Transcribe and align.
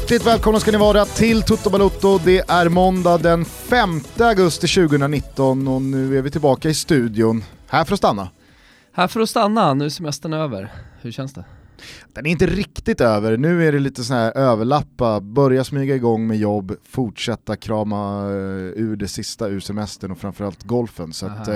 Hjärtligt 0.00 0.26
välkomna 0.26 0.60
ska 0.60 0.70
ni 0.70 0.78
vara 0.78 1.04
till 1.04 1.42
Toto 1.42 1.70
Balotto. 1.70 2.18
Det 2.18 2.50
är 2.50 2.68
måndag 2.68 3.18
den 3.18 3.44
5 3.44 4.00
augusti 4.18 4.66
2019 4.66 5.68
och 5.68 5.82
nu 5.82 6.18
är 6.18 6.22
vi 6.22 6.30
tillbaka 6.30 6.68
i 6.68 6.74
studion. 6.74 7.44
Här 7.66 7.84
för 7.84 7.92
att 7.92 7.98
stanna. 7.98 8.28
Här 8.92 9.08
för 9.08 9.20
att 9.20 9.30
stanna, 9.30 9.74
nu 9.74 9.84
är 9.84 9.88
semestern 9.88 10.32
över. 10.32 10.72
Hur 11.00 11.12
känns 11.12 11.32
det? 11.32 11.44
Den 12.12 12.26
är 12.26 12.30
inte 12.30 12.46
riktigt 12.46 13.00
över, 13.00 13.36
nu 13.36 13.68
är 13.68 13.72
det 13.72 13.78
lite 13.78 14.04
sån 14.04 14.16
här 14.16 14.36
överlappa, 14.36 15.20
börja 15.20 15.64
smyga 15.64 15.94
igång 15.94 16.26
med 16.26 16.38
jobb, 16.38 16.76
fortsätta 16.88 17.56
krama 17.56 18.28
uh, 18.28 18.72
ur 18.76 18.96
det 18.96 19.08
sista 19.08 19.48
ur 19.48 19.60
semestern 19.60 20.10
och 20.10 20.18
framförallt 20.18 20.62
golfen. 20.62 21.12
Så 21.12 21.26
att, 21.26 21.48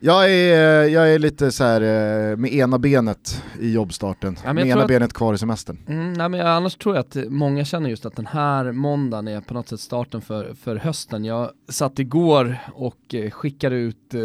jag 0.00 0.32
är, 0.32 0.88
jag 0.88 1.14
är 1.14 1.18
lite 1.18 1.52
så 1.52 1.64
här 1.64 1.80
eh, 1.80 2.36
med 2.36 2.52
ena 2.52 2.78
benet 2.78 3.44
i 3.60 3.72
jobbstarten, 3.72 4.36
ja, 4.44 4.52
med 4.52 4.66
ena 4.66 4.82
att, 4.82 4.88
benet 4.88 5.12
kvar 5.12 5.34
i 5.34 5.38
semestern. 5.38 5.78
Mm, 5.88 6.12
nej, 6.12 6.28
men 6.28 6.46
annars 6.46 6.76
tror 6.76 6.94
jag 6.94 7.00
att 7.00 7.16
många 7.28 7.64
känner 7.64 7.90
just 7.90 8.06
att 8.06 8.16
den 8.16 8.26
här 8.26 8.72
måndagen 8.72 9.28
är 9.28 9.40
på 9.40 9.54
något 9.54 9.68
sätt 9.68 9.80
starten 9.80 10.20
för, 10.20 10.54
för 10.54 10.76
hösten. 10.76 11.24
Jag 11.24 11.50
satt 11.68 11.98
igår 11.98 12.56
och 12.74 13.14
eh, 13.14 13.30
skickade 13.30 13.76
ut 13.76 14.14
eh, 14.14 14.20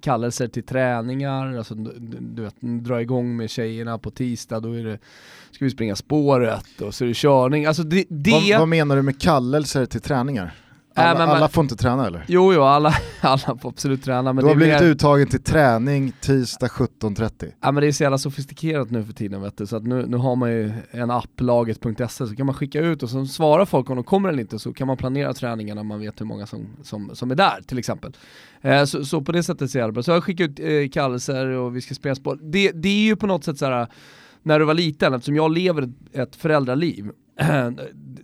kallelser 0.00 0.48
till 0.48 0.62
träningar, 0.62 1.56
alltså 1.56 1.74
du, 1.74 2.16
du 2.20 2.42
vet, 2.42 2.60
dra 2.60 3.00
igång 3.00 3.36
med 3.36 3.50
tjejerna 3.50 3.98
på 3.98 4.10
tisdag, 4.10 4.60
då 4.60 4.72
är 4.72 4.84
det, 4.84 4.98
ska 5.50 5.64
vi 5.64 5.70
springa 5.70 5.96
spåret 5.96 6.80
och 6.80 6.94
så 6.94 7.04
är 7.04 7.08
det 7.08 7.14
körning. 7.14 7.66
Alltså 7.66 7.82
det, 7.82 8.04
det... 8.08 8.30
Vad, 8.30 8.58
vad 8.58 8.68
menar 8.68 8.96
du 8.96 9.02
med 9.02 9.20
kallelser 9.20 9.86
till 9.86 10.00
träningar? 10.00 10.54
Alla, 10.94 11.24
äh, 11.24 11.30
alla 11.30 11.48
får 11.48 11.62
inte 11.62 11.76
träna 11.76 12.06
eller? 12.06 12.24
Jo, 12.28 12.54
jo 12.54 12.62
alla, 12.62 12.94
alla 13.20 13.58
får 13.58 13.68
absolut 13.68 14.04
träna. 14.04 14.32
Men 14.32 14.44
du 14.44 14.48
har 14.48 14.56
blivit 14.56 14.80
mer... 14.80 14.88
uttagen 14.88 15.26
till 15.28 15.42
träning 15.42 16.12
tisdag 16.20 16.66
17.30. 16.66 17.52
Ja 17.60 17.72
men 17.72 17.80
det 17.80 17.86
är 17.86 17.92
så 17.92 18.02
jävla 18.02 18.18
sofistikerat 18.18 18.90
nu 18.90 19.04
för 19.04 19.12
tiden 19.12 19.42
vet 19.42 19.56
du, 19.56 19.66
så 19.66 19.76
att 19.76 19.82
nu, 19.82 20.06
nu 20.06 20.16
har 20.16 20.36
man 20.36 20.50
ju 20.50 20.72
en 20.90 21.10
app, 21.10 21.40
laget.se, 21.40 22.26
så 22.26 22.36
kan 22.36 22.46
man 22.46 22.54
skicka 22.54 22.80
ut 22.80 23.02
och 23.02 23.10
så 23.10 23.26
svarar 23.26 23.64
folk 23.64 23.90
om 23.90 23.96
de 23.96 24.04
kommer 24.04 24.28
eller 24.28 24.40
inte 24.40 24.58
så 24.58 24.72
kan 24.72 24.86
man 24.86 24.96
planera 24.96 25.34
träningarna 25.34 25.82
man 25.82 26.00
vet 26.00 26.20
hur 26.20 26.26
många 26.26 26.46
som, 26.46 26.66
som, 26.82 27.10
som 27.14 27.30
är 27.30 27.34
där 27.34 27.60
till 27.66 27.78
exempel. 27.78 28.12
Eh, 28.60 28.84
så, 28.84 29.04
så, 29.04 29.20
på 29.20 29.32
det 29.32 29.42
sättet 29.42 29.70
ser 29.70 29.86
det 29.86 29.92
bra. 29.92 30.02
Så 30.02 30.10
jag 30.10 30.16
har 30.16 30.20
skickat 30.20 30.50
ut 30.50 30.60
eh, 30.60 30.92
kallelser 30.92 31.46
och 31.46 31.76
vi 31.76 31.80
ska 31.80 31.94
spela 31.94 32.14
sport. 32.14 32.38
Det, 32.42 32.72
det 32.72 32.88
är 32.88 33.02
ju 33.02 33.16
på 33.16 33.26
något 33.26 33.44
sätt 33.44 33.58
så 33.58 33.66
här 33.66 33.88
när 34.42 34.58
du 34.58 34.64
var 34.64 34.74
liten, 34.74 35.14
eftersom 35.14 35.36
jag 35.36 35.52
lever 35.52 35.92
ett 36.12 36.36
föräldraliv 36.36 37.10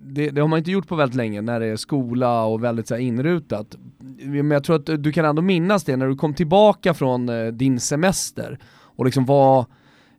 det, 0.01 0.31
det, 0.31 0.41
har 0.41 0.49
man 0.49 0.59
inte 0.59 0.71
gjort 0.71 0.89
på 0.89 0.97
väldigt 0.97 1.17
länge 1.17 1.43
när 1.43 1.61
det 1.61 1.67
är 1.67 1.77
skola 1.77 2.45
och 2.45 2.65
väldigt 2.65 2.89
så 2.89 2.95
här, 2.95 3.03
inrutat. 3.03 3.77
Men 4.19 4.51
jag 4.51 4.65
tror 4.65 4.77
att 4.77 5.03
du 5.03 5.13
kan 5.13 5.25
ändå 5.25 5.43
minnas 5.43 5.85
det 5.85 5.97
när 5.97 6.09
du 6.09 6.17
kom 6.17 6.35
tillbaka 6.35 6.95
från 6.95 7.29
eh, 7.29 7.47
din 7.47 7.81
semester 7.81 8.59
och 8.69 9.05
liksom 9.05 9.25
var 9.25 9.67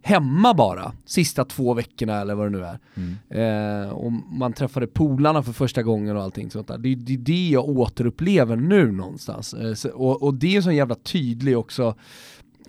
hemma 0.01 0.53
bara, 0.53 0.91
sista 1.05 1.45
två 1.45 1.73
veckorna 1.73 2.21
eller 2.21 2.35
vad 2.35 2.45
det 2.45 2.57
nu 2.57 2.65
är. 2.65 2.79
Mm. 2.95 3.85
Eh, 3.85 3.89
och 3.89 4.11
man 4.11 4.53
träffade 4.53 4.87
polarna 4.87 5.43
för 5.43 5.53
första 5.53 5.83
gången 5.83 6.17
och 6.17 6.23
allting 6.23 6.51
sånt 6.51 6.67
där. 6.67 6.77
Det, 6.77 6.95
det 6.95 7.13
är 7.13 7.17
det 7.17 7.49
jag 7.49 7.69
återupplever 7.69 8.55
nu 8.55 8.91
någonstans. 8.91 9.53
Eh, 9.53 9.73
så, 9.73 9.89
och, 9.89 10.23
och, 10.23 10.33
det 10.33 10.55
är 10.55 10.61
så 10.61 10.71
jävla 10.71 10.95
tydlig 10.95 11.57
också, 11.57 11.95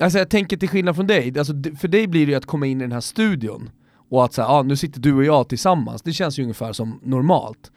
alltså 0.01 0.19
jag 0.19 0.31
tänker 0.31 0.57
till 0.57 0.69
skillnad 0.69 0.97
från 0.97 1.07
dig, 1.07 1.39
alltså, 1.39 1.53
för 1.79 1.89
dig 1.89 2.07
blir 2.07 2.27
det 2.27 2.33
ju 2.33 2.39
att 2.39 2.47
komma 2.47 2.67
in 2.67 2.81
i 2.81 2.85
den 2.85 2.93
här 2.93 3.01
studion 3.01 3.71
och 4.09 4.25
att 4.25 4.35
så 4.35 4.43
här, 4.43 4.49
ah, 4.49 4.63
nu 4.63 4.77
sitter 4.77 5.01
du 5.01 5.15
och 5.15 5.25
jag 5.25 5.49
tillsammans, 5.49 6.03
det 6.03 6.13
känns 6.13 6.39
ju 6.39 6.43
ungefär 6.43 6.73
som 6.73 7.01
normalt. 7.03 7.73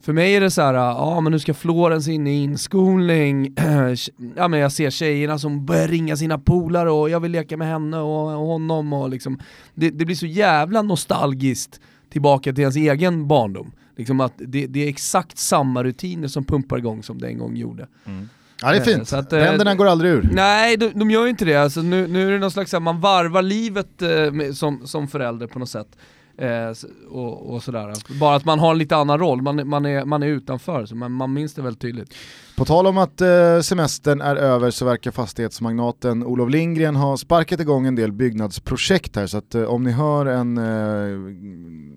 För 0.00 0.12
mig 0.12 0.34
är 0.34 0.40
det 0.40 0.50
så 0.50 0.62
här, 0.62 0.74
ah, 0.74 0.90
ja 0.90 0.96
ah, 0.98 1.20
men 1.20 1.32
nu 1.32 1.38
ska 1.38 1.54
Florens 1.54 2.08
in 2.08 2.26
i 2.26 2.42
inskolning, 2.42 3.54
ja 4.36 4.48
men 4.48 4.60
jag 4.60 4.72
ser 4.72 4.90
tjejerna 4.90 5.38
som 5.38 5.66
börjar 5.66 5.88
ringa 5.88 6.16
sina 6.16 6.38
polare 6.38 6.90
och 6.90 7.10
jag 7.10 7.20
vill 7.20 7.32
leka 7.32 7.56
med 7.56 7.68
henne 7.68 7.98
och, 7.98 8.40
och 8.40 8.46
honom 8.46 8.92
och 8.92 9.10
liksom, 9.10 9.38
det, 9.74 9.90
det, 9.90 10.04
blir 10.04 10.16
så 10.16 10.26
jävla 10.26 10.82
nostalgiskt 10.82 11.80
tillbaka 12.10 12.52
till 12.52 12.60
ens 12.60 12.76
egen 12.76 13.28
barndom. 13.28 13.72
Liksom 13.96 14.20
att 14.20 14.32
det, 14.36 14.66
det 14.66 14.84
är 14.84 14.88
exakt 14.88 15.38
samma 15.38 15.84
rutiner 15.84 16.28
som 16.28 16.44
pumpar 16.44 16.78
igång 16.78 17.02
som 17.02 17.18
det 17.18 17.28
en 17.28 17.38
gång 17.38 17.56
gjorde. 17.56 17.86
Mm. 18.04 18.28
Ja 18.62 18.70
det 18.70 18.76
är 18.76 18.80
fint, 18.80 19.08
så 19.08 19.16
att, 19.16 19.32
Ränderna 19.32 19.70
eh, 19.70 19.76
går 19.76 19.86
aldrig 19.86 20.12
ur. 20.12 20.28
Nej, 20.32 20.76
de, 20.76 20.88
de 20.94 21.10
gör 21.10 21.24
ju 21.24 21.30
inte 21.30 21.44
det. 21.44 21.56
Alltså, 21.56 21.82
nu, 21.82 22.06
nu 22.06 22.28
är 22.28 22.32
det 22.32 22.38
någon 22.38 22.50
slags, 22.50 22.72
man 22.72 23.00
varvar 23.00 23.42
livet 23.42 24.02
eh, 24.02 24.30
med, 24.32 24.56
som, 24.56 24.86
som 24.86 25.08
förälder 25.08 25.46
på 25.46 25.58
något 25.58 25.68
sätt. 25.68 25.96
Eh, 26.38 26.72
och, 27.10 27.54
och, 27.54 27.62
sådär. 27.62 28.18
Bara 28.20 28.36
att 28.36 28.44
man 28.44 28.58
har 28.58 28.70
en 28.70 28.78
lite 28.78 28.96
annan 28.96 29.18
roll, 29.18 29.42
man, 29.42 29.68
man, 29.68 29.86
är, 29.86 30.04
man 30.04 30.22
är 30.22 30.26
utanför, 30.26 30.86
så 30.86 30.94
man, 30.94 31.12
man 31.12 31.32
minns 31.32 31.54
det 31.54 31.62
väldigt 31.62 31.80
tydligt. 31.80 32.14
På 32.56 32.64
tal 32.64 32.86
om 32.86 32.98
att 32.98 33.20
eh, 33.20 33.60
semestern 33.60 34.20
är 34.20 34.36
över 34.36 34.70
så 34.70 34.84
verkar 34.84 35.10
fastighetsmagnaten 35.10 36.24
Olof 36.24 36.50
Lindgren 36.50 36.96
ha 36.96 37.16
sparkat 37.16 37.60
igång 37.60 37.86
en 37.86 37.94
del 37.94 38.12
byggnadsprojekt 38.12 39.16
här 39.16 39.26
så 39.26 39.38
att 39.38 39.54
eh, 39.54 39.62
om 39.62 39.84
ni 39.84 39.90
hör 39.90 40.26
en 40.26 40.58
eh, 40.58 41.18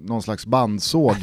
någon 0.09 0.21
slags 0.21 0.45
bandsåg 0.45 1.15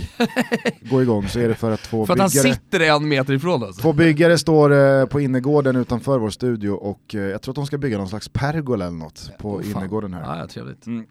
gå 0.91 1.03
igång 1.03 1.28
så 1.28 1.38
är 1.38 1.48
det 1.48 1.54
för 1.54 1.71
att 1.71 1.82
två 1.82 2.06
för 2.06 2.15
byggare... 2.15 2.31
För 2.31 2.38
att 2.38 2.44
han 2.44 2.54
sitter 2.54 2.81
en 2.81 3.09
meter 3.09 3.32
ifrån 3.32 3.62
oss. 3.62 3.76
Två 3.76 3.92
byggare 3.92 4.38
står 4.38 4.72
eh, 4.72 5.06
på 5.06 5.21
innergården 5.21 5.76
utanför 5.76 6.19
vår 6.19 6.31
studio 6.31 6.71
och 6.71 7.15
jag 7.15 7.42
tror 7.42 7.53
att 7.53 7.56
de 7.56 7.66
ska 7.66 7.78
bygga 7.78 7.98
någon 7.98 8.09
slags 8.09 8.28
pergola 8.28 8.84
eller 8.84 8.97
något 8.97 9.31
på 9.38 9.54
oh, 9.54 9.71
innergården 9.71 10.15
här. 10.15 10.38
Ja, 10.38 10.47
trevligt. 10.47 10.87
Mm. 10.87 11.04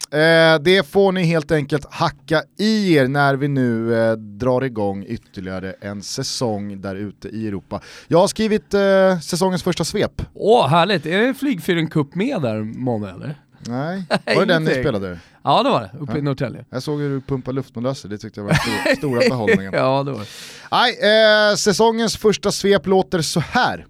Det 0.63 0.87
får 0.87 1.11
ni 1.11 1.23
helt 1.23 1.51
enkelt 1.51 1.93
hacka 1.93 2.43
i 2.57 2.95
er 2.95 3.07
när 3.07 3.35
vi 3.35 3.47
nu 3.47 3.91
drar 4.15 4.61
igång 4.61 5.05
ytterligare 5.07 5.75
en 5.81 6.01
säsong 6.01 6.81
där 6.81 6.95
ute 6.95 7.27
i 7.29 7.47
Europa. 7.47 7.81
Jag 8.11 8.19
har 8.19 8.27
skrivit 8.27 8.73
eh, 8.73 9.19
säsongens 9.19 9.63
första 9.63 9.83
svep. 9.83 10.21
Åh, 10.33 10.67
härligt. 10.67 11.05
Är 11.05 11.33
Flygfyren 11.33 11.89
Cup 11.89 12.15
med 12.15 12.41
där, 12.41 12.61
Måne 12.61 13.09
eller? 13.11 13.41
Nej, 13.59 14.03
var 14.35 14.45
det 14.45 14.45
den 14.45 14.63
ni 14.63 14.71
spelade? 14.71 15.19
Ja 15.43 15.63
det 15.63 15.69
var 15.69 15.81
det, 15.81 15.91
uppe 15.99 16.11
ja. 16.11 16.17
i 16.17 16.21
Norrtälje. 16.21 16.65
Jag 16.69 16.83
såg 16.83 16.99
hur 16.99 17.09
du 17.09 17.21
pumpade 17.21 17.55
luftmadrasser, 17.55 18.09
det 18.09 18.17
tyckte 18.17 18.39
jag 18.39 18.45
var 18.45 18.95
stora 18.97 19.19
behållningen. 19.19 19.73
ja 19.73 20.03
det 20.03 20.11
var. 20.11 20.27
Nej, 20.71 21.51
eh, 21.51 21.55
säsongens 21.55 22.17
första 22.17 22.51
svep 22.51 22.87
låter 22.87 23.21
så 23.21 23.39
här. 23.39 23.85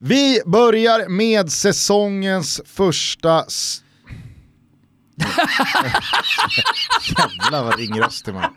Vi 0.00 0.40
börjar 0.46 1.08
med 1.08 1.52
säsongens 1.52 2.60
första... 2.66 3.28
Jävlar 7.18 7.64
vad 7.64 7.78
ringröstig 7.78 8.34
man 8.34 8.54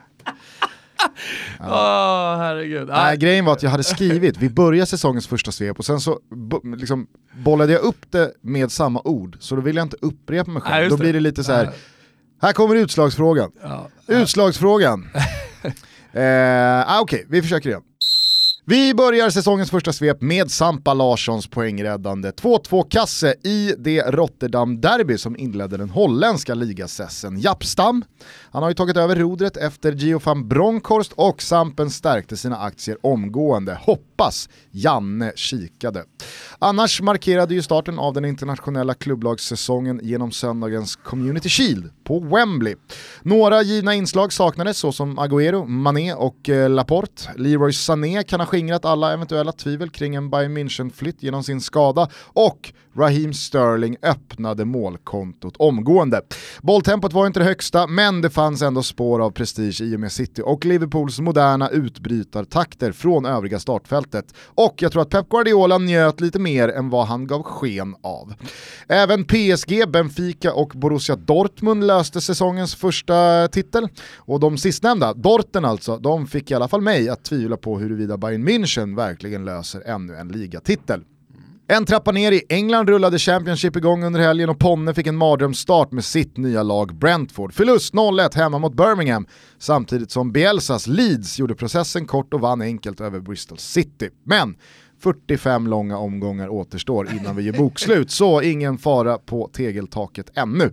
Ja. 1.60 1.66
Oh, 1.66 2.40
herregud. 2.40 2.88
Nej, 2.88 3.18
grejen 3.18 3.46
var 3.46 3.54
att 3.54 3.64
jag 3.64 3.70
hade 3.70 3.84
skrivit, 3.84 4.38
vi 4.38 4.50
börjar 4.50 4.86
säsongens 4.86 5.28
första 5.28 5.52
svep 5.52 5.80
och 5.80 5.86
sen 5.86 6.00
så 6.00 6.20
liksom, 6.78 7.08
bollade 7.44 7.74
jag 7.74 7.82
upp 7.82 8.12
det 8.12 8.32
med 8.42 8.72
samma 8.72 9.02
ord, 9.04 9.38
så 9.40 9.56
då 9.56 9.62
vill 9.62 9.76
jag 9.76 9.86
inte 9.86 9.98
upprepa 10.02 10.52
mig 10.52 10.62
själv. 10.62 10.82
Nej, 10.82 10.90
då 10.90 10.98
blir 10.98 11.14
det 11.14 11.20
lite 11.20 11.44
så 11.44 11.52
här. 11.52 11.72
här 12.42 12.54
kommer 12.54 12.76
utslagsfrågan. 12.76 13.52
Ja. 13.62 13.88
Utslagsfrågan. 14.08 15.10
eh, 16.14 16.22
ah, 16.90 17.00
Okej, 17.00 17.18
okay, 17.18 17.26
vi 17.30 17.42
försöker 17.42 17.70
igen. 17.70 17.82
Vi 18.68 18.94
börjar 18.94 19.30
säsongens 19.30 19.70
första 19.72 19.94
svep 19.94 20.22
med 20.22 20.52
Sampa 20.52 20.94
Larssons 20.94 21.48
poängräddande 21.48 22.30
2-2-kasse 22.30 23.36
i 23.44 23.74
det 23.78 24.02
Rotterdam-derby 24.02 25.18
som 25.18 25.38
inledde 25.38 25.78
den 25.78 25.90
holländska 25.90 26.54
ligasessen. 26.54 27.40
Jappstam, 27.40 28.04
han 28.52 28.64
har 28.64 28.70
ju 28.70 28.76
tagit 28.76 28.98
över 28.98 29.16
rodret 29.16 29.58
efter 29.58 29.92
Gio 29.92 30.20
van 30.24 30.48
Bronckhorst 30.48 31.14
och 31.16 31.42
Sampen 31.42 31.90
stärkte 31.90 32.38
sina 32.38 32.58
aktier 32.58 32.98
omgående. 33.02 33.80
Hoppas 34.18 34.50
Janne 34.72 35.32
kikade. 35.36 36.04
Annars 36.60 37.02
markerade 37.02 37.54
ju 37.54 37.62
starten 37.62 38.00
av 38.00 38.14
den 38.14 38.26
internationella 38.26 38.94
klubblagssäsongen 38.94 40.00
genom 40.04 40.32
söndagens 40.32 40.96
Community 40.96 41.50
Shield 41.50 41.90
på 42.04 42.20
Wembley. 42.20 42.76
Några 43.22 43.62
givna 43.62 43.94
inslag 43.94 44.34
saknades 44.34 44.78
såsom 44.78 45.20
Agüero, 45.20 45.68
Mané 45.68 46.14
och 46.14 46.50
eh, 46.50 46.70
Laporte. 46.70 47.30
Leroy 47.36 47.74
Sané 47.74 48.24
kan 48.24 48.40
ha 48.40 48.48
skingrat 48.48 48.86
alla 48.86 49.14
eventuella 49.14 49.52
tvivel 49.52 49.90
kring 49.90 50.16
en 50.16 50.30
Bayern 50.30 50.58
München-flytt 50.58 51.18
genom 51.20 51.44
sin 51.44 51.62
skada 51.62 52.10
och 52.24 52.74
Raheem 52.98 53.34
Sterling 53.34 53.98
öppnade 54.02 54.66
målkontot 54.66 55.58
omgående. 55.58 56.22
Bolltempot 56.62 57.14
var 57.14 57.28
inte 57.28 57.40
det 57.40 57.46
högsta, 57.46 57.88
men 57.88 58.22
det 58.22 58.30
fanns 58.30 58.62
ändå 58.62 58.84
spår 58.84 59.20
av 59.20 59.32
prestige 59.32 59.82
i 59.82 59.96
och 59.96 60.00
med 60.00 60.12
City 60.12 60.42
och 60.46 60.66
Liverpools 60.66 61.20
moderna 61.20 61.70
utbrytartakter 61.70 62.92
från 62.92 63.26
övriga 63.26 63.60
startfältet. 63.60 64.26
Och 64.46 64.82
jag 64.82 64.92
tror 64.92 65.02
att 65.02 65.10
Pep 65.10 65.30
Guardiola 65.30 65.78
njöt 65.78 66.22
lite 66.22 66.40
mer 66.40 66.70
än 66.70 66.90
vad 66.90 67.08
han 67.08 67.28
gav 67.28 67.44
sken 67.44 67.96
av. 68.02 68.34
Även 68.88 69.26
PSG, 69.26 69.90
Benfica 69.90 70.54
och 70.54 70.72
Borussia 70.76 71.16
Dortmund 71.16 71.88
löste 71.88 72.22
säsongens 72.22 72.76
första 72.76 73.48
titel. 73.48 73.88
Och 74.16 74.40
de 74.40 74.58
sistnämnda, 74.58 75.14
Dorten 75.14 75.66
alltså, 75.66 75.98
de 75.98 76.28
fick 76.28 76.52
i 76.52 76.54
alla 76.54 76.68
fall 76.68 76.82
mig 76.82 77.10
att 77.10 77.24
tvivla 77.24 77.58
på 77.58 77.80
huruvida 77.80 78.18
Bayern 78.18 78.48
München 78.48 78.96
verkligen 78.96 79.46
löser 79.46 79.82
ännu 79.86 80.16
en 80.16 80.28
ligatitel. 80.28 81.02
En 81.68 81.86
trappa 81.86 82.12
ner 82.12 82.32
i 82.32 82.42
England 82.50 82.90
rullade 82.90 83.20
Championship 83.20 83.76
igång 83.76 84.04
under 84.04 84.20
helgen 84.20 84.50
och 84.50 84.60
Ponne 84.60 84.94
fick 84.94 85.08
en 85.08 85.16
mardrömsstart 85.16 85.92
med 85.92 86.06
sitt 86.06 86.38
nya 86.38 86.64
lag 86.64 86.96
Brentford. 86.96 87.54
Förlust 87.54 87.94
0-1 87.94 88.36
hemma 88.36 88.60
mot 88.60 88.74
Birmingham, 88.74 89.28
samtidigt 89.58 90.12
som 90.12 90.32
Bielsas 90.32 90.88
Leeds 90.88 91.40
gjorde 91.40 91.56
processen 91.56 92.06
kort 92.06 92.34
och 92.34 92.42
vann 92.42 92.62
enkelt 92.62 93.02
över 93.02 93.20
Bristol 93.20 93.58
City. 93.58 94.10
Men 94.24 94.56
45 95.06 95.68
långa 95.68 95.98
omgångar 95.98 96.50
återstår 96.50 97.10
innan 97.12 97.36
vi 97.36 97.44
gör 97.44 97.54
bokslut, 97.54 98.12
så 98.12 98.42
ingen 98.42 98.78
fara 98.78 99.18
på 99.18 99.50
tegeltaket 99.54 100.32
ännu. 100.36 100.72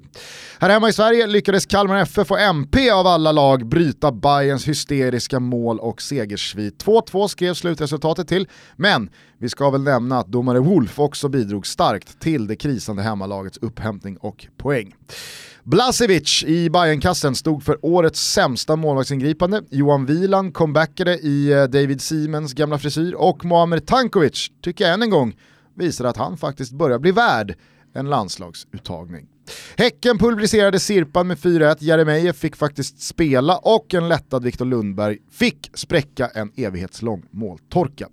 Här 0.58 0.70
hemma 0.70 0.88
i 0.88 0.92
Sverige 0.92 1.26
lyckades 1.26 1.66
Kalmar 1.66 1.96
FF 1.96 2.30
och 2.30 2.40
MP 2.40 2.90
av 2.90 3.06
alla 3.06 3.32
lag 3.32 3.66
bryta 3.66 4.12
Bayerns 4.12 4.68
hysteriska 4.68 5.40
mål 5.40 5.78
och 5.78 6.02
segersvit. 6.02 6.84
2-2 6.84 7.28
skrev 7.28 7.54
slutresultatet 7.54 8.28
till, 8.28 8.48
men 8.76 9.10
vi 9.38 9.48
ska 9.48 9.70
väl 9.70 9.82
nämna 9.82 10.18
att 10.18 10.26
domare 10.26 10.60
Wolf 10.60 10.98
också 10.98 11.28
bidrog 11.28 11.66
starkt 11.66 12.20
till 12.20 12.46
det 12.46 12.56
krisande 12.56 13.02
hemmalagets 13.02 13.58
upphämtning 13.58 14.16
och 14.16 14.46
poäng. 14.56 14.94
Blasevic 15.64 16.44
i 16.44 16.70
Bayernkassen 16.70 17.34
stod 17.34 17.62
för 17.62 17.78
årets 17.82 18.32
sämsta 18.32 18.76
målvaktsingripande. 18.76 19.62
Johan 19.70 20.06
Wieland 20.06 20.54
comebackade 20.54 21.18
i 21.18 21.52
eh, 21.52 21.64
David 21.64 22.00
Siemens 22.00 22.52
gamla 22.52 22.78
frisyr 22.78 23.12
och 23.12 23.44
Muamer 23.44 23.78
Tankovic 23.78 24.50
tycker 24.62 24.84
jag 24.84 24.94
än 24.94 25.02
en 25.02 25.10
gång 25.10 25.36
visar 25.74 26.04
att 26.04 26.16
han 26.16 26.36
faktiskt 26.36 26.72
börjar 26.72 26.98
bli 26.98 27.12
värd 27.12 27.54
en 27.94 28.10
landslagsuttagning. 28.10 29.26
Häcken 29.76 30.18
pulveriserade 30.18 30.80
Sirpan 30.80 31.26
med 31.26 31.38
4-1, 31.38 31.76
Jeremejeff 31.80 32.36
fick 32.36 32.56
faktiskt 32.56 33.02
spela 33.02 33.56
och 33.56 33.94
en 33.94 34.08
lättad 34.08 34.44
Viktor 34.44 34.64
Lundberg 34.64 35.18
fick 35.30 35.70
spräcka 35.74 36.28
en 36.34 36.52
evighetslång 36.56 37.22
måltorka. 37.30 38.08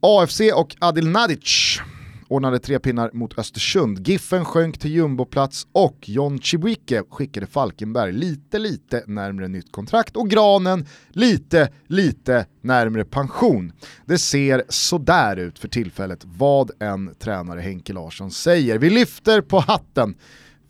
AFC 0.00 0.40
och 0.54 0.76
Adil 0.80 1.08
Nadic 1.08 1.80
ordnade 2.28 2.58
tre 2.58 2.78
pinnar 2.78 3.10
mot 3.12 3.38
Östersund. 3.38 4.08
Giffen 4.08 4.44
sjönk 4.44 4.78
till 4.78 4.90
jumboplats 4.90 5.66
och 5.72 6.08
John 6.08 6.38
Chibuike 6.38 7.02
skickade 7.10 7.46
Falkenberg 7.46 8.12
lite, 8.12 8.58
lite 8.58 9.02
närmre 9.06 9.48
nytt 9.48 9.72
kontrakt 9.72 10.16
och 10.16 10.30
Granen 10.30 10.86
lite, 11.08 11.68
lite 11.86 12.46
närmre 12.60 13.04
pension. 13.04 13.72
Det 14.06 14.18
ser 14.18 14.64
sådär 14.68 15.36
ut 15.36 15.58
för 15.58 15.68
tillfället 15.68 16.24
vad 16.24 16.70
en 16.80 17.14
tränare 17.18 17.60
Henke 17.60 17.92
Larsson 17.92 18.30
säger. 18.30 18.78
Vi 18.78 18.90
lyfter 18.90 19.40
på 19.40 19.58
hatten 19.58 20.14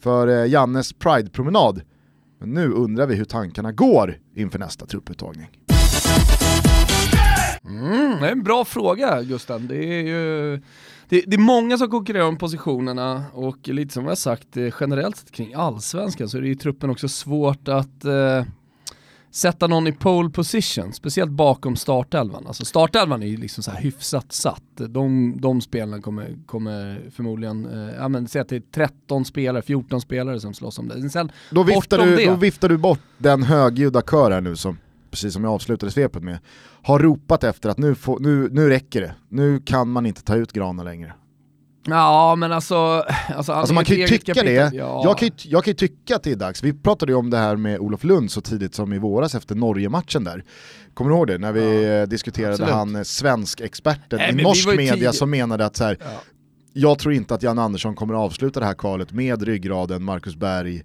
för 0.01 0.29
eh, 0.29 0.51
Jannes 0.51 0.93
Pride-promenad. 0.93 1.81
Men 2.41 2.51
nu 2.51 2.73
undrar 2.73 3.07
vi 3.07 3.15
hur 3.15 3.25
tankarna 3.25 3.73
går 3.73 4.19
inför 4.35 4.59
nästa 4.59 4.87
trupputtagning. 4.87 5.49
Mm, 7.65 8.21
det 8.21 8.27
är 8.27 8.33
en 8.33 8.43
bra 8.43 8.65
fråga 8.65 9.23
Gusten. 9.23 9.67
Det 9.69 9.85
är 9.85 10.03
ju 10.03 10.61
det, 11.09 11.25
det, 11.27 11.37
är 11.37 11.41
många 11.41 11.79
som 11.79 11.91
konkurrerar 11.91 12.27
om 12.27 12.39
positionerna 12.39 13.25
och 13.33 13.69
lite 13.69 13.95
som 13.95 14.07
jag 14.07 14.19
sagt 14.19 14.57
eh, 14.57 14.75
generellt 14.81 15.17
sett 15.17 15.31
kring 15.31 15.55
allsvenskan 15.55 16.29
så 16.29 16.39
är 16.39 16.43
det 16.43 16.49
i 16.49 16.57
truppen 16.57 16.91
också 16.91 17.09
svårt 17.09 17.69
att 17.69 18.05
eh, 18.05 18.45
sätta 19.31 19.67
någon 19.67 19.87
i 19.87 19.93
pole 19.93 20.31
position, 20.31 20.93
speciellt 20.93 21.31
bakom 21.31 21.77
startelvan. 21.77 22.47
Alltså 22.47 22.65
startelvan 22.65 23.23
är 23.23 23.27
ju 23.27 23.37
liksom 23.37 23.63
så 23.63 23.71
här 23.71 23.81
hyfsat 23.81 24.33
satt. 24.33 24.63
De, 24.75 25.35
de 25.41 25.61
spelarna 25.61 26.03
kommer, 26.03 26.37
kommer 26.47 27.01
förmodligen, 27.11 27.67
eh, 27.67 27.95
ja 27.99 28.09
men 28.09 28.29
säg 28.29 28.41
att 28.41 28.49
det 28.49 28.57
är 28.57 28.63
13 28.75 29.25
spelare, 29.25 29.63
14 29.63 30.01
spelare 30.01 30.41
som 30.41 30.55
slåss 30.55 30.79
om 30.79 30.89
det. 30.89 31.11
Sen, 31.11 31.33
då, 31.51 31.63
viftar 31.63 31.99
du, 31.99 32.17
det, 32.17 32.27
då 32.27 32.35
viftar 32.35 32.69
du 32.69 32.77
bort 32.77 33.01
den 33.19 33.43
högljudda 33.43 34.03
kör 34.03 34.31
här 34.31 34.41
nu 34.41 34.57
som 34.57 34.79
precis 35.17 35.33
som 35.35 35.45
jag 35.45 35.53
avslutade 35.53 35.93
svepet 35.93 36.23
med, 36.23 36.39
har 36.83 36.99
ropat 36.99 37.45
efter 37.45 37.69
att 37.69 37.79
nu, 37.79 37.95
få, 37.95 38.19
nu, 38.19 38.49
nu 38.53 38.69
räcker 38.69 39.01
det, 39.01 39.15
nu 39.29 39.61
kan 39.61 39.89
man 39.89 40.07
inte 40.07 40.23
ta 40.23 40.37
ut 40.37 40.53
Grana 40.53 40.83
längre. 40.83 41.15
Ja 41.87 42.37
men 42.37 42.53
alltså... 42.53 43.05
Alltså, 43.37 43.53
alltså 43.53 43.75
man 43.75 43.85
kan 43.85 43.97
ju 43.97 44.07
tycka 44.07 44.35
det, 44.35 44.75
ja. 44.75 45.03
jag, 45.05 45.19
kan 45.19 45.29
ju, 45.29 45.35
jag 45.43 45.65
kan 45.65 45.71
ju 45.71 45.75
tycka 45.75 46.17
att 46.17 46.23
det 46.23 46.33
är 46.33 46.37
dags. 46.37 46.63
Vi 46.63 46.73
pratade 46.73 47.13
ju 47.13 47.17
om 47.17 47.31
det 47.31 47.37
här 47.37 47.57
med 47.57 47.79
Olof 47.79 48.05
Lund 48.05 48.31
så 48.31 48.41
tidigt 48.41 48.75
som 48.75 48.93
i 48.93 48.99
våras 48.99 49.35
efter 49.35 49.55
Norge-matchen 49.55 50.25
där. 50.25 50.45
Kommer 50.95 51.11
du 51.11 51.17
ihåg 51.17 51.27
det? 51.27 51.39
När 51.39 51.53
vi 51.53 51.85
ja. 51.85 52.07
diskuterade 52.07 52.53
Absolut. 52.53 52.75
han 52.75 53.05
svensk 53.05 53.61
experten 53.61 54.21
i 54.21 54.43
norsk 54.43 54.77
media 54.77 55.13
som 55.13 55.31
menade 55.31 55.67
att 55.67 55.77
så 55.77 55.85
här, 55.85 55.97
ja. 56.01 56.07
jag 56.73 56.99
tror 56.99 57.15
inte 57.15 57.35
att 57.35 57.43
Jan 57.43 57.59
Andersson 57.59 57.95
kommer 57.95 58.15
att 58.15 58.21
avsluta 58.21 58.61
det 58.61 58.67
här 58.67 58.75
kvalet 58.75 59.13
med 59.13 59.43
ryggraden 59.43 60.03
Marcus 60.03 60.37
Berg, 60.37 60.83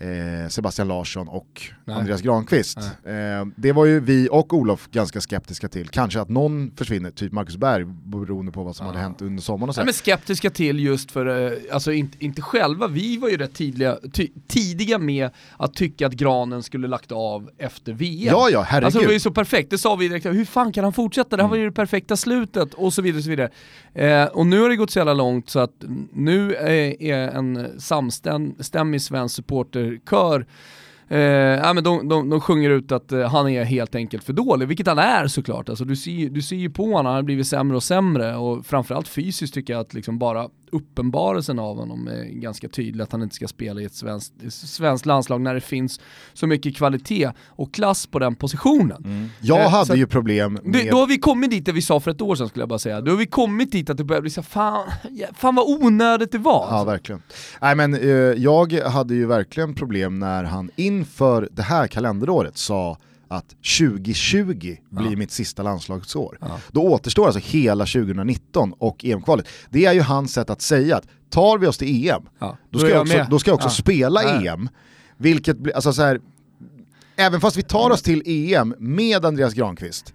eh, 0.00 0.48
Sebastian 0.48 0.88
Larsson 0.88 1.28
och 1.28 1.62
Nej. 1.84 1.96
Andreas 1.96 2.22
Granqvist. 2.22 2.78
Eh, 2.78 3.14
det 3.56 3.72
var 3.72 3.84
ju 3.84 4.00
vi 4.00 4.28
och 4.30 4.52
Olof 4.52 4.88
ganska 4.90 5.20
skeptiska 5.20 5.68
till. 5.68 5.88
Kanske 5.88 6.20
att 6.20 6.28
någon 6.28 6.70
försvinner, 6.76 7.10
typ 7.10 7.32
Marcus 7.32 7.56
Berg, 7.56 7.84
beroende 7.84 8.52
på 8.52 8.62
vad 8.62 8.76
som 8.76 8.86
ja. 8.86 8.92
hade 8.92 9.02
hänt 9.02 9.22
under 9.22 9.42
sommaren. 9.42 9.68
Och 9.68 9.74
så. 9.74 9.80
Nej, 9.80 9.86
men 9.86 9.94
skeptiska 9.94 10.50
till 10.50 10.80
just 10.80 11.10
för, 11.10 11.52
eh, 11.52 11.58
alltså 11.72 11.92
inte, 11.92 12.24
inte 12.24 12.42
själva, 12.42 12.86
vi 12.86 13.16
var 13.16 13.28
ju 13.28 13.36
rätt 13.36 13.54
tidiga, 13.54 13.98
tidiga 14.48 14.98
med 14.98 15.30
att 15.56 15.74
tycka 15.74 16.06
att 16.06 16.12
Granen 16.12 16.62
skulle 16.62 16.88
lagt 16.88 17.12
av 17.12 17.50
efter 17.58 17.92
VM. 17.92 18.34
Ja, 18.34 18.48
ja, 18.50 18.62
herregud. 18.62 18.84
Alltså 18.84 19.00
det 19.00 19.06
var 19.06 19.12
ju 19.12 19.20
så 19.20 19.30
perfekt, 19.30 19.70
det 19.70 19.78
sa 19.78 19.96
vi 19.96 20.08
direkt, 20.08 20.26
hur 20.26 20.44
fan 20.44 20.72
kan 20.72 20.84
han 20.84 20.92
fortsätta? 20.92 21.36
Det 21.36 21.42
här 21.42 21.48
mm. 21.48 21.50
var 21.50 21.56
ju 21.56 21.64
det 21.64 21.72
perfekta 21.72 22.16
slutet 22.16 22.74
och 22.74 22.92
så 22.92 23.02
vidare. 23.02 23.18
Och, 23.18 23.24
så 23.24 23.30
vidare. 23.30 23.50
Eh, 23.94 24.24
och 24.24 24.46
nu 24.46 24.60
har 24.60 24.68
det 24.68 24.76
gått 24.76 24.90
så 24.90 24.98
jävla 24.98 25.14
långt 25.14 25.50
så 25.50 25.58
att 25.58 25.84
nu 26.12 26.54
är, 26.54 27.02
är 27.02 27.28
en 27.28 27.80
samstämmig 27.80 29.02
svensk 29.02 29.34
supporter 29.34 29.87
kör 30.10 30.46
Eh, 31.10 31.20
ja, 31.20 31.72
men 31.72 31.84
de, 31.84 32.08
de, 32.08 32.30
de 32.30 32.40
sjunger 32.40 32.70
ut 32.70 32.92
att 32.92 33.12
eh, 33.12 33.28
han 33.30 33.48
är 33.48 33.64
helt 33.64 33.94
enkelt 33.94 34.24
för 34.24 34.32
dålig, 34.32 34.68
vilket 34.68 34.86
han 34.86 34.98
är 34.98 35.26
såklart. 35.26 35.68
Alltså, 35.68 35.84
du, 35.84 35.96
ser, 35.96 36.30
du 36.30 36.42
ser 36.42 36.56
ju 36.56 36.70
på 36.70 36.84
honom, 36.84 37.06
han 37.06 37.14
har 37.14 37.22
blivit 37.22 37.46
sämre 37.46 37.76
och 37.76 37.82
sämre 37.82 38.36
och 38.36 38.66
framförallt 38.66 39.08
fysiskt 39.08 39.54
tycker 39.54 39.72
jag 39.72 39.80
att 39.80 39.94
liksom 39.94 40.18
bara 40.18 40.48
uppenbarelsen 40.72 41.58
av 41.58 41.76
honom 41.76 42.08
är 42.08 42.24
ganska 42.24 42.68
tydlig, 42.68 43.04
att 43.04 43.12
han 43.12 43.22
inte 43.22 43.34
ska 43.34 43.48
spela 43.48 43.80
i 43.80 43.84
ett 43.84 43.94
svenskt, 43.94 44.32
svenskt 44.52 45.06
landslag 45.06 45.40
när 45.40 45.54
det 45.54 45.60
finns 45.60 46.00
så 46.32 46.46
mycket 46.46 46.76
kvalitet 46.76 47.30
och 47.46 47.74
klass 47.74 48.06
på 48.06 48.18
den 48.18 48.34
positionen. 48.34 49.04
Mm. 49.04 49.28
Jag 49.40 49.62
eh, 49.62 49.70
hade 49.70 49.96
ju 49.96 50.06
problem 50.06 50.52
med... 50.52 50.62
Det, 50.72 50.90
då 50.90 50.96
har 50.96 51.06
vi 51.06 51.18
kommit 51.18 51.50
dit 51.50 51.66
där 51.66 51.72
vi 51.72 51.82
sa 51.82 52.00
för 52.00 52.10
ett 52.10 52.20
år 52.20 52.34
sedan 52.34 52.48
skulle 52.48 52.62
jag 52.62 52.68
bara 52.68 52.78
säga, 52.78 53.00
då 53.00 53.10
har 53.10 53.18
vi 53.18 53.26
kommit 53.26 53.72
dit 53.72 53.90
att 53.90 53.96
det 53.96 54.04
börjar 54.04 54.22
bli 54.22 54.30
så 54.30 54.42
fan, 54.42 54.88
fan 55.34 55.54
vad 55.54 55.68
onödigt 55.68 56.32
det 56.32 56.38
var. 56.38 56.52
Ja 56.52 56.76
alltså. 56.76 56.90
verkligen. 56.90 57.22
Nej 57.60 57.74
men 57.74 57.94
eh, 57.94 58.10
jag 58.42 58.72
hade 58.72 59.14
ju 59.14 59.26
verkligen 59.26 59.74
problem 59.74 60.18
när 60.18 60.44
han 60.44 60.70
inför 60.76 61.48
det 61.52 61.62
här 61.62 61.86
kalenderåret 61.86 62.58
sa 62.58 62.98
att 63.28 63.48
2020 63.78 64.76
ja. 64.90 65.00
blir 65.02 65.16
mitt 65.16 65.30
sista 65.30 65.62
landslagsår. 65.62 66.38
Ja. 66.40 66.60
Då 66.72 66.82
återstår 66.82 67.26
alltså 67.26 67.40
hela 67.44 67.86
2019 67.86 68.72
och 68.78 69.04
EM-kvalet. 69.04 69.48
Det 69.70 69.84
är 69.84 69.92
ju 69.92 70.00
hans 70.00 70.32
sätt 70.32 70.50
att 70.50 70.62
säga 70.62 70.96
att 70.96 71.06
tar 71.30 71.58
vi 71.58 71.66
oss 71.66 71.78
till 71.78 72.08
EM, 72.08 72.22
ja. 72.38 72.56
då, 72.70 72.78
ska 72.78 72.88
jag 72.88 73.00
också, 73.00 73.26
då 73.30 73.38
ska 73.38 73.50
jag 73.50 73.56
också 73.56 73.70
spela 73.70 74.22
EM. 74.22 74.68
Vilket 75.16 75.58
blir, 75.58 75.74
alltså 75.74 75.92
så 75.92 76.02
här, 76.02 76.20
även 77.16 77.40
fast 77.40 77.56
vi 77.56 77.62
tar 77.62 77.90
oss 77.90 78.02
till 78.02 78.22
EM 78.26 78.74
med 78.78 79.24
Andreas 79.24 79.54
Granqvist, 79.54 80.14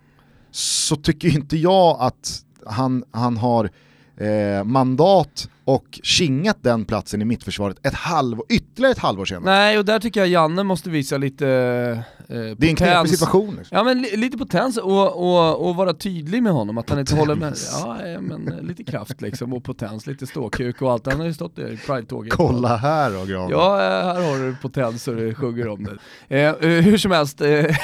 så 0.51 0.95
tycker 0.95 1.27
inte 1.27 1.57
jag 1.57 1.97
att 1.99 2.43
han, 2.65 3.03
han 3.11 3.37
har 3.37 3.69
eh, 4.17 4.63
mandat 4.63 5.49
och 5.65 5.99
kingat 6.03 6.57
den 6.61 6.85
platsen 6.85 7.21
i 7.21 7.25
mittförsvaret 7.25 7.87
ett 7.87 7.93
halv, 7.93 8.37
ytterligare 8.49 8.91
ett 8.91 8.99
halvår 8.99 9.25
senare. 9.25 9.45
Nej, 9.45 9.77
och 9.77 9.85
där 9.85 9.99
tycker 9.99 10.19
jag 10.19 10.29
Janne 10.29 10.63
måste 10.63 10.89
visa 10.89 11.17
lite 11.17 11.47
eh, 11.47 12.27
potens. 12.27 12.57
Det 12.57 12.67
är 12.67 12.69
en 12.69 12.75
knepig 12.75 13.09
situation. 13.09 13.55
Liksom. 13.55 13.77
Ja 13.77 13.83
men 13.83 14.01
li 14.01 14.17
lite 14.17 14.37
potens 14.37 14.77
och, 14.77 15.15
och, 15.15 15.69
och, 15.69 15.75
vara 15.75 15.93
tydlig 15.93 16.43
med 16.43 16.53
honom, 16.53 16.77
att 16.77 16.85
potens. 16.85 17.11
han 17.11 17.19
inte 17.19 17.31
håller 17.31 17.35
med. 17.35 17.53
Ja, 18.13 18.21
men 18.21 18.67
lite 18.67 18.83
kraft 18.83 19.21
liksom 19.21 19.53
och 19.53 19.63
potens, 19.63 20.07
lite 20.07 20.27
ståkuk 20.27 20.81
och 20.81 20.91
allt. 20.91 21.05
Han 21.05 21.19
har 21.19 21.27
ju 21.27 21.33
stått 21.33 21.59
i 21.59 21.79
Pride-tåget. 21.85 22.33
Kolla 22.33 22.75
här 22.77 23.11
då 23.11 23.25
Gran. 23.25 23.49
Ja, 23.49 23.77
här 23.77 24.29
har 24.29 24.45
du 24.45 24.55
potens 24.61 25.07
och 25.07 25.15
du 25.15 25.35
sjunger 25.35 25.67
om 25.67 25.83
det. 25.83 25.97
Eh, 26.37 26.49
eh 26.49 26.81
hur 26.81 26.97
som 26.97 27.11
helst, 27.11 27.41
eh, 27.41 27.47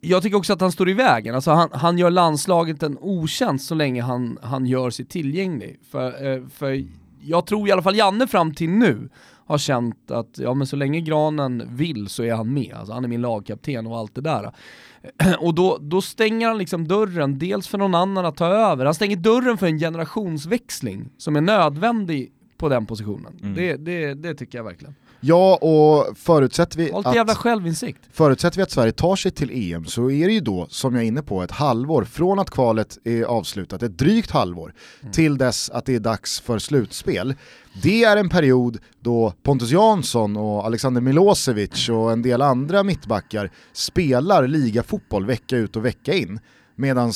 jag 0.00 0.22
tycker 0.22 0.36
också 0.36 0.52
att 0.52 0.60
han 0.60 0.72
står 0.72 0.88
i 0.88 0.92
vägen. 0.92 1.34
Alltså 1.34 1.50
han, 1.50 1.68
han 1.72 1.98
gör 1.98 2.10
landslaget 2.10 2.82
en 2.82 2.98
otjänst 3.00 3.66
så 3.66 3.74
länge 3.74 4.02
han, 4.02 4.38
han 4.42 4.66
gör 4.66 4.90
sig 4.90 5.04
tillgänglig. 5.04 5.80
För, 5.90 6.26
eh, 6.26 6.46
för 6.48 6.84
jag 7.20 7.46
tror 7.46 7.68
i 7.68 7.72
alla 7.72 7.82
fall 7.82 7.96
Janne 7.96 8.26
fram 8.26 8.54
till 8.54 8.70
nu 8.70 9.08
har 9.46 9.58
känt 9.58 10.10
att 10.10 10.38
ja 10.38 10.54
men 10.54 10.66
så 10.66 10.76
länge 10.76 11.00
Granen 11.00 11.62
vill 11.68 12.08
så 12.08 12.22
är 12.22 12.34
han 12.34 12.54
med, 12.54 12.74
alltså 12.74 12.92
han 12.92 13.04
är 13.04 13.08
min 13.08 13.20
lagkapten 13.20 13.86
och 13.86 13.98
allt 13.98 14.14
det 14.14 14.20
där. 14.20 14.52
Och 15.38 15.54
då, 15.54 15.78
då 15.80 16.00
stänger 16.00 16.48
han 16.48 16.58
liksom 16.58 16.88
dörren, 16.88 17.38
dels 17.38 17.68
för 17.68 17.78
någon 17.78 17.94
annan 17.94 18.26
att 18.26 18.36
ta 18.36 18.46
över, 18.46 18.84
han 18.84 18.94
stänger 18.94 19.16
dörren 19.16 19.58
för 19.58 19.66
en 19.66 19.78
generationsväxling 19.78 21.10
som 21.18 21.36
är 21.36 21.40
nödvändig 21.40 22.32
på 22.56 22.68
den 22.68 22.86
positionen. 22.86 23.38
Mm. 23.42 23.54
Det, 23.54 23.76
det, 23.76 24.14
det 24.14 24.34
tycker 24.34 24.58
jag 24.58 24.64
verkligen. 24.64 24.94
Ja, 25.20 25.56
och 25.56 26.18
förutsätter 26.18 26.78
vi, 26.78 26.92
att, 26.92 27.14
jävla 27.14 27.34
självinsikt. 27.34 27.98
förutsätter 28.12 28.56
vi 28.56 28.62
att 28.62 28.70
Sverige 28.70 28.92
tar 28.92 29.16
sig 29.16 29.30
till 29.30 29.72
EM 29.74 29.84
så 29.84 30.10
är 30.10 30.26
det 30.26 30.32
ju 30.32 30.40
då, 30.40 30.66
som 30.70 30.94
jag 30.94 31.04
är 31.04 31.08
inne 31.08 31.22
på, 31.22 31.42
ett 31.42 31.50
halvår 31.50 32.04
från 32.04 32.38
att 32.38 32.50
kvalet 32.50 32.98
är 33.04 33.24
avslutat, 33.24 33.82
ett 33.82 33.98
drygt 33.98 34.30
halvår, 34.30 34.74
mm. 35.00 35.12
till 35.12 35.38
dess 35.38 35.70
att 35.70 35.84
det 35.86 35.94
är 35.94 36.00
dags 36.00 36.40
för 36.40 36.58
slutspel. 36.58 37.34
Det 37.82 38.04
är 38.04 38.16
en 38.16 38.28
period 38.28 38.78
då 39.00 39.32
Pontus 39.42 39.70
Jansson 39.70 40.36
och 40.36 40.66
Alexander 40.66 41.00
Milosevic 41.00 41.88
och 41.88 42.12
en 42.12 42.22
del 42.22 42.42
andra 42.42 42.82
mittbackar 42.82 43.50
spelar 43.72 44.46
ligafotboll 44.46 45.26
vecka 45.26 45.56
ut 45.56 45.76
och 45.76 45.84
vecka 45.84 46.14
in. 46.14 46.40
Medan 46.76 47.12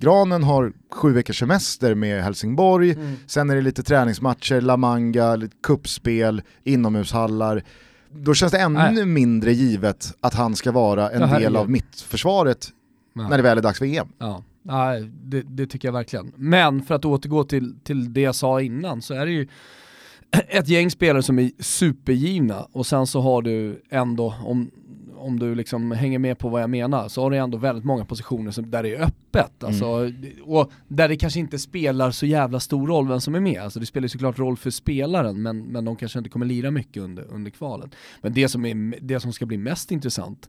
Granen 0.00 0.42
har 0.42 0.72
sju 0.90 1.12
veckors 1.12 1.38
semester 1.38 1.94
med 1.94 2.24
Helsingborg, 2.24 2.90
mm. 2.90 3.16
sen 3.26 3.50
är 3.50 3.54
det 3.54 3.62
lite 3.62 3.82
träningsmatcher, 3.82 4.60
La 4.60 4.76
Manga, 4.76 5.36
lite 5.36 5.56
kuppspel, 5.62 6.42
inomhushallar. 6.64 7.62
Då 8.10 8.34
känns 8.34 8.52
det 8.52 8.58
ännu 8.58 8.78
Nej. 8.78 9.06
mindre 9.06 9.52
givet 9.52 10.14
att 10.20 10.34
han 10.34 10.56
ska 10.56 10.72
vara 10.72 11.10
en 11.10 11.40
del 11.40 11.56
av 11.56 11.70
mittförsvaret 11.70 12.68
Nej. 13.12 13.28
när 13.30 13.36
det 13.36 13.42
väl 13.42 13.58
är 13.58 13.62
dags 13.62 13.78
för 13.78 13.86
EM. 13.86 14.08
Ja. 14.18 14.42
Nej, 14.62 15.10
det, 15.24 15.42
det, 15.42 15.66
tycker 15.66 15.88
jag 15.88 15.92
verkligen. 15.92 16.32
Men 16.36 16.82
för 16.82 16.94
att 16.94 17.04
återgå 17.04 17.44
till, 17.44 17.74
till 17.84 18.12
det 18.12 18.20
jag 18.20 18.34
sa 18.34 18.60
innan 18.60 19.02
så 19.02 19.14
är 19.14 19.26
det 19.26 19.32
ju 19.32 19.48
ett 20.48 20.68
gäng 20.68 20.90
spelare 20.90 21.22
som 21.22 21.38
är 21.38 21.50
supergivna 21.58 22.66
och 22.72 22.86
sen 22.86 23.06
så 23.06 23.20
har 23.20 23.42
du 23.42 23.82
ändå, 23.90 24.34
om, 24.44 24.70
om 25.18 25.38
du 25.38 25.54
liksom 25.54 25.90
hänger 25.92 26.18
med 26.18 26.38
på 26.38 26.48
vad 26.48 26.62
jag 26.62 26.70
menar, 26.70 27.08
så 27.08 27.22
har 27.22 27.30
du 27.30 27.36
ändå 27.36 27.58
väldigt 27.58 27.84
många 27.84 28.04
positioner 28.04 28.50
som, 28.50 28.70
där 28.70 28.82
det 28.82 28.94
är 28.94 29.02
öppet. 29.02 29.64
Alltså, 29.64 29.84
mm. 29.84 30.32
och 30.44 30.70
där 30.88 31.08
det 31.08 31.16
kanske 31.16 31.40
inte 31.40 31.58
spelar 31.58 32.10
så 32.10 32.26
jävla 32.26 32.60
stor 32.60 32.86
roll 32.86 33.08
vem 33.08 33.20
som 33.20 33.34
är 33.34 33.40
med. 33.40 33.62
Alltså 33.62 33.80
det 33.80 33.86
spelar 33.86 34.08
såklart 34.08 34.38
roll 34.38 34.56
för 34.56 34.70
spelaren, 34.70 35.42
men, 35.42 35.58
men 35.58 35.84
de 35.84 35.96
kanske 35.96 36.18
inte 36.18 36.30
kommer 36.30 36.46
lira 36.46 36.70
mycket 36.70 37.02
under, 37.02 37.24
under 37.30 37.50
kvalet. 37.50 37.90
Men 38.20 38.32
det 38.32 38.48
som, 38.48 38.64
är, 38.64 39.00
det 39.00 39.20
som 39.20 39.32
ska 39.32 39.46
bli 39.46 39.58
mest 39.58 39.92
intressant, 39.92 40.48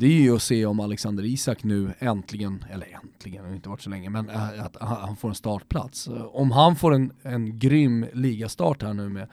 det 0.00 0.06
är 0.06 0.20
ju 0.20 0.34
att 0.34 0.42
se 0.42 0.66
om 0.66 0.80
Alexander 0.80 1.24
Isak 1.24 1.64
nu 1.64 1.94
äntligen, 1.98 2.64
eller 2.70 2.86
äntligen, 3.02 3.42
det 3.42 3.48
har 3.48 3.56
inte 3.56 3.68
varit 3.68 3.80
så 3.80 3.90
länge, 3.90 4.10
men 4.10 4.30
äh, 4.30 4.64
att 4.64 4.76
han 4.80 5.16
får 5.16 5.28
en 5.28 5.34
startplats. 5.34 6.08
Om 6.32 6.50
han 6.50 6.76
får 6.76 6.94
en, 6.94 7.12
en 7.22 7.58
grym 7.58 8.06
ligastart 8.12 8.82
här 8.82 8.94
nu 8.94 9.08
med 9.08 9.28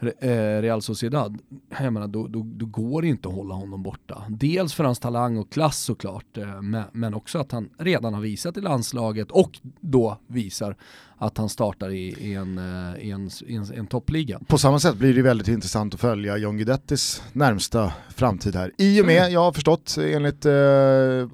eh, 0.00 0.62
Real 0.62 0.82
Sociedad, 0.82 1.38
jag 1.80 1.92
menar, 1.92 2.08
då, 2.08 2.26
då, 2.26 2.42
då, 2.44 2.66
går 2.66 3.02
det 3.02 3.08
inte 3.08 3.28
att 3.28 3.34
hålla 3.34 3.54
honom 3.54 3.82
borta. 3.82 4.24
Dels 4.28 4.74
för 4.74 4.84
hans 4.84 4.98
talang 4.98 5.38
och 5.38 5.52
klass 5.52 5.78
såklart, 5.78 6.36
eh, 6.36 6.62
men 6.92 7.14
också 7.14 7.38
att 7.38 7.52
han 7.52 7.70
redan 7.78 8.14
har 8.14 8.20
visat 8.20 8.56
i 8.56 8.60
landslaget 8.60 9.30
och 9.30 9.58
då 9.80 10.18
visar 10.26 10.76
att 11.22 11.38
han 11.38 11.48
startar 11.48 11.90
i, 11.90 12.14
i, 12.18 12.34
en, 12.34 12.58
eh, 12.58 13.06
i, 13.06 13.10
en, 13.10 13.30
i 13.46 13.54
en, 13.54 13.72
en, 13.74 13.86
toppliga. 13.86 14.40
På 14.46 14.58
samma 14.58 14.78
sätt 14.78 14.94
blir 14.94 15.14
det 15.14 15.22
väldigt 15.22 15.48
intressant 15.48 15.94
att 15.94 16.00
följa 16.00 16.36
John 16.36 16.56
Guidettis 16.56 17.22
närmsta 17.32 17.92
framtid 18.08 18.56
här. 18.56 18.72
I 18.78 19.02
och 19.02 19.06
med, 19.06 19.18
mm. 19.18 19.32
jag 19.32 19.40
har 19.40 19.52
förstått 19.52 19.96
enligt 19.98 20.46
eh, 20.46 20.52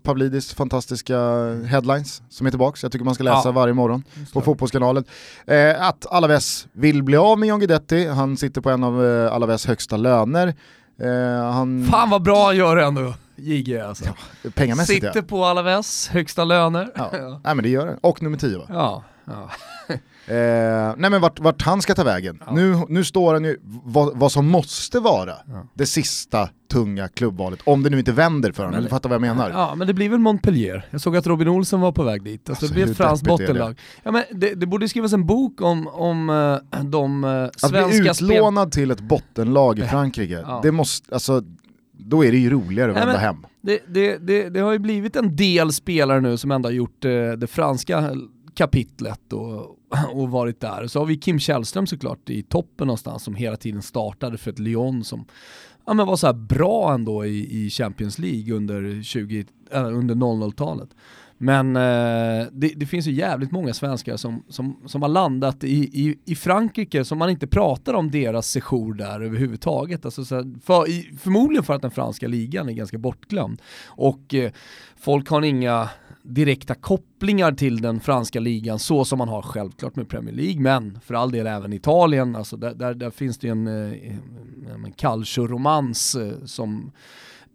Pavlidis 0.03 0.55
fantastiska 0.55 1.19
headlines 1.67 2.23
som 2.29 2.47
är 2.47 2.51
tillbaka, 2.51 2.79
jag 2.83 2.93
tycker 2.93 3.05
man 3.05 3.15
ska 3.15 3.25
läsa 3.25 3.49
ja. 3.49 3.53
varje 3.53 3.75
morgon 3.75 4.05
på 4.33 4.41
Fotbollskanalen, 4.41 5.05
eh, 5.47 5.89
att 5.89 6.07
Alaves 6.07 6.67
vill 6.73 7.03
bli 7.03 7.17
av 7.17 7.39
med 7.39 7.49
John 7.49 7.61
Guidetti, 7.61 8.07
han 8.07 8.37
sitter 8.37 8.61
på 8.61 8.71
en 8.71 8.85
av 8.85 9.05
eh, 9.05 9.33
Alaves 9.33 9.67
högsta 9.67 9.97
löner. 9.97 10.55
Eh, 11.01 11.53
han... 11.53 11.85
Fan 11.85 12.11
vad 12.11 12.23
bra 12.23 12.47
han 12.47 12.57
gör 12.57 12.77
det 12.77 12.85
ändå. 12.85 13.15
JG 13.37 13.81
alltså. 13.81 14.05
Ja, 14.05 14.51
pengamässigt 14.55 15.05
Sitter 15.05 15.21
ja. 15.21 15.23
på 15.29 15.45
Alaves, 15.45 16.09
högsta 16.09 16.45
löner. 16.45 16.93
Ja. 16.95 17.11
Nej 17.45 17.55
men 17.55 17.63
det 17.63 17.69
gör 17.69 17.87
det. 17.87 17.99
Och 18.01 18.23
nummer 18.23 18.39
10 18.39 18.59
va? 18.59 18.65
Ja. 18.69 19.05
Ja. 19.27 19.51
eh, 20.35 20.95
nej 20.97 21.11
men 21.11 21.21
vart, 21.21 21.41
vart, 21.41 21.63
han 21.63 21.83
ska 21.83 21.95
ta 21.95 22.05
vägen. 22.05 22.43
Ja. 22.47 22.53
Nu, 22.53 22.81
nu 22.89 23.05
står 23.05 23.35
han 23.35 23.45
ju, 23.45 23.61
vad, 23.85 24.19
vad 24.19 24.33
som 24.33 24.47
måste 24.47 25.01
vara 25.01 25.35
ja. 25.47 25.67
det 25.75 25.87
sista 25.87 26.49
tunga 26.71 27.09
klubbvalet, 27.09 27.61
om 27.65 27.83
det 27.83 27.91
nu 27.91 27.99
inte 27.99 28.13
vänder 28.13 28.53
för 28.53 28.65
honom, 28.65 28.83
du 28.83 28.89
fattar 28.89 29.09
vad 29.09 29.15
jag 29.15 29.21
menar? 29.21 29.51
Ja 29.51 29.75
men 29.75 29.87
det 29.87 29.95
blir 29.95 30.09
väl 30.09 30.19
Montpellier, 30.19 30.87
jag 30.91 31.01
såg 31.01 31.17
att 31.17 31.27
Robin 31.27 31.49
Olsen 31.49 31.81
var 31.81 31.93
på 31.93 32.03
väg 32.03 32.23
dit, 32.23 32.51
alltså, 32.51 32.65
alltså 32.65 32.67
det 32.67 32.85
blir 32.85 32.93
ett 32.93 32.97
franskt 32.97 33.27
bottenlag. 33.27 33.81
Ja, 34.03 34.13
men 34.13 34.25
det, 34.31 34.55
det, 34.55 34.67
borde 34.67 34.89
skrivas 34.89 35.13
en 35.13 35.27
bok 35.27 35.61
om, 35.61 35.89
om 35.89 36.31
uh, 36.31 36.59
de 36.85 37.23
svenska 37.57 38.11
Att 38.11 38.19
bli 38.19 38.37
utlånad 38.37 38.73
till 38.73 38.91
ett 38.91 39.01
bottenlag 39.01 39.79
i 39.79 39.83
Frankrike, 39.83 40.45
det 40.63 40.73
måste, 40.73 41.15
alltså 41.15 41.43
då 41.99 42.25
är 42.25 42.33
det 42.33 42.39
ju 42.39 42.51
roligare 42.51 42.91
att 42.91 42.97
vända 42.97 43.19
hem. 43.19 43.47
Det, 43.61 43.81
det, 43.89 44.17
det, 44.19 44.49
det, 44.49 44.61
har 44.61 44.73
ju 44.73 44.79
blivit 44.79 45.17
en 45.17 45.37
del 45.37 45.73
spelare 45.73 46.21
nu 46.21 46.37
som 46.37 46.51
ändå 46.51 46.69
har 46.69 46.75
gjort 46.75 47.05
eh, 47.05 47.11
det 47.11 47.47
franska 47.47 48.17
kapitlet 48.57 49.33
och, 49.33 49.79
och 50.13 50.31
varit 50.31 50.61
där. 50.61 50.87
Så 50.87 50.99
har 50.99 51.07
vi 51.07 51.17
Kim 51.17 51.39
Källström 51.39 51.87
såklart 51.87 52.31
i 52.31 52.43
toppen 52.43 52.87
någonstans 52.87 53.23
som 53.23 53.35
hela 53.35 53.57
tiden 53.57 53.83
startade 53.83 54.39
för 54.39 54.51
ett 54.51 54.59
Lyon 54.59 55.05
som 55.05 55.25
ja, 55.87 55.95
men 55.95 56.07
var 56.07 56.17
så 56.17 56.33
bra 56.33 56.95
ändå 56.95 57.27
i, 57.27 57.65
i 57.65 57.71
Champions 57.71 58.19
League 58.19 58.55
under, 58.55 59.03
20, 59.03 59.45
äh, 59.71 59.87
under 59.87 60.15
00-talet. 60.15 60.89
Men 61.39 61.77
eh, 61.77 62.47
det, 62.53 62.73
det, 62.77 62.87
finns 62.87 63.07
ju 63.07 63.13
jävligt 63.13 63.53
många 63.53 63.75
svenskar 63.75 64.17
som, 64.17 64.43
som, 64.49 64.77
som 64.87 65.03
har 65.03 65.09
landat 65.09 65.65
i, 65.65 65.77
i, 65.77 66.19
i 66.25 66.35
Frankrike 66.35 67.05
som 67.05 67.19
man 67.19 67.31
inte 67.31 67.47
pratar 67.47 67.95
om 67.95 68.11
deras 68.11 68.49
sejour 68.51 68.95
där 68.95 69.21
överhuvudtaget. 69.21 70.05
Alltså, 70.05 70.25
så 70.25 70.55
för, 70.65 70.89
i, 70.89 71.11
förmodligen 71.21 71.65
för 71.65 71.75
att 71.75 71.83
den 71.83 71.91
franska 71.91 72.29
ligan 72.29 72.69
är 72.69 72.73
ganska 72.73 72.99
bortglömd. 72.99 73.63
Och 73.87 74.35
eh, 74.35 74.51
folk 74.97 75.29
har 75.29 75.43
inga 75.43 75.89
direkta 76.29 76.75
kopplingar 76.75 77.53
till 77.53 77.81
den 77.81 78.01
franska 78.01 78.41
ligan 78.41 78.79
så 78.79 79.05
som 79.05 79.19
man 79.19 79.29
har 79.29 79.43
självklart 79.43 79.97
med 79.97 80.09
Premier 80.09 80.35
League, 80.35 80.61
men 80.61 80.99
för 81.05 81.15
all 81.15 81.31
del 81.31 81.47
även 81.47 81.73
Italien, 81.73 82.37
alltså 82.37 82.57
där, 82.57 82.75
där, 82.75 82.95
där 82.95 83.11
finns 83.11 83.39
det 83.39 83.49
en, 83.49 83.67
en, 83.67 84.85
en 84.85 84.93
calcio-romans 84.93 86.15
eh, 86.15 86.45
som 86.45 86.93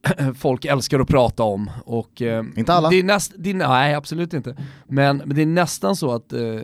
folk 0.35 0.65
älskar 0.65 0.99
att 0.99 1.07
prata 1.07 1.43
om. 1.43 1.71
Och, 1.85 2.21
eh, 2.21 2.45
inte 2.55 2.73
alla? 2.73 2.89
Det 2.89 2.99
är 2.99 3.03
näst, 3.03 3.33
det 3.37 3.49
är, 3.49 3.53
nej, 3.53 3.93
absolut 3.93 4.33
inte. 4.33 4.55
Men, 4.87 5.17
men 5.17 5.35
det 5.35 5.41
är 5.41 5.45
nästan 5.45 5.95
så 5.95 6.11
att 6.11 6.33
eh, 6.33 6.59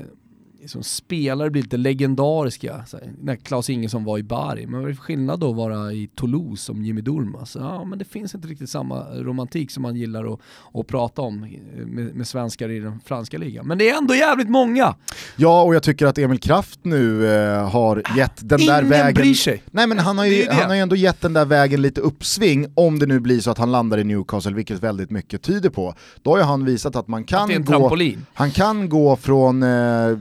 liksom, 0.62 0.84
spelare 0.84 1.50
blir 1.50 1.62
lite 1.62 1.78
legendariska. 1.78 2.86
Så, 2.88 3.00
när 3.22 3.36
Claes 3.36 3.70
Ingesson 3.70 4.04
var 4.04 4.18
i 4.18 4.24
Bari, 4.24 4.68
men 4.68 4.80
vad 4.80 4.90
är 4.90 4.94
det 4.94 5.00
skillnad 5.00 5.40
då 5.40 5.50
att 5.50 5.56
vara 5.56 5.94
i 5.94 6.10
Toulouse 6.16 6.64
som 6.64 6.84
Jimmy 6.84 7.02
Durmaz? 7.02 7.58
Ja, 7.60 7.84
men 7.84 8.00
det 8.00 8.06
finns 8.06 8.36
inte 8.36 8.48
riktigt 8.48 8.70
samma 8.70 9.06
romantik 9.14 9.72
som 9.72 9.84
man 9.84 9.96
gillar 9.96 10.34
att, 10.34 10.40
att 10.74 10.88
prata 10.88 11.22
om 11.22 11.40
med, 11.86 12.16
med 12.16 12.28
svenskar 12.28 12.70
i 12.70 12.80
den 12.80 13.00
franska 13.06 13.38
ligan. 13.38 13.68
Men 13.68 13.78
det 13.78 13.90
är 13.90 13.98
ändå 13.98 14.16
jävligt 14.16 14.50
många! 14.50 14.96
Ja, 15.36 15.64
och 15.64 15.76
jag 15.76 15.84
tycker 15.84 16.06
att 16.06 16.18
Emil 16.18 16.40
Kraft 16.40 16.80
nu 16.84 17.28
eh, 17.28 17.70
har 17.70 18.04
gett 18.18 18.50
den 18.50 18.62
Ingen 18.62 18.74
där 18.74 18.84
vägen... 18.84 19.14
bryr 19.14 19.34
sig! 19.34 19.64
Nej 19.72 19.88
men 19.88 20.00
han 20.00 20.18
har, 20.18 20.26
ju, 20.26 20.50
han 20.50 20.70
har 20.70 20.76
ju 20.76 20.82
ändå 20.82 20.96
gett 20.96 21.22
den 21.22 21.34
där 21.34 21.46
vägen 21.46 21.82
lite 21.82 22.02
uppsving, 22.02 22.68
om 22.76 23.00
det 23.00 23.06
nu 23.06 23.20
blir 23.20 23.40
så 23.40 23.52
att 23.52 23.58
han 23.58 23.72
landar 23.72 23.98
i 23.98 24.04
Newcastle, 24.04 24.54
vilket 24.54 24.84
väldigt 24.84 25.10
mycket 25.10 25.42
tyder 25.42 25.70
på. 25.70 25.94
Då 26.22 26.32
har 26.32 26.38
ju 26.38 26.44
han 26.44 26.66
visat 26.66 26.96
att 26.96 27.08
man 27.08 27.24
kan 27.24 27.52
att 27.52 27.58
gå... 27.58 27.64
Trampolin. 27.64 28.26
Han 28.34 28.52
kan 28.52 28.90
gå 28.90 29.16
från 29.16 29.64
eh, 29.64 30.18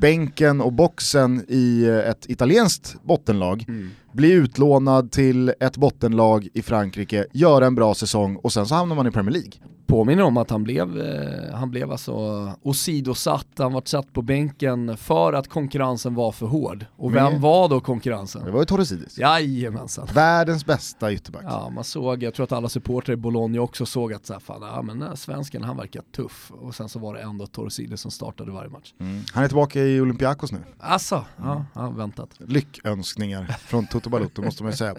bänken 0.00 0.60
och 0.60 0.72
boxen 0.72 1.44
i 1.48 1.84
eh, 1.84 2.10
ett 2.10 2.30
italienskt 2.30 2.96
bottenlag, 3.02 3.64
mm 3.68 3.90
bli 4.12 4.32
utlånad 4.32 5.12
till 5.12 5.52
ett 5.60 5.76
bottenlag 5.76 6.48
i 6.54 6.62
Frankrike, 6.62 7.26
göra 7.32 7.66
en 7.66 7.74
bra 7.74 7.94
säsong 7.94 8.36
och 8.36 8.52
sen 8.52 8.66
så 8.66 8.74
hamnar 8.74 8.96
man 8.96 9.06
i 9.06 9.10
Premier 9.10 9.32
League 9.32 9.52
påminner 9.90 10.22
om 10.22 10.36
att 10.36 10.50
han 10.50 10.62
blev, 10.62 11.00
eh, 11.00 11.54
han 11.54 11.70
blev 11.70 11.90
alltså 11.90 12.12
åsidosatt, 12.62 13.46
han 13.58 13.72
var 13.72 13.82
satt 13.84 14.12
på 14.12 14.22
bänken 14.22 14.96
för 14.96 15.32
att 15.32 15.48
konkurrensen 15.48 16.14
var 16.14 16.32
för 16.32 16.46
hård. 16.46 16.86
Och 16.96 17.14
vem 17.14 17.32
Men, 17.32 17.40
var 17.40 17.68
då 17.68 17.80
konkurrensen? 17.80 18.44
Det 18.44 18.50
var 18.50 18.60
ju 18.60 18.64
Torresidis. 18.64 19.18
Jajamensan. 19.18 20.08
Världens 20.14 20.66
bästa 20.66 21.12
ytterback. 21.12 21.42
Ja, 21.44 21.70
man 21.70 21.84
såg, 21.84 22.22
jag 22.22 22.34
tror 22.34 22.44
att 22.44 22.52
alla 22.52 22.68
supportrar 22.68 23.12
i 23.12 23.16
Bologna 23.16 23.60
också 23.60 23.86
såg 23.86 24.12
att 24.12 24.26
så 24.26 24.32
här, 24.32 24.40
fan, 24.40 24.62
ja, 24.62 24.82
men 24.82 25.16
svensken 25.16 25.64
han 25.64 25.76
verkar 25.76 26.02
tuff. 26.16 26.52
Och 26.60 26.74
sen 26.74 26.88
så 26.88 26.98
var 26.98 27.14
det 27.14 27.20
ändå 27.20 27.46
Torresidis 27.46 28.00
som 28.00 28.10
startade 28.10 28.50
varje 28.52 28.70
match. 28.70 28.94
Mm. 29.00 29.22
Han 29.32 29.44
är 29.44 29.48
tillbaka 29.48 29.80
i 29.80 30.00
Olympiakos 30.00 30.52
nu. 30.52 30.58
Alltså, 30.78 31.24
ja, 31.36 31.64
ja, 31.74 31.90
väntat. 31.90 32.30
Lyckönskningar 32.38 33.44
från 33.44 33.86
Toto 34.00 34.10
Balotto 34.10 34.42
måste 34.42 34.62
man 34.62 34.72
ju 34.72 34.76
säga. 34.76 34.94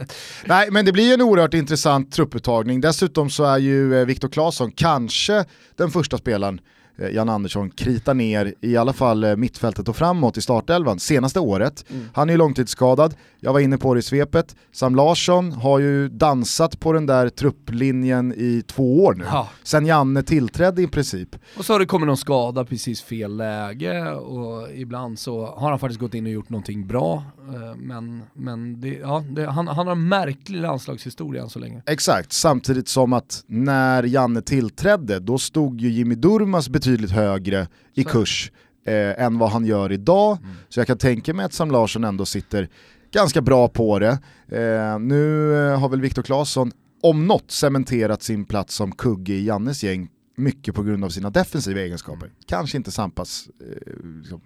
Nej, 0.45 0.71
men 0.71 0.85
det 0.85 0.91
blir 0.91 1.13
en 1.13 1.21
oerhört 1.21 1.53
intressant 1.53 2.11
trupputtagning. 2.11 2.81
Dessutom 2.81 3.29
så 3.29 3.43
är 3.43 3.57
ju 3.57 3.99
eh, 3.99 4.05
Viktor 4.05 4.29
Claesson 4.29 4.71
kanske 4.71 5.45
den 5.75 5.91
första 5.91 6.17
spelaren 6.17 6.61
Jan 6.97 7.29
Andersson 7.29 7.69
kritar 7.69 8.13
ner 8.13 8.53
i 8.61 8.77
alla 8.77 8.93
fall 8.93 9.23
eh, 9.23 9.35
mittfältet 9.35 9.87
och 9.87 9.95
framåt 9.95 10.37
i 10.37 10.41
startelvan 10.41 10.99
senaste 10.99 11.39
året. 11.39 11.85
Mm. 11.89 12.05
Han 12.13 12.29
är 12.29 12.33
ju 12.33 12.37
långtidsskadad, 12.37 13.15
jag 13.39 13.53
var 13.53 13.59
inne 13.59 13.77
på 13.77 13.93
det 13.93 13.99
i 13.99 14.03
svepet. 14.03 14.55
Sam 14.71 14.95
Larsson 14.95 15.51
har 15.51 15.79
ju 15.79 16.09
dansat 16.09 16.79
på 16.79 16.93
den 16.93 17.05
där 17.05 17.29
trupplinjen 17.29 18.33
i 18.37 18.63
två 18.67 19.05
år 19.05 19.13
nu, 19.13 19.23
ja. 19.27 19.49
sen 19.63 19.85
Janne 19.85 20.23
tillträdde 20.23 20.81
i 20.81 20.87
princip. 20.87 21.35
Och 21.57 21.65
så 21.65 21.73
har 21.73 21.79
det 21.79 21.85
kommit 21.85 22.07
någon 22.07 22.17
skada 22.17 22.65
precis 22.65 23.01
fel 23.01 23.37
läge 23.37 24.11
och 24.11 24.71
ibland 24.75 25.19
så 25.19 25.45
har 25.45 25.69
han 25.69 25.79
faktiskt 25.79 25.99
gått 25.99 26.13
in 26.13 26.25
och 26.25 26.31
gjort 26.31 26.49
någonting 26.49 26.87
bra. 26.87 27.23
Eh, 27.53 27.75
men, 27.77 28.23
men 28.33 28.81
det, 28.81 28.93
ja, 28.93 29.23
det, 29.29 29.45
han, 29.45 29.67
han 29.67 29.87
har 29.87 29.91
en 29.91 30.07
märklig 30.07 30.59
landslagshistoria 30.59 31.41
än 31.41 31.49
så 31.49 31.59
länge. 31.59 31.81
Exakt, 31.85 32.31
samtidigt 32.33 32.87
som 32.87 33.13
att 33.13 33.43
när 33.47 34.03
Janne 34.03 34.41
tillträdde, 34.41 35.19
då 35.19 35.37
stod 35.37 35.81
ju 35.81 35.89
Jimmy 35.89 36.15
Durmas 36.15 36.69
betydligt 36.81 37.11
högre 37.11 37.67
i 37.93 38.03
kurs 38.03 38.51
eh, 38.85 39.23
än 39.23 39.37
vad 39.37 39.49
han 39.49 39.65
gör 39.65 39.91
idag. 39.91 40.37
Mm. 40.37 40.55
Så 40.69 40.79
jag 40.79 40.87
kan 40.87 40.97
tänka 40.97 41.33
mig 41.33 41.45
att 41.45 41.53
Sam 41.53 41.71
Larsson 41.71 42.03
ändå 42.03 42.25
sitter 42.25 42.69
ganska 43.11 43.41
bra 43.41 43.67
på 43.67 43.99
det. 43.99 44.19
Eh, 44.47 44.99
nu 44.99 45.53
eh, 45.55 45.79
har 45.79 45.89
väl 45.89 46.01
Viktor 46.01 46.21
Claesson 46.21 46.71
om 47.03 47.27
något 47.27 47.51
cementerat 47.51 48.23
sin 48.23 48.45
plats 48.45 48.75
som 48.75 48.91
kugge 48.91 49.33
i 49.33 49.45
Jannes 49.45 49.83
gäng 49.83 50.09
mycket 50.37 50.75
på 50.75 50.83
grund 50.83 51.05
av 51.05 51.09
sina 51.09 51.29
defensiva 51.29 51.79
egenskaper. 51.79 52.25
Mm. 52.25 52.37
Kanske 52.45 52.77
inte 52.77 52.91
Sampas 52.91 53.49
eh, 53.59 53.93
liksom, 54.21 54.41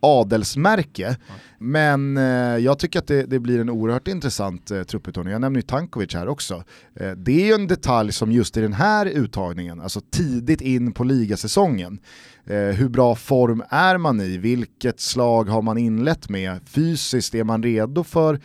adelsmärke. 0.00 1.16
Men 1.58 2.16
eh, 2.16 2.24
jag 2.58 2.78
tycker 2.78 2.98
att 2.98 3.06
det, 3.06 3.22
det, 3.22 3.38
blir 3.38 3.60
en 3.60 3.70
oerhört 3.70 4.08
intressant 4.08 4.70
eh, 4.70 4.82
trupputtagning. 4.82 5.32
Jag 5.32 5.40
nämner 5.40 5.58
ju 5.58 5.62
Tankovic 5.62 6.14
här 6.14 6.28
också. 6.28 6.64
Eh, 6.94 7.10
det 7.10 7.42
är 7.42 7.46
ju 7.46 7.52
en 7.52 7.66
detalj 7.66 8.12
som 8.12 8.32
just 8.32 8.56
i 8.56 8.60
den 8.60 8.72
här 8.72 9.06
uttagningen, 9.06 9.80
alltså 9.80 10.00
tidigt 10.10 10.60
in 10.60 10.92
på 10.92 11.04
ligasäsongen, 11.04 11.98
eh, 12.44 12.56
hur 12.56 12.88
bra 12.88 13.14
form 13.14 13.64
är 13.68 13.98
man 13.98 14.20
i? 14.20 14.38
Vilket 14.38 15.00
slag 15.00 15.44
har 15.48 15.62
man 15.62 15.78
inlett 15.78 16.28
med? 16.28 16.60
Fysiskt, 16.66 17.34
är 17.34 17.44
man 17.44 17.62
redo 17.62 18.04
för 18.04 18.40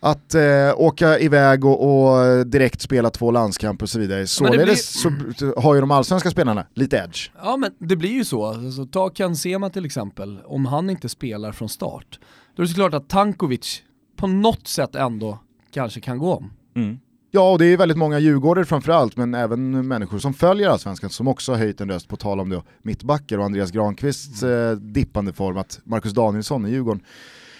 att 0.00 0.34
eh, 0.34 0.40
åka 0.76 1.18
iväg 1.18 1.64
och, 1.64 2.10
och, 2.10 2.46
direkt 2.46 2.80
spela 2.80 3.10
två 3.10 3.30
landskamper 3.30 3.84
och 3.84 3.90
så 3.90 3.98
vidare. 3.98 4.26
Således 4.26 5.04
blir... 5.04 5.34
så 5.34 5.60
har 5.60 5.74
ju 5.74 5.80
de 5.80 5.90
allsvenska 5.90 6.30
spelarna 6.30 6.66
lite 6.74 6.96
edge. 6.96 7.30
Ja 7.42 7.56
men 7.56 7.72
det 7.78 7.96
blir 7.96 8.12
ju 8.12 8.24
så. 8.24 8.46
Alltså, 8.46 8.86
ta 8.86 9.10
Ken 9.10 9.36
Sema 9.36 9.70
till 9.70 9.84
exempel, 9.84 10.40
om 10.44 10.66
han 10.66 10.90
inte 10.90 11.08
spelar 11.08 11.52
från 11.52 11.68
start, 11.68 12.18
då 12.56 12.62
är 12.62 12.66
det 12.66 12.68
såklart 12.68 12.94
att 12.94 13.08
Tankovic 13.08 13.82
på 14.16 14.26
något 14.26 14.66
sätt 14.66 14.94
ändå 14.94 15.38
kanske 15.70 16.00
kan 16.00 16.18
gå 16.18 16.34
om. 16.34 16.50
Mm. 16.76 16.98
Ja, 17.30 17.52
och 17.52 17.58
det 17.58 17.66
är 17.66 17.76
väldigt 17.76 17.98
många 17.98 18.18
djurgårdare 18.18 18.64
framförallt, 18.64 19.16
men 19.16 19.34
även 19.34 19.88
människor 19.88 20.18
som 20.18 20.34
följer 20.34 20.68
Allsvenskan 20.68 21.10
som 21.10 21.28
också 21.28 21.52
har 21.52 21.58
höjt 21.58 21.80
en 21.80 21.90
röst 21.90 22.08
på 22.08 22.16
tal 22.16 22.40
om 22.40 22.48
det, 22.48 22.62
mittbackar 22.82 23.38
och 23.38 23.44
Andreas 23.44 23.70
Granqvists 23.70 24.42
mm. 24.42 24.70
eh, 24.70 24.76
dippande 24.76 25.32
form, 25.32 25.56
att 25.56 25.80
Marcus 25.84 26.12
Danielsson 26.12 26.66
i 26.66 26.70
Djurgården 26.70 27.02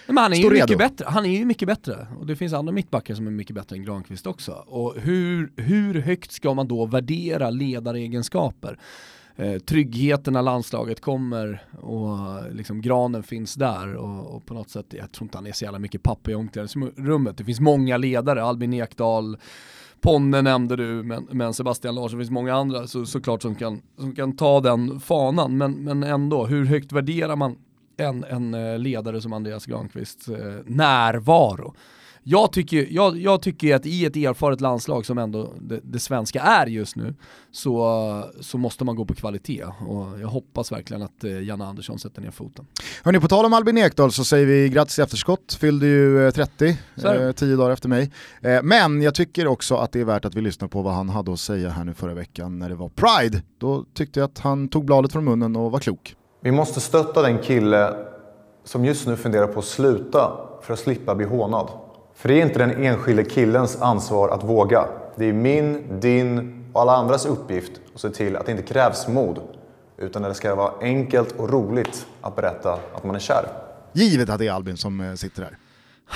men 0.09 0.23
han 0.23 0.33
är 0.33 0.37
ju 0.37 0.51
mycket 0.51 0.79
bättre, 0.79 1.05
han 1.09 1.27
är 1.27 1.39
ju 1.39 1.45
mycket 1.45 1.69
bättre. 1.69 2.07
Och 2.21 2.27
det 2.27 2.37
finns 2.37 2.53
andra 2.53 2.73
mittbackar 2.73 3.15
som 3.15 3.27
är 3.27 3.31
mycket 3.31 3.55
bättre 3.55 3.77
än 3.77 3.85
Granqvist 3.85 4.27
också. 4.27 4.53
Och 4.53 4.95
hur, 4.97 5.53
hur 5.57 5.95
högt 6.01 6.33
ska 6.33 6.55
man 6.55 6.69
då 6.69 6.87
värdera 6.87 7.51
ledaregenskaper? 7.51 8.79
Eh, 9.37 9.59
tryggheten 9.59 10.33
när 10.33 10.43
landslaget 10.43 11.01
kommer 11.01 11.63
och 11.81 12.17
liksom 12.53 12.81
granen 12.81 13.23
finns 13.23 13.55
där 13.55 13.95
och, 13.95 14.35
och, 14.35 14.47
på 14.47 14.55
något 14.55 14.71
sätt, 14.71 14.87
jag 14.89 15.13
tror 15.13 15.25
inte 15.25 15.39
han 15.39 15.47
är 15.47 15.53
så 15.53 15.65
jävla 15.65 15.79
mycket 15.79 16.03
pappa 16.03 16.31
i 16.31 16.35
omklädningsrummet. 16.35 17.39
Det 17.39 17.45
finns 17.45 17.61
många 17.61 17.97
ledare, 17.97 18.43
Albin 18.43 18.75
Ekdal, 18.75 19.37
Ponne 20.01 20.43
nämnde 20.43 20.77
du, 20.77 21.03
men, 21.03 21.29
men 21.31 21.55
Sebastian 21.55 21.95
Larsson, 21.95 22.19
det 22.19 22.25
finns 22.25 22.31
många 22.31 22.55
andra 22.55 22.87
så, 22.87 23.07
såklart 23.07 23.43
som 23.43 23.55
kan, 23.55 23.83
som 23.99 24.15
kan 24.15 24.37
ta 24.37 24.61
den 24.61 25.01
fanan. 25.01 25.57
Men, 25.57 25.73
men 25.73 26.03
ändå, 26.03 26.47
hur 26.47 26.65
högt 26.65 26.93
värderar 26.93 27.37
man 27.37 27.57
en, 27.99 28.25
en 28.25 28.55
eh, 28.55 28.79
ledare 28.79 29.21
som 29.21 29.33
Andreas 29.33 29.67
Granqvists 29.67 30.29
eh, 30.29 30.55
närvaro. 30.67 31.75
Jag 32.31 32.53
tycker, 32.53 32.87
jag, 32.91 33.17
jag 33.17 33.43
tycker 33.43 33.75
att 33.75 33.87
i 33.87 34.05
ett 34.05 34.17
erfaret 34.17 34.61
landslag 34.61 35.07
som 35.07 35.19
ändå 35.19 35.53
det, 35.61 35.81
det, 35.83 35.99
svenska 35.99 36.41
är 36.41 36.67
just 36.67 36.97
nu 36.97 37.15
så, 37.51 38.25
så 38.41 38.59
måste 38.59 38.85
man 38.85 38.97
gå 38.97 39.05
på 39.05 39.15
kvalitet 39.15 39.65
och 39.65 40.21
jag 40.21 40.29
hoppas 40.29 40.73
verkligen 40.73 41.03
att 41.03 41.25
eh, 41.25 41.43
Janne 41.43 41.65
Andersson 41.65 41.99
sätter 41.99 42.23
ner 42.23 42.31
foten. 42.31 42.67
Hörni, 43.03 43.21
på 43.21 43.29
tal 43.29 43.45
om 43.45 43.53
Albin 43.53 43.79
Ekdal 43.79 44.13
så 44.13 44.25
säger 44.25 44.47
vi 44.47 44.69
grattis 44.69 44.99
i 44.99 45.03
efterskott, 45.03 45.57
fyllde 45.61 45.87
ju 45.87 46.31
30, 46.31 46.77
eh, 47.05 47.33
10 47.33 47.57
dagar 47.57 47.71
efter 47.71 47.89
mig. 47.89 48.11
Eh, 48.41 48.63
men 48.63 49.03
jag 49.03 49.15
tycker 49.15 49.47
också 49.47 49.77
att 49.77 49.93
det 49.93 50.01
är 50.01 50.05
värt 50.05 50.25
att 50.25 50.35
vi 50.35 50.41
lyssnar 50.41 50.69
på 50.69 50.83
vad 50.83 50.95
han 50.95 51.09
hade 51.09 51.33
att 51.33 51.41
säga 51.41 51.71
här 51.71 51.85
nu 51.85 51.95
förra 51.95 52.15
veckan 52.15 52.59
när 52.59 52.69
det 52.69 52.75
var 52.75 52.89
Pride. 52.89 53.43
Då 53.59 53.85
tyckte 53.95 54.21
jag 54.21 54.31
att 54.31 54.39
han 54.39 54.69
tog 54.69 54.85
bladet 54.85 55.13
från 55.13 55.25
munnen 55.25 55.57
och 55.57 55.71
var 55.73 55.79
klok. 55.79 56.15
Vi 56.41 56.51
måste 56.51 56.81
stötta 56.81 57.23
den 57.23 57.39
kille 57.39 57.97
som 58.65 58.85
just 58.85 59.07
nu 59.07 59.17
funderar 59.17 59.47
på 59.47 59.59
att 59.59 59.65
sluta 59.65 60.33
för 60.63 60.73
att 60.73 60.79
slippa 60.79 61.15
bli 61.15 61.27
hånad. 61.27 61.69
För 62.15 62.29
det 62.29 62.35
är 62.35 62.47
inte 62.47 62.59
den 62.59 62.85
enskilde 62.85 63.25
killens 63.25 63.83
ansvar 63.83 64.29
att 64.29 64.45
våga. 64.45 64.89
Det 65.17 65.25
är 65.25 65.33
min, 65.33 66.01
din 66.01 66.65
och 66.73 66.81
alla 66.81 66.97
andras 66.97 67.27
uppgift 67.27 67.73
att 67.95 68.01
se 68.01 68.11
till 68.11 68.37
att 68.37 68.47
det 68.47 68.53
inte 68.53 68.65
krävs 68.65 69.09
mod. 69.09 69.41
Utan 69.97 70.25
att 70.25 70.31
det 70.31 70.35
ska 70.35 70.55
vara 70.55 70.73
enkelt 70.81 71.33
och 71.33 71.51
roligt 71.51 72.07
att 72.21 72.37
berätta 72.37 72.79
att 72.95 73.05
man 73.05 73.15
är 73.15 73.21
kär. 73.21 73.49
Givet 73.93 74.31
att 74.31 74.39
det 74.39 74.47
är 74.47 74.53
Albin 74.53 74.77
som 74.77 75.01
eh, 75.01 75.15
sitter 75.15 75.43
här. 75.43 75.59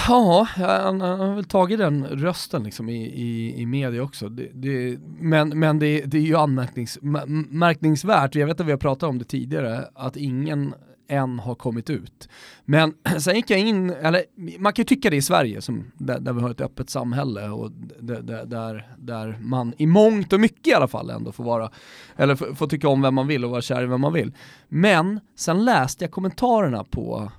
Ja, 0.09 0.49
han, 0.57 1.01
har 1.01 1.35
väl 1.35 1.45
tagit 1.45 1.79
den 1.79 2.07
rösten 2.07 2.63
liksom 2.63 2.89
i, 2.89 3.05
i, 3.05 3.61
i 3.61 3.67
media 3.67 4.03
också. 4.03 4.29
Det, 4.29 4.49
det, 4.55 4.99
men 5.19 5.59
men 5.59 5.79
det, 5.79 6.01
det 6.01 6.19
är 6.19 6.23
ju 6.23 6.37
anmärkningsvärt, 6.37 8.35
jag 8.35 8.47
vet 8.47 8.61
att 8.61 8.67
vi 8.67 8.71
har 8.71 8.79
pratat 8.79 9.09
om 9.09 9.19
det 9.19 9.25
tidigare, 9.25 9.85
att 9.95 10.17
ingen 10.17 10.75
än 11.09 11.39
har 11.39 11.55
kommit 11.55 11.91
ut. 11.91 12.29
Men 12.65 12.95
sen 13.19 13.37
gick 13.37 13.51
jag 13.51 13.61
in, 13.61 13.91
eller 13.91 14.23
man 14.59 14.73
kan 14.73 14.83
ju 14.83 14.87
tycka 14.87 15.11
det 15.11 15.17
i 15.17 15.23
Sverige, 15.23 15.61
som, 15.63 15.93
där, 15.95 16.21
där 16.21 16.33
vi 16.33 16.41
har 16.41 16.51
ett 16.51 16.61
öppet 16.61 16.91
samhälle 16.91 17.49
och 17.49 17.71
där, 18.01 18.47
där, 18.47 18.95
där 18.99 19.39
man 19.41 19.75
i 19.79 19.87
mångt 19.87 20.33
och 20.33 20.41
mycket 20.41 20.67
i 20.67 20.75
alla 20.75 20.89
fall 20.89 21.11
ändå 21.11 21.33
får 21.33 21.45
vara, 21.45 21.71
eller 22.17 22.35
får, 22.35 22.55
får 22.55 22.67
tycka 22.67 22.89
om 22.89 23.03
vem 23.03 23.15
man 23.15 23.27
vill 23.27 23.45
och 23.45 23.51
vara 23.51 23.63
kär 23.63 23.83
i 23.83 23.87
vem 23.87 24.01
man 24.01 24.13
vill. 24.13 24.33
Men 24.69 25.21
sen 25.37 25.65
läste 25.65 26.05
jag 26.05 26.13
kommentarerna 26.13 26.85
på 26.85 27.33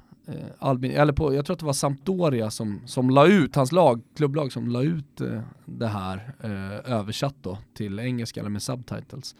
Albin, 0.59 0.91
eller 0.91 1.13
på, 1.13 1.33
jag 1.33 1.45
tror 1.45 1.53
att 1.53 1.59
det 1.59 1.65
var 1.65 1.73
Sampdoria 1.73 2.51
som, 2.51 2.81
som 2.85 3.09
la 3.09 3.27
ut, 3.27 3.55
hans 3.55 3.71
lag, 3.71 4.01
klubblag 4.15 4.51
som 4.51 4.67
la 4.67 4.81
ut 4.81 5.21
eh, 5.21 5.41
det 5.65 5.87
här 5.87 6.35
eh, 6.43 6.93
översatt 6.93 7.35
då 7.41 7.57
till 7.73 7.99
engelska 7.99 8.39
eller 8.39 8.49
med 8.49 8.63
subtitles. 8.63 9.35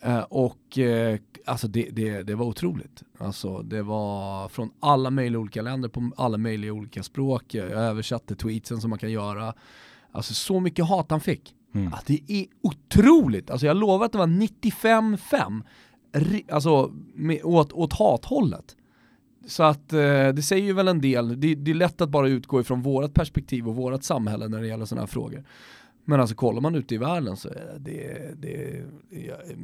Eh, 0.00 0.20
och 0.20 0.78
eh, 0.78 1.18
alltså 1.44 1.68
det, 1.68 1.88
det, 1.92 2.22
det, 2.22 2.34
var 2.34 2.46
otroligt. 2.46 3.02
Alltså 3.18 3.62
det 3.62 3.82
var 3.82 4.48
från 4.48 4.70
alla 4.80 5.10
möjliga 5.10 5.40
olika 5.40 5.62
länder 5.62 5.88
på 5.88 6.10
alla 6.16 6.38
möjliga 6.38 6.72
olika 6.72 7.02
språk. 7.02 7.54
Jag 7.54 7.70
översatte 7.70 8.36
tweetsen 8.36 8.80
som 8.80 8.90
man 8.90 8.98
kan 8.98 9.12
göra. 9.12 9.54
Alltså 10.12 10.34
så 10.34 10.60
mycket 10.60 10.88
hat 10.88 11.10
han 11.10 11.20
fick. 11.20 11.54
Mm. 11.74 11.92
Att 11.92 12.06
det 12.06 12.20
är 12.28 12.46
otroligt. 12.62 13.50
Alltså 13.50 13.66
jag 13.66 13.76
lovar 13.76 14.06
att 14.06 14.12
det 14.12 14.18
var 14.18 14.26
95-5 14.26 15.62
alltså 16.50 16.92
med, 17.14 17.40
åt, 17.44 17.72
åt 17.72 17.92
hathållet. 17.92 18.76
Så 19.46 19.62
att 19.62 19.92
eh, 19.92 20.28
det 20.28 20.42
säger 20.44 20.64
ju 20.64 20.72
väl 20.72 20.88
en 20.88 21.00
del, 21.00 21.40
det, 21.40 21.54
det, 21.54 21.70
är 21.70 21.74
lätt 21.74 22.00
att 22.00 22.08
bara 22.08 22.28
utgå 22.28 22.60
ifrån 22.60 22.82
vårat 22.82 23.14
perspektiv 23.14 23.68
och 23.68 23.74
vårat 23.74 24.04
samhälle 24.04 24.48
när 24.48 24.60
det 24.60 24.66
gäller 24.66 24.84
sådana 24.84 25.02
här 25.02 25.06
frågor. 25.06 25.44
Men 26.04 26.20
alltså 26.20 26.36
kollar 26.36 26.60
man 26.60 26.74
ute 26.74 26.94
i 26.94 26.98
världen 26.98 27.36
så 27.36 27.48
det, 27.78 28.34
det 28.36 28.82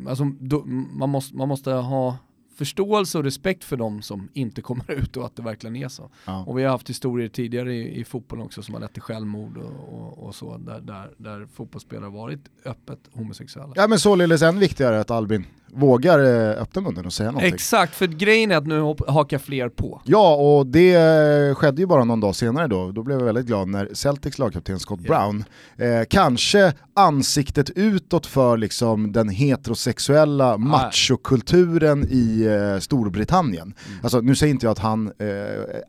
alltså, 0.08 0.24
då, 0.40 0.64
man, 0.64 1.08
måste, 1.08 1.36
man 1.36 1.48
måste 1.48 1.70
ha 1.70 2.16
förståelse 2.54 3.18
och 3.18 3.24
respekt 3.24 3.64
för 3.64 3.76
de 3.76 4.02
som 4.02 4.28
inte 4.32 4.62
kommer 4.62 4.90
ut 5.00 5.16
och 5.16 5.26
att 5.26 5.36
det 5.36 5.42
verkligen 5.42 5.76
är 5.76 5.88
så. 5.88 6.10
Ja. 6.24 6.44
Och 6.46 6.58
vi 6.58 6.62
har 6.62 6.70
haft 6.70 6.90
historier 6.90 7.28
tidigare 7.28 7.74
i, 7.74 8.00
i 8.00 8.04
fotbollen 8.04 8.44
också 8.44 8.62
som 8.62 8.74
har 8.74 8.80
lett 8.80 8.92
till 8.92 9.02
självmord 9.02 9.56
och, 9.56 9.94
och, 9.94 10.26
och 10.26 10.34
så, 10.34 10.58
där, 10.58 10.80
där, 10.80 11.10
där 11.16 11.46
fotbollsspelare 11.46 12.10
varit 12.10 12.40
öppet 12.64 12.98
homosexuella. 13.12 13.72
Ja 13.76 13.88
men 13.88 13.98
således 13.98 14.42
än 14.42 14.58
viktigare 14.58 15.00
att 15.00 15.10
Albin 15.10 15.46
vågar 15.74 16.18
eh, 16.18 16.62
öppna 16.62 16.82
munnen 16.82 17.06
och 17.06 17.12
säga 17.12 17.30
någonting. 17.30 17.54
Exakt, 17.54 17.94
för 17.94 18.06
grejen 18.06 18.50
är 18.50 18.56
att 18.56 18.66
nu 18.66 18.80
hakar 19.08 19.38
fler 19.38 19.68
på. 19.68 20.02
Ja, 20.04 20.34
och 20.34 20.66
det 20.66 21.54
skedde 21.54 21.82
ju 21.82 21.86
bara 21.86 22.04
någon 22.04 22.20
dag 22.20 22.36
senare 22.36 22.66
då. 22.66 22.92
Då 22.92 23.02
blev 23.02 23.18
jag 23.18 23.24
väldigt 23.24 23.46
glad 23.46 23.68
när 23.68 23.88
Celtics 23.94 24.38
lagkapten 24.38 24.80
Scott 24.80 25.00
yeah. 25.00 25.08
Brown, 25.08 25.44
eh, 25.76 26.04
kanske 26.10 26.72
ansiktet 26.94 27.70
utåt 27.70 28.26
för 28.26 28.56
liksom 28.56 29.12
den 29.12 29.28
heterosexuella 29.28 30.58
machokulturen 30.58 32.06
i 32.10 32.44
eh, 32.44 32.80
Storbritannien. 32.80 33.74
Mm. 33.86 33.98
Alltså 34.02 34.20
nu 34.20 34.34
säger 34.34 34.52
inte 34.52 34.66
jag 34.66 34.72
att 34.72 34.78
han 34.78 35.06
eh, 35.06 35.26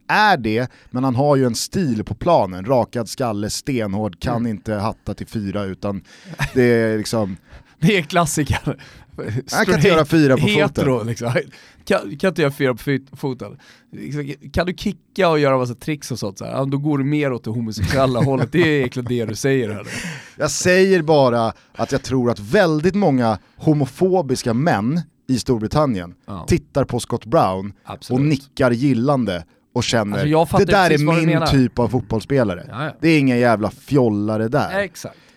är 0.08 0.38
det, 0.38 0.72
men 0.92 1.04
han 1.04 1.16
har 1.16 1.36
ju 1.36 1.46
en 1.46 1.56
stil 1.56 2.04
på 2.04 2.16
planen. 2.16 2.66
Rakad 2.66 3.10
skalle, 3.10 3.50
stenhård, 3.50 4.20
kan 4.20 4.36
mm. 4.36 4.48
inte 4.48 4.74
hatta 4.74 5.14
till 5.14 5.28
fyra 5.28 5.64
utan 5.64 6.04
det 6.54 6.64
är 6.64 6.98
liksom 6.98 7.38
det 7.80 7.98
är 7.98 8.02
klassiker. 8.02 8.78
Han 9.52 9.66
kan 9.66 9.76
inte 9.76 9.88
göra 9.88 10.06
fyra 10.06 10.38
på 10.38 10.48
hetero, 10.48 10.94
foten. 10.94 11.08
Liksom. 11.08 11.34
Kan, 11.86 12.18
kan 12.18 12.28
inte 12.28 12.42
göra 12.42 12.52
fyra 12.52 12.76
på 12.76 13.18
foten. 13.18 13.60
Kan 14.54 14.66
du 14.66 14.74
kicka 14.74 15.30
och 15.30 15.40
göra 15.40 15.58
massa 15.58 15.76
tricks 15.76 16.12
och 16.12 16.20
sånt, 16.20 16.38
så 16.38 16.46
här, 16.46 16.66
då 16.66 16.78
går 16.78 16.98
du 16.98 17.04
mer 17.04 17.34
åt 17.34 17.44
det 17.44 17.50
homosexuella 17.50 18.20
hållet. 18.24 18.52
Det 18.52 18.62
är 18.62 18.78
egentligen 18.78 19.08
det 19.10 19.26
du 19.26 19.36
säger 19.36 19.70
här. 19.70 19.88
Jag 20.38 20.52
säger 20.52 21.02
bara 21.02 21.54
att 21.76 21.92
jag 21.92 22.04
tror 22.04 22.32
att 22.32 22.40
väldigt 22.40 22.96
många 22.96 23.40
homofobiska 23.58 24.54
män 24.54 25.02
i 25.28 25.40
Storbritannien 25.40 26.16
ja. 26.26 26.46
tittar 26.48 26.84
på 26.84 27.00
Scott 27.00 27.26
Brown 27.26 27.74
Absolut. 27.84 28.20
och 28.20 28.26
nickar 28.26 28.72
gillande 28.72 29.46
och 29.74 29.84
känner 29.84 30.40
alltså 30.40 30.58
det 30.58 30.66
där 30.66 30.92
är 30.92 31.26
min 31.26 31.48
typ 31.48 31.80
av 31.80 31.88
fotbollsspelare. 31.88 32.66
Ja, 32.70 32.86
ja. 32.86 32.96
Det 33.02 33.10
är 33.10 33.20
inga 33.20 33.38
jävla 33.38 33.72
fjollare 33.72 34.48
där. 34.48 34.90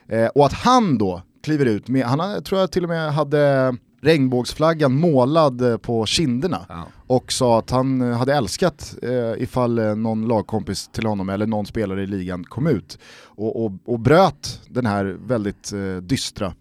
Eh, 0.08 0.26
och 0.26 0.46
att 0.46 0.52
han 0.52 0.98
då 0.98 1.22
kliver 1.46 1.66
ut 1.66 1.88
med, 1.88 2.04
han 2.04 2.42
tror 2.42 2.60
jag 2.60 2.70
till 2.72 2.82
och 2.82 2.88
med 2.88 3.12
hade 3.12 3.74
regnbågsflaggan 4.00 5.00
målad 5.00 5.72
eh, 5.72 5.76
på 5.76 6.06
kinderna 6.06 6.66
ja. 6.68 6.86
och 7.06 7.32
sa 7.32 7.58
att 7.58 7.70
han 7.70 8.00
eh, 8.00 8.18
hade 8.18 8.34
älskat 8.34 8.94
eh, 9.02 9.42
ifall 9.42 9.78
eh, 9.78 9.94
någon 9.94 10.28
lagkompis 10.28 10.88
till 10.88 11.06
honom 11.06 11.28
eller 11.28 11.46
någon 11.46 11.66
spelare 11.66 12.02
i 12.02 12.06
ligan 12.06 12.44
kom 12.44 12.66
ut 12.66 12.98
och, 13.24 13.64
och, 13.64 13.72
och 13.84 14.00
bröt 14.00 14.60
den 14.68 14.86
här 14.86 15.04
väldigt 15.26 15.72
eh, 15.72 15.96
dystra 16.02 16.54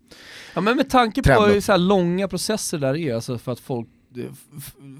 Ja 0.54 0.62
men 0.62 0.78
med 0.78 0.89
tanke 0.89 1.24
på 1.24 1.45
hur 1.45 1.62
så 1.62 1.78
långa 1.78 2.28
processer 2.28 2.78
där 2.78 2.95
är, 2.95 3.15
alltså 3.15 3.38
för 3.38 3.52
att 3.52 3.60
folk 3.60 3.88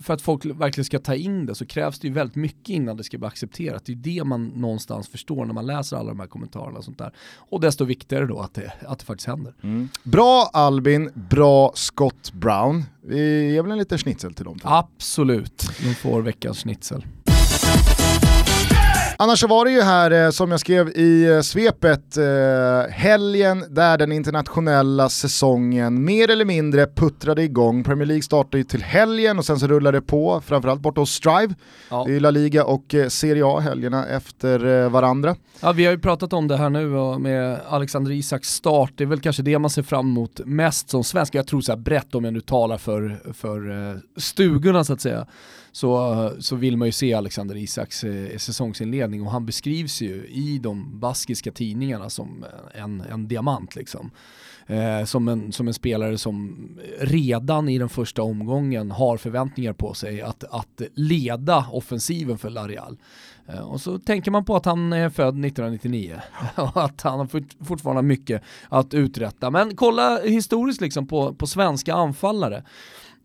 för 0.04 0.14
att 0.14 0.22
folk 0.22 0.46
verkligen 0.46 0.86
ska 0.86 1.00
ta 1.00 1.16
in 1.16 1.46
det 1.46 1.56
så 1.56 1.66
krävs 1.66 2.00
det 2.00 2.08
ju 2.08 2.14
väldigt 2.14 2.36
mycket 2.36 2.70
innan 2.70 2.98
det 2.98 3.04
ska 3.04 3.18
bli 3.18 3.28
accepterat. 3.28 3.86
Det 3.86 3.92
är 3.92 3.96
det 3.96 4.24
man 4.24 4.48
någonstans 4.48 5.08
förstår 5.08 5.46
när 5.46 5.54
man 5.54 5.66
läser 5.66 5.98
alla 5.98 6.10
de 6.10 6.20
här 6.20 6.28
kommentarerna 6.28 6.78
och 6.78 6.84
sånt 6.84 6.98
där. 6.98 7.12
Och 7.38 7.62
desto 7.62 7.86
viktigare 7.86 8.26
då 8.26 8.40
att 8.40 8.54
det, 8.54 8.74
att 8.88 9.00
det 9.00 9.06
faktiskt 9.06 9.28
händer. 9.28 9.54
Mm. 9.62 9.90
Bra 10.04 10.50
Albin, 10.54 11.12
bra 11.14 11.72
Scott 11.76 12.34
Brown. 12.34 12.84
Vi 13.02 13.52
ger 13.52 13.62
väl 13.62 13.72
en 13.72 13.78
liten 13.78 13.98
schnitzel 13.98 14.34
till 14.34 14.46
dem? 14.46 14.60
Absolut, 14.64 15.70
de 15.84 15.94
får 15.94 16.22
veckans 16.22 16.60
schnitzel. 16.60 17.06
Annars 19.18 19.40
så 19.40 19.48
var 19.48 19.66
det 19.66 19.72
ju 19.72 19.82
här, 19.82 20.12
eh, 20.12 20.30
som 20.30 20.52
jag 20.52 20.60
skrev 20.60 20.90
i 20.90 21.26
eh, 21.26 21.42
svepet, 21.42 22.18
eh, 22.18 22.92
helgen 22.92 23.66
där 23.70 23.98
den 23.98 24.12
internationella 24.12 25.10
säsongen 25.10 26.04
mer 26.04 26.30
eller 26.30 26.46
mindre 26.46 26.86
puttrade 26.86 27.44
igång. 27.44 27.84
Premier 27.84 28.06
League 28.06 28.24
startade 28.24 28.58
ju 28.58 28.64
till 28.64 28.84
helgen 28.84 29.38
och 29.38 29.46
sen 29.46 29.60
så 29.60 29.68
rullade 29.68 29.98
det 29.98 30.02
på, 30.02 30.42
framförallt 30.46 30.82
borta 30.82 31.02
hos 31.02 31.12
Strive. 31.12 31.56
Ja. 31.90 32.04
Det 32.08 32.16
är 32.16 32.20
La 32.20 32.32
Liga 32.32 32.66
och 32.66 32.96
Serie 33.08 33.46
A 33.46 33.60
helgerna 33.60 34.08
efter 34.08 34.90
varandra. 34.90 35.36
Ja, 35.60 35.72
vi 35.72 35.86
har 35.86 35.92
ju 35.92 36.00
pratat 36.00 36.34
om 36.34 36.48
det 36.48 36.58
här 36.58 36.70
nu 36.70 36.88
med 37.20 37.60
Alexander 37.68 38.12
Isaks 38.12 38.48
start, 38.48 38.92
det 38.96 39.04
är 39.04 39.08
väl 39.08 39.20
kanske 39.20 39.44
det 39.44 39.60
man 39.60 39.70
ser 39.70 39.84
fram 39.84 40.06
emot 40.06 40.42
mest 40.46 40.90
som 40.90 41.04
svensk. 41.04 41.36
Jag 41.36 41.48
tror 41.48 41.62
så 41.62 41.72
här 41.72 41.80
brett 41.80 42.16
om 42.16 42.26
jag 42.26 42.34
nu 42.34 42.42
talar 42.42 42.78
för, 42.78 43.20
för 43.34 44.00
stugorna 44.20 44.84
så 44.84 44.94
att 44.94 45.02
säga 45.02 45.28
så, 45.76 46.32
så 46.40 46.56
vill 46.56 46.78
man 46.78 46.88
ju 46.88 46.92
se 46.92 47.14
Alexander 47.14 47.56
Isaks 47.56 48.04
eh, 48.04 48.38
säsongsinledning 48.38 49.22
och 49.22 49.32
han 49.32 49.46
beskrivs 49.46 50.02
ju 50.02 50.28
i 50.28 50.60
de 50.60 51.00
baskiska 51.00 51.52
tidningarna 51.52 52.10
som 52.10 52.46
en, 52.74 53.02
en 53.02 53.28
diamant 53.28 53.76
liksom. 53.76 54.12
Eh, 54.68 55.06
som, 55.06 55.28
en, 55.28 55.52
som 55.52 55.68
en 55.68 55.74
spelare 55.74 56.18
som 56.18 56.70
redan 57.00 57.70
i 57.70 57.78
den 57.78 57.90
första 57.90 58.24
omgången 58.24 58.92
har 58.92 59.18
förväntningar 59.18 59.74
på 59.74 59.94
sig 59.94 60.22
att, 60.22 60.44
att 60.44 60.82
leda 60.94 61.66
offensiven 61.72 62.38
för 62.38 62.50
Larial. 62.50 62.98
Eh, 63.48 63.60
och 63.60 63.82
så 63.82 64.00
tänker 64.00 64.32
man 64.32 64.46
på 64.46 64.56
att 64.56 64.66
han 64.66 64.94
är 64.94 65.10
född 65.10 65.46
1999 65.46 66.22
och 66.56 66.84
att 66.84 67.02
han 67.02 67.20
har 67.20 67.64
fortfarande 67.66 68.02
mycket 68.02 68.42
att 68.70 68.94
uträtta. 68.94 69.52
Men 69.52 69.76
kolla 69.76 70.22
historiskt 70.22 70.82
liksom 70.82 71.08
på, 71.08 71.34
på 71.34 71.48
svenska 71.48 71.94
anfallare. 71.94 72.64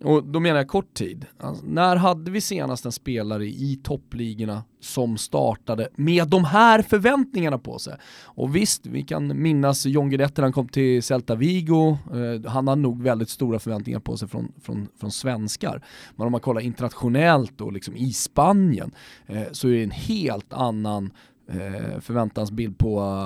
Och 0.05 0.25
då 0.25 0.41
menar 0.41 0.57
jag 0.57 0.69
kort 0.69 0.95
tid. 0.95 1.27
Alltså, 1.41 1.67
när 1.67 1.97
hade 1.97 2.31
vi 2.31 2.41
senast 2.41 2.85
en 2.85 2.93
spelare 2.93 3.47
i 3.47 3.81
toppligorna 3.83 4.65
som 4.81 5.19
startade 5.19 5.89
med 5.97 6.29
de 6.29 6.45
här 6.45 6.83
förväntningarna 6.83 7.59
på 7.59 7.79
sig? 7.79 7.97
Och 8.25 8.57
visst, 8.57 8.87
vi 8.87 9.03
kan 9.03 9.43
minnas 9.43 9.87
John 9.87 10.11
Guidetti 10.11 10.35
när 10.37 10.43
han 10.43 10.53
kom 10.53 10.69
till 10.69 11.03
Celta 11.03 11.35
Vigo. 11.35 11.91
Eh, 11.91 12.51
han 12.51 12.69
har 12.69 12.77
nog 12.77 13.03
väldigt 13.03 13.29
stora 13.29 13.59
förväntningar 13.59 14.01
på 14.01 14.17
sig 14.17 14.29
från, 14.29 14.53
från, 14.63 14.89
från 15.01 15.11
svenskar. 15.11 15.85
Men 16.17 16.27
om 16.27 16.33
man 16.33 16.41
kollar 16.41 16.61
internationellt 16.61 17.61
och 17.61 17.73
liksom 17.73 17.97
i 17.97 18.13
Spanien 18.13 18.95
eh, 19.27 19.43
så 19.53 19.69
är 19.69 19.73
det 19.73 19.83
en 19.83 19.91
helt 19.91 20.53
annan 20.53 21.05
eh, 21.05 21.11
förväntansbild 22.01 22.79
på, 22.79 23.17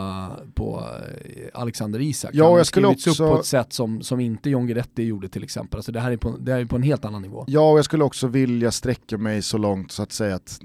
på 0.55 0.85
eh, 1.25 1.61
Alexander 1.61 2.01
Isak. 2.01 2.31
Ja, 2.35 2.49
och 2.49 2.59
jag 2.59 2.67
skulle 2.67 2.87
också... 2.87 3.11
upp 3.11 3.17
på 3.17 3.39
ett 3.39 3.47
sätt 3.47 3.73
som, 3.73 4.03
som 4.03 4.21
inte 4.21 4.51
John 4.51 4.67
Guidetti 4.67 5.03
gjorde 5.03 5.29
till 5.29 5.45
exempel. 5.45 5.79
Alltså 5.79 5.93
det 5.93 6.01
här 6.01 6.11
är 6.11 6.17
på, 6.17 6.37
det 6.41 6.53
här 6.53 6.61
är 6.61 6.65
på 6.65 6.77
en 6.77 6.83
helt 6.83 7.05
annan 7.05 7.23
nivå. 7.23 7.45
Ja, 7.49 7.71
och 7.71 7.79
jag 7.79 7.85
skulle 7.85 8.05
också 8.05 8.27
vilja 8.27 8.71
sträcka 8.71 9.19
mig 9.19 9.43
så 9.43 9.59
långt 9.59 9.93
så 9.93 10.03
att 10.03 10.13
säga 10.13 10.35
att 10.35 10.61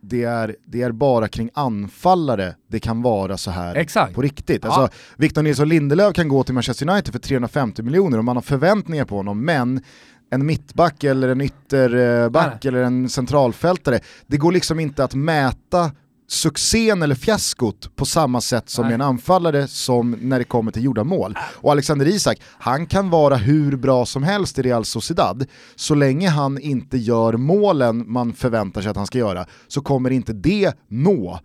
det 0.00 0.24
är, 0.24 0.56
det 0.64 0.82
är 0.82 0.92
bara 0.92 1.28
kring 1.28 1.50
anfallare 1.54 2.54
det 2.68 2.80
kan 2.80 3.02
vara 3.02 3.36
så 3.36 3.50
här 3.50 3.74
Exakt. 3.74 4.14
på 4.14 4.22
riktigt. 4.22 4.64
Ja. 4.64 4.70
Alltså, 4.70 4.98
Victor 5.16 5.42
Nilsson 5.42 5.68
Lindelöf 5.68 6.14
kan 6.14 6.28
gå 6.28 6.42
till 6.42 6.54
Manchester 6.54 6.90
United 6.90 7.12
för 7.12 7.20
350 7.20 7.82
miljoner 7.82 8.18
och 8.18 8.24
man 8.24 8.36
har 8.36 8.42
förväntningar 8.42 9.04
på 9.04 9.16
honom, 9.16 9.44
men 9.44 9.82
en 10.30 10.46
mittback 10.46 11.04
eller 11.04 11.28
en 11.28 11.40
ytterback 11.40 12.64
eller 12.64 12.82
en 12.82 13.08
centralfältare, 13.08 14.00
det 14.26 14.36
går 14.36 14.52
liksom 14.52 14.80
inte 14.80 15.04
att 15.04 15.14
mäta 15.14 15.90
succén 16.28 17.02
eller 17.02 17.14
fiaskot 17.14 17.96
på 17.96 18.04
samma 18.04 18.40
sätt 18.40 18.70
som 18.70 18.84
Nej. 18.84 18.94
en 18.94 19.00
anfallare 19.00 19.68
som 19.68 20.10
när 20.10 20.38
det 20.38 20.44
kommer 20.44 20.72
till 20.72 20.84
gjorda 20.84 21.04
mål. 21.04 21.38
Och 21.54 21.72
Alexander 21.72 22.06
Isak, 22.06 22.38
han 22.58 22.86
kan 22.86 23.10
vara 23.10 23.36
hur 23.36 23.76
bra 23.76 24.06
som 24.06 24.22
helst 24.22 24.58
i 24.58 24.62
Real 24.62 24.84
Sociedad, 24.84 25.46
så 25.76 25.94
länge 25.94 26.28
han 26.28 26.58
inte 26.58 26.98
gör 26.98 27.32
målen 27.32 28.12
man 28.12 28.32
förväntar 28.32 28.80
sig 28.82 28.90
att 28.90 28.96
han 28.96 29.06
ska 29.06 29.18
göra, 29.18 29.46
så 29.68 29.80
kommer 29.80 30.10
inte 30.10 30.32
det 30.32 30.72
nå 30.88 31.40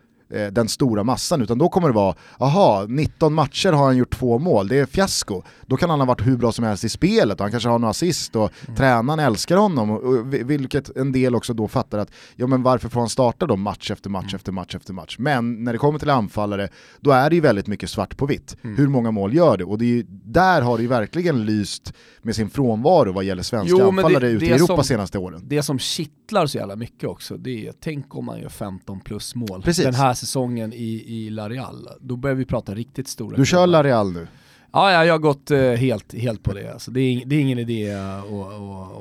den 0.51 0.67
stora 0.67 1.03
massan, 1.03 1.41
utan 1.41 1.57
då 1.57 1.69
kommer 1.69 1.87
det 1.87 1.93
vara, 1.93 2.15
aha, 2.39 2.85
19 2.89 3.33
matcher 3.33 3.71
har 3.71 3.85
han 3.85 3.97
gjort 3.97 4.15
två 4.15 4.39
mål, 4.39 4.67
det 4.67 4.79
är 4.79 4.85
fiasko. 4.85 5.41
Då 5.65 5.77
kan 5.77 5.89
han 5.89 5.99
ha 5.99 6.05
varit 6.05 6.27
hur 6.27 6.37
bra 6.37 6.51
som 6.51 6.65
helst 6.65 6.83
i 6.83 6.89
spelet 6.89 7.39
och 7.39 7.43
han 7.43 7.51
kanske 7.51 7.69
har 7.69 7.79
några 7.79 7.91
assist 7.91 8.35
och 8.35 8.51
mm. 8.65 8.75
tränaren 8.75 9.19
älskar 9.19 9.57
honom, 9.57 9.91
och, 9.91 10.33
vilket 10.33 10.97
en 10.97 11.11
del 11.11 11.35
också 11.35 11.53
då 11.53 11.67
fattar 11.67 11.97
att, 11.97 12.11
ja 12.35 12.47
men 12.47 12.63
varför 12.63 12.89
får 12.89 12.99
han 12.99 13.09
starta 13.09 13.45
då 13.45 13.55
match 13.55 13.91
efter 13.91 14.09
match 14.09 14.23
mm. 14.23 14.35
efter 14.35 14.51
match 14.51 14.75
efter 14.75 14.93
match? 14.93 15.15
Men 15.19 15.63
när 15.63 15.73
det 15.73 15.79
kommer 15.79 15.99
till 15.99 16.09
anfallare, 16.09 16.69
då 16.99 17.11
är 17.11 17.29
det 17.29 17.35
ju 17.35 17.41
väldigt 17.41 17.67
mycket 17.67 17.89
svart 17.89 18.17
på 18.17 18.25
vitt. 18.25 18.57
Mm. 18.63 18.77
Hur 18.77 18.87
många 18.87 19.11
mål 19.11 19.33
gör 19.33 19.57
det? 19.57 19.63
Och 19.63 19.77
det 19.77 19.85
är 19.85 19.87
ju, 19.87 20.05
där 20.09 20.61
har 20.61 20.77
det 20.77 20.83
ju 20.83 20.89
verkligen 20.89 21.45
lyst 21.45 21.93
med 22.21 22.35
sin 22.35 22.49
frånvaro 22.49 23.11
vad 23.11 23.23
gäller 23.23 23.43
svenska 23.43 23.77
jo, 23.79 23.87
anfallare 23.87 24.29
ute 24.29 24.45
i 24.45 24.51
Europa 24.51 24.75
som, 24.75 24.83
senaste 24.83 25.17
åren. 25.17 25.41
Det 25.45 25.63
som 25.63 25.79
kittlar 25.79 26.45
så 26.45 26.57
jävla 26.57 26.75
mycket 26.75 27.09
också, 27.09 27.37
det 27.37 27.67
är, 27.67 27.73
tänk 27.79 28.15
om 28.15 28.25
man 28.25 28.39
gör 28.39 28.49
15 28.49 28.99
plus 28.99 29.35
mål. 29.35 29.61
Precis. 29.61 29.85
Den 29.85 29.93
här 29.93 30.13
säsongen 30.23 30.73
i, 30.73 31.03
i 31.07 31.29
La 31.29 31.49
Real, 31.49 31.89
då 32.01 32.15
börjar 32.15 32.35
vi 32.35 32.45
prata 32.45 32.75
riktigt 32.75 33.07
stora 33.07 33.37
Du 33.37 33.45
kör 33.45 33.67
La 33.67 33.83
Real 33.83 34.11
nu? 34.11 34.27
Ja, 34.75 34.91
ja, 34.91 35.05
jag 35.05 35.13
har 35.13 35.19
gått 35.19 35.51
uh, 35.51 35.71
helt, 35.73 36.13
helt 36.13 36.43
på 36.43 36.53
det. 36.53 36.73
Alltså, 36.73 36.91
det, 36.91 36.99
är, 36.99 37.25
det 37.25 37.35
är 37.35 37.39
ingen 37.39 37.59
idé 37.59 37.93
att 37.93 38.25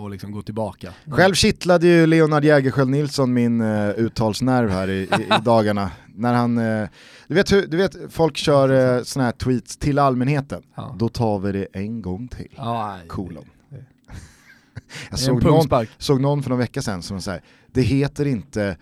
uh, 0.01 0.11
liksom 0.11 0.33
gå 0.33 0.43
tillbaka. 0.43 0.93
Själv 1.07 1.35
kittlade 1.35 1.87
ju 1.87 2.07
Leonard 2.07 2.45
Jägerskiöld 2.45 2.91
Nilsson 2.91 3.33
min 3.33 3.61
uh, 3.61 3.91
uttalsnerv 3.91 4.71
här 4.71 4.91
i, 4.91 5.03
i, 5.03 5.05
i 5.05 5.43
dagarna. 5.45 5.91
När 6.15 6.35
han, 6.35 6.59
uh, 6.59 6.89
du, 7.29 7.35
vet 7.35 7.53
hur, 7.53 7.67
du 7.67 7.77
vet, 7.77 7.97
folk 8.11 8.37
kör 8.37 8.97
uh, 8.99 9.03
sådana 9.03 9.25
här 9.25 9.33
tweets 9.33 9.77
till 9.77 9.99
allmänheten. 9.99 10.63
Ja. 10.75 10.97
Då 10.99 11.09
tar 11.09 11.39
vi 11.39 11.53
det 11.53 11.67
en 11.73 12.03
gång 12.03 12.29
till. 12.29 12.55
Ja, 12.57 12.99
Kolon. 13.09 13.45
Jag 15.11 15.19
såg 15.19 15.45
någon, 15.45 15.87
såg 15.99 16.21
någon 16.21 16.43
för 16.43 16.51
någon 16.51 16.59
vecka 16.59 16.83
sedan 16.83 17.03
som 17.03 17.21
sa 17.21 17.39
det 17.73 17.83
heter 17.83 18.27
inte 18.27 18.77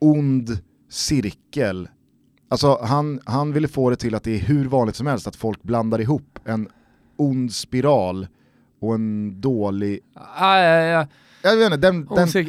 ond 0.00 0.58
cirkel. 0.94 1.88
Alltså 2.48 2.78
han, 2.82 3.20
han 3.24 3.52
ville 3.52 3.68
få 3.68 3.90
det 3.90 3.96
till 3.96 4.14
att 4.14 4.24
det 4.24 4.34
är 4.34 4.38
hur 4.38 4.64
vanligt 4.64 4.96
som 4.96 5.06
helst 5.06 5.26
att 5.26 5.36
folk 5.36 5.62
blandar 5.62 6.00
ihop 6.00 6.38
en 6.44 6.68
ond 7.16 7.52
spiral 7.52 8.26
och 8.80 8.94
en 8.94 9.40
dålig... 9.40 10.00
Ah, 10.36 10.58
ja, 10.58 10.80
ja. 10.80 11.06
Jag 11.42 11.56
vet 11.56 11.64
inte, 11.64 11.76
den... 11.76 12.06
den... 12.06 12.48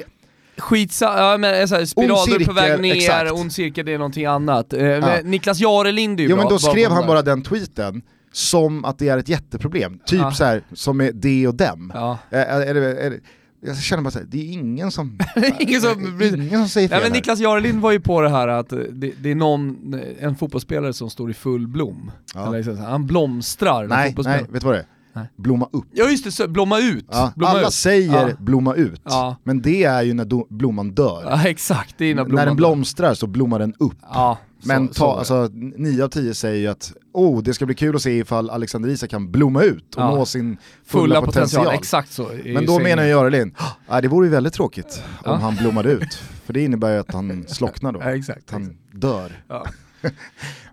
Skitsa, 0.57 1.05
ja 1.05 1.37
men 1.37 1.67
så 1.67 1.75
här, 1.75 1.85
spiral 1.85 2.45
på 2.45 2.53
väg 2.53 2.81
ner, 2.81 2.95
exakt. 2.95 3.31
ond 3.31 3.53
cirkel 3.53 3.85
det 3.85 3.93
är 3.93 3.97
någonting 3.97 4.25
annat. 4.25 4.73
Eh, 4.73 4.85
ja. 4.85 5.19
Niklas 5.23 5.59
Jarelind 5.59 6.19
är 6.19 6.23
ju 6.23 6.29
Jo 6.29 6.35
bra, 6.35 6.45
men 6.45 6.53
då 6.53 6.59
skrev 6.59 6.91
han 6.91 7.07
bara 7.07 7.21
den 7.21 7.43
tweeten 7.43 8.01
som 8.31 8.85
att 8.85 8.99
det 8.99 9.09
är 9.09 9.17
ett 9.17 9.29
jätteproblem. 9.29 9.99
Typ 10.05 10.19
ja. 10.19 10.31
så 10.31 10.43
här, 10.43 10.63
som 10.73 10.97
med 10.97 11.15
det 11.15 11.47
och 11.47 11.55
dem. 11.55 11.91
Ja. 11.95 12.17
Är, 12.29 12.45
är, 12.45 12.75
är, 12.75 13.19
jag 13.61 13.77
känner 13.77 14.03
bara 14.03 14.11
såhär, 14.11 14.27
det 14.29 14.37
är 14.37 14.53
ingen 14.53 14.91
som, 14.91 15.19
ingen 15.59 15.81
som, 15.81 16.21
ingen 16.21 16.59
som 16.59 16.69
säger 16.69 16.87
fel 16.87 16.97
ja, 16.97 17.03
men 17.03 17.11
Niklas 17.11 17.39
Jarelind 17.39 17.81
var 17.81 17.91
ju 17.91 17.99
på 17.99 18.21
det 18.21 18.29
här 18.29 18.47
att 18.47 18.69
det, 18.69 19.11
det, 19.21 19.31
är 19.31 19.35
någon, 19.35 19.93
en 20.19 20.35
fotbollsspelare 20.35 20.93
som 20.93 21.09
står 21.09 21.31
i 21.31 21.33
full 21.33 21.67
blom. 21.67 22.11
Ja. 22.33 22.47
Eller 22.47 22.63
så, 22.63 22.75
han 22.75 23.05
blomstrar. 23.05 23.87
Nej, 23.87 24.15
nej, 24.17 24.45
vet 24.49 24.61
du 24.61 24.67
vad 24.67 24.75
det 24.75 24.79
är? 24.79 24.85
Nej. 25.15 25.27
Blomma 25.35 25.69
upp. 25.73 25.85
Ja 25.91 26.09
just 26.09 26.23
det, 26.23 26.31
så, 26.31 26.47
blomma 26.47 26.79
ut. 26.79 27.05
Ja, 27.11 27.33
blomma 27.35 27.51
alla 27.51 27.67
ut. 27.67 27.73
säger 27.73 28.27
ja. 28.27 28.35
blomma 28.39 28.73
ut, 28.73 29.01
ja. 29.03 29.35
men 29.43 29.61
det 29.61 29.83
är 29.83 30.01
ju 30.01 30.13
när 30.13 30.25
do, 30.25 30.47
blomman 30.49 30.91
dör. 30.91 31.23
Ja 31.29 31.47
exakt, 31.47 31.95
det 31.97 32.05
är 32.05 32.15
när 32.15 32.25
När 32.25 32.45
den 32.45 32.55
blomstrar 32.55 33.13
så 33.13 33.27
blommar 33.27 33.59
den 33.59 33.73
upp. 33.79 33.97
Ja, 34.01 34.37
men 34.65 34.87
ta, 34.87 35.17
alltså, 35.17 35.49
9 35.53 36.03
av 36.03 36.07
10 36.07 36.33
säger 36.33 36.59
ju 36.59 36.67
att 36.67 36.93
oh, 37.13 37.43
det 37.43 37.53
ska 37.53 37.65
bli 37.65 37.75
kul 37.75 37.95
att 37.95 38.01
se 38.01 38.17
ifall 38.17 38.49
Alexander 38.49 38.89
Isak 38.89 39.09
kan 39.09 39.31
blomma 39.31 39.63
ut 39.63 39.95
och 39.95 40.01
ja. 40.01 40.15
nå 40.15 40.25
sin 40.25 40.57
fulla, 40.85 41.01
fulla 41.01 41.21
potential. 41.21 41.45
potential. 41.45 41.75
Exakt 41.75 42.11
så. 42.11 42.29
Men 42.45 42.65
då 42.65 42.79
menar 42.79 43.03
Görelin, 43.03 43.55
ah, 43.87 44.01
det 44.01 44.07
vore 44.07 44.27
ju 44.27 44.31
väldigt 44.31 44.53
tråkigt 44.53 45.03
ja. 45.23 45.31
om 45.31 45.41
han 45.41 45.55
blommade 45.55 45.91
ut. 45.91 46.13
För 46.45 46.53
det 46.53 46.63
innebär 46.63 46.93
ju 46.93 46.99
att 46.99 47.13
han 47.13 47.45
slocknar 47.47 47.91
då. 47.91 47.99
Ja, 48.03 48.15
exakt, 48.15 48.51
han 48.51 48.61
exakt. 48.61 48.79
dör. 48.91 49.43
Ja. 49.47 49.65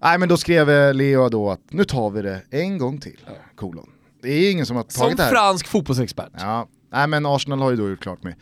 Nej 0.01 0.19
men 0.19 0.29
då 0.29 0.37
skrev 0.37 0.71
eh, 0.71 0.95
Leo 0.95 1.29
då 1.29 1.51
att 1.51 1.61
nu 1.71 1.85
tar 1.85 2.11
vi 2.11 2.23
det 2.23 2.43
en 2.51 2.79
gång 2.79 3.01
till, 3.01 3.21
kolon. 3.57 3.89
Det 4.23 4.33
är 4.33 4.53
ingen 4.53 4.67
som 4.67 4.77
har 4.77 4.83
tagit 4.83 4.95
som 4.95 5.17
det 5.17 5.23
här. 5.23 5.31
Som 5.31 5.37
fransk 5.37 5.67
fotbollsexpert. 5.67 6.31
Ja, 6.39 6.69
nej 6.93 7.07
men 7.07 7.27
Arsenal 7.27 7.61
har 7.61 7.71
ju 7.71 7.77
då 7.77 7.89
gjort 7.89 8.03
klart 8.03 8.23
med 8.23 8.35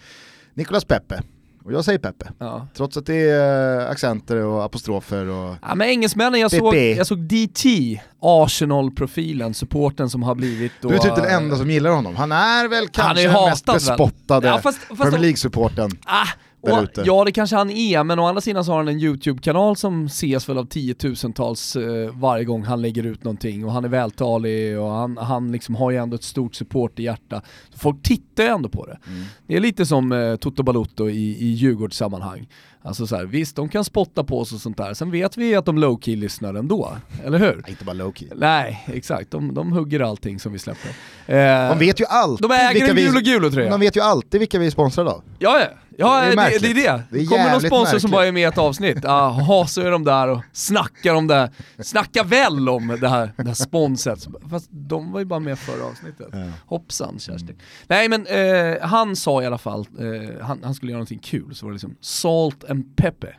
Nicolas 0.55 0.85
Pepe. 0.85 1.23
Och 1.65 1.73
jag 1.73 1.85
säger 1.85 1.99
Peppe. 1.99 2.33
Ja. 2.39 2.67
Trots 2.75 2.97
att 2.97 3.07
det 3.07 3.31
är 3.31 3.81
eh, 3.81 3.91
accenter 3.91 4.37
och 4.37 4.65
apostrofer 4.65 5.27
och... 5.27 5.57
Ja 5.63 5.75
men 5.75 5.89
engelsmännen, 5.89 6.41
jag 6.41 6.51
såg, 6.51 6.75
jag 6.75 7.07
såg 7.07 7.19
DT, 7.19 8.01
Arsenal-profilen, 8.21 9.55
supporten 9.55 10.11
som 10.11 10.23
har 10.23 10.35
blivit 10.35 10.73
då... 10.81 10.89
Du 10.89 10.95
är 10.95 10.99
typ 10.99 11.17
den 11.17 11.25
enda 11.25 11.57
som 11.57 11.71
gillar 11.71 11.91
honom. 11.91 12.17
Han 12.17 12.33
är 12.33 12.69
väl 12.69 12.89
kanske 12.89 13.23
den 13.23 13.33
mest 13.33 13.67
bespottade 13.67 14.49
ja, 14.49 14.61
fast, 14.61 14.79
fast 14.79 15.01
Premier 15.03 15.21
League-supporten. 15.21 15.91
Ah, 16.05 16.27
och, 16.61 16.89
ja 17.05 17.25
det 17.25 17.33
kanske 17.33 17.57
han 17.57 17.71
är, 17.71 18.05
men 18.05 18.19
å 18.19 18.27
andra 18.27 18.41
sidan 18.41 18.65
så 18.65 18.73
har 18.73 18.79
han 18.79 18.89
en 18.89 19.01
YouTube-kanal 19.01 19.77
som 19.77 20.07
ses 20.07 20.49
väl 20.49 20.59
av 20.59 20.65
tiotusentals 20.65 21.77
eh, 21.77 22.11
varje 22.15 22.45
gång 22.45 22.63
han 22.63 22.83
lägger 22.83 23.07
ut 23.07 23.25
någonting 23.25 23.65
och 23.65 23.73
han 23.73 23.85
är 23.85 23.89
vältalig 23.89 24.79
och 24.79 24.91
han, 24.91 25.17
han 25.17 25.53
liksom 25.53 25.75
har 25.75 25.91
ju 25.91 25.97
ändå 25.97 26.15
ett 26.15 26.23
stort 26.23 26.55
support 26.55 26.99
i 26.99 27.03
hjärta. 27.03 27.43
Så 27.71 27.79
folk 27.79 28.03
tittar 28.03 28.43
ju 28.43 28.49
ändå 28.49 28.69
på 28.69 28.87
det. 28.87 28.99
Mm. 29.07 29.25
Det 29.47 29.57
är 29.57 29.61
lite 29.61 29.87
som 29.87 30.13
eh, 30.13 30.37
Toto 30.37 30.63
Balotto 30.63 31.09
i, 31.09 31.37
i 31.39 31.47
Djurgårdssammanhang. 31.47 32.49
Alltså 32.83 33.07
så 33.07 33.17
här, 33.17 33.25
visst, 33.25 33.57
de 33.57 33.69
kan 33.69 33.85
spotta 33.85 34.25
på 34.25 34.41
oss 34.41 34.53
och 34.53 34.61
sånt 34.61 34.77
där, 34.77 34.95
sen 34.95 35.11
vet 35.11 35.37
vi 35.37 35.55
att 35.55 35.65
de 35.65 35.79
low-key 35.85 36.17
lyssnar 36.17 36.55
ändå, 36.55 36.97
eller 37.25 37.39
hur? 37.39 37.65
Inte 37.69 37.85
bara 37.85 37.97
low-key. 37.97 38.33
Nej, 38.37 38.85
exakt. 38.87 39.31
De, 39.31 39.55
de 39.55 39.73
hugger 39.73 40.01
allting 40.01 40.41
som 40.41 40.53
vi 40.53 40.59
släpper. 40.59 40.89
Eh, 41.27 41.69
de 41.69 41.79
vet 41.79 42.01
ju 42.01 42.05
alltid 42.05 42.49
de 42.49 42.55
äger 42.55 42.91
en 42.91 42.97
gul 42.97 43.17
och 43.17 43.23
gul 43.23 43.53
tröja. 43.53 43.71
De 43.71 43.81
vet 43.81 43.97
ju 43.97 44.01
alltid 44.01 44.41
vilka 44.41 44.59
vi 44.59 44.67
är 44.67 44.71
sponsrade 44.71 45.11
av. 45.11 45.23
Ja, 45.39 45.61
ja. 45.61 45.67
Ja, 46.01 46.21
det 46.21 46.27
är, 46.27 46.37
det, 46.37 46.59
det, 46.59 46.71
är 46.71 46.75
det. 46.75 47.03
det 47.11 47.21
är 47.21 47.27
kommer 47.27 47.51
någon 47.51 47.61
sponsor 47.61 47.83
märkligt. 47.83 48.03
som 48.03 48.11
bara 48.11 48.27
är 48.27 48.33
med 48.33 48.43
i 48.43 48.45
ett 48.45 48.59
avsnitt, 48.59 48.99
jaha 49.03 49.67
så 49.67 49.81
är 49.81 49.91
de 49.91 50.05
där 50.05 50.29
och 50.29 50.41
snackar 50.53 51.15
om 51.15 51.27
det, 51.27 51.51
snackar 51.79 52.25
väl 52.25 52.69
om 52.69 52.99
det 53.01 53.09
här, 53.09 53.33
det 53.37 53.47
här 53.47 53.55
sponset. 53.55 54.27
Fast 54.51 54.69
de 54.71 55.13
var 55.13 55.19
ju 55.19 55.25
bara 55.25 55.41
med 55.41 55.59
förra 55.59 55.85
avsnittet. 55.85 56.29
Ja. 56.33 56.39
Hoppsan 56.67 57.19
Kerstin. 57.19 57.49
Mm. 57.49 57.61
Nej 57.87 58.09
men 58.09 58.27
eh, 58.27 58.89
han 58.89 59.17
sa 59.17 59.43
i 59.43 59.47
alla 59.47 59.59
fall, 59.59 59.81
eh, 59.81 60.47
han, 60.47 60.61
han, 60.63 60.75
skulle 60.75 60.93
göra 60.93 60.99
någonting 60.99 61.19
kul, 61.19 61.55
så 61.55 61.67
var 61.67 61.71
det 61.71 61.75
liksom 61.75 61.97
salt 62.01 62.71
and 62.71 62.97
pepper. 62.97 63.39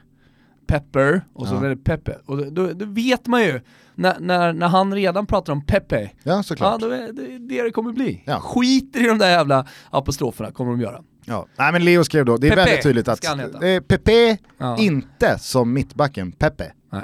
Pepper, 0.68 1.22
och 1.34 1.48
så 1.48 1.56
ja. 1.56 1.66
är 1.66 1.70
det 1.70 1.76
Pepe. 1.76 2.18
Och 2.26 2.38
då, 2.38 2.44
då, 2.50 2.74
då, 2.74 2.86
vet 2.86 3.28
man 3.28 3.42
ju, 3.42 3.62
när, 3.96 4.20
när, 4.20 4.54
när 4.54 4.68
han 4.68 4.94
redan 4.94 5.26
pratar 5.26 5.54
om 5.54 5.66
Pepe, 5.66 6.12
ja, 6.24 6.44
såklart. 6.44 6.82
ja 6.82 6.88
då 6.88 6.94
är 6.94 7.14
det 7.14 7.38
det 7.38 7.64
det 7.64 7.72
kommer 7.72 7.94
bli. 7.94 8.24
Ja. 8.26 8.40
Skiter 8.40 9.04
i 9.04 9.08
de 9.08 9.18
där 9.18 9.30
jävla 9.30 9.66
apostroferna 9.90 10.52
kommer 10.52 10.72
de 10.72 10.82
göra. 10.82 11.02
Ja. 11.26 11.48
Nej 11.56 11.72
men 11.72 11.86
Leo 11.86 12.04
skrev 12.04 12.26
då, 12.26 12.38
det 12.38 12.48
är 12.48 12.50
Pepe, 12.50 12.62
väldigt 12.62 12.84
tydligt 12.84 13.08
att 13.08 13.22
det 13.62 13.68
är 13.68 13.82
Pepe, 13.82 14.38
ja. 14.58 14.78
inte 14.78 15.40
som 15.40 15.74
mittbacken, 15.74 16.32
Pepe. 16.32 16.74
Nej. 16.92 17.04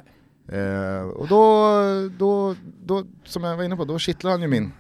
Uh, 0.54 1.08
och 1.08 1.28
då, 1.28 1.80
då, 2.18 2.56
då, 2.86 3.04
som 3.24 3.44
jag 3.44 3.58
var 3.58 3.64
inne 3.64 3.76
på, 3.76 3.86
då 3.86 4.00
kittlar 4.00 4.32
han 4.32 4.42
ju 4.42 4.48
min 4.48 4.72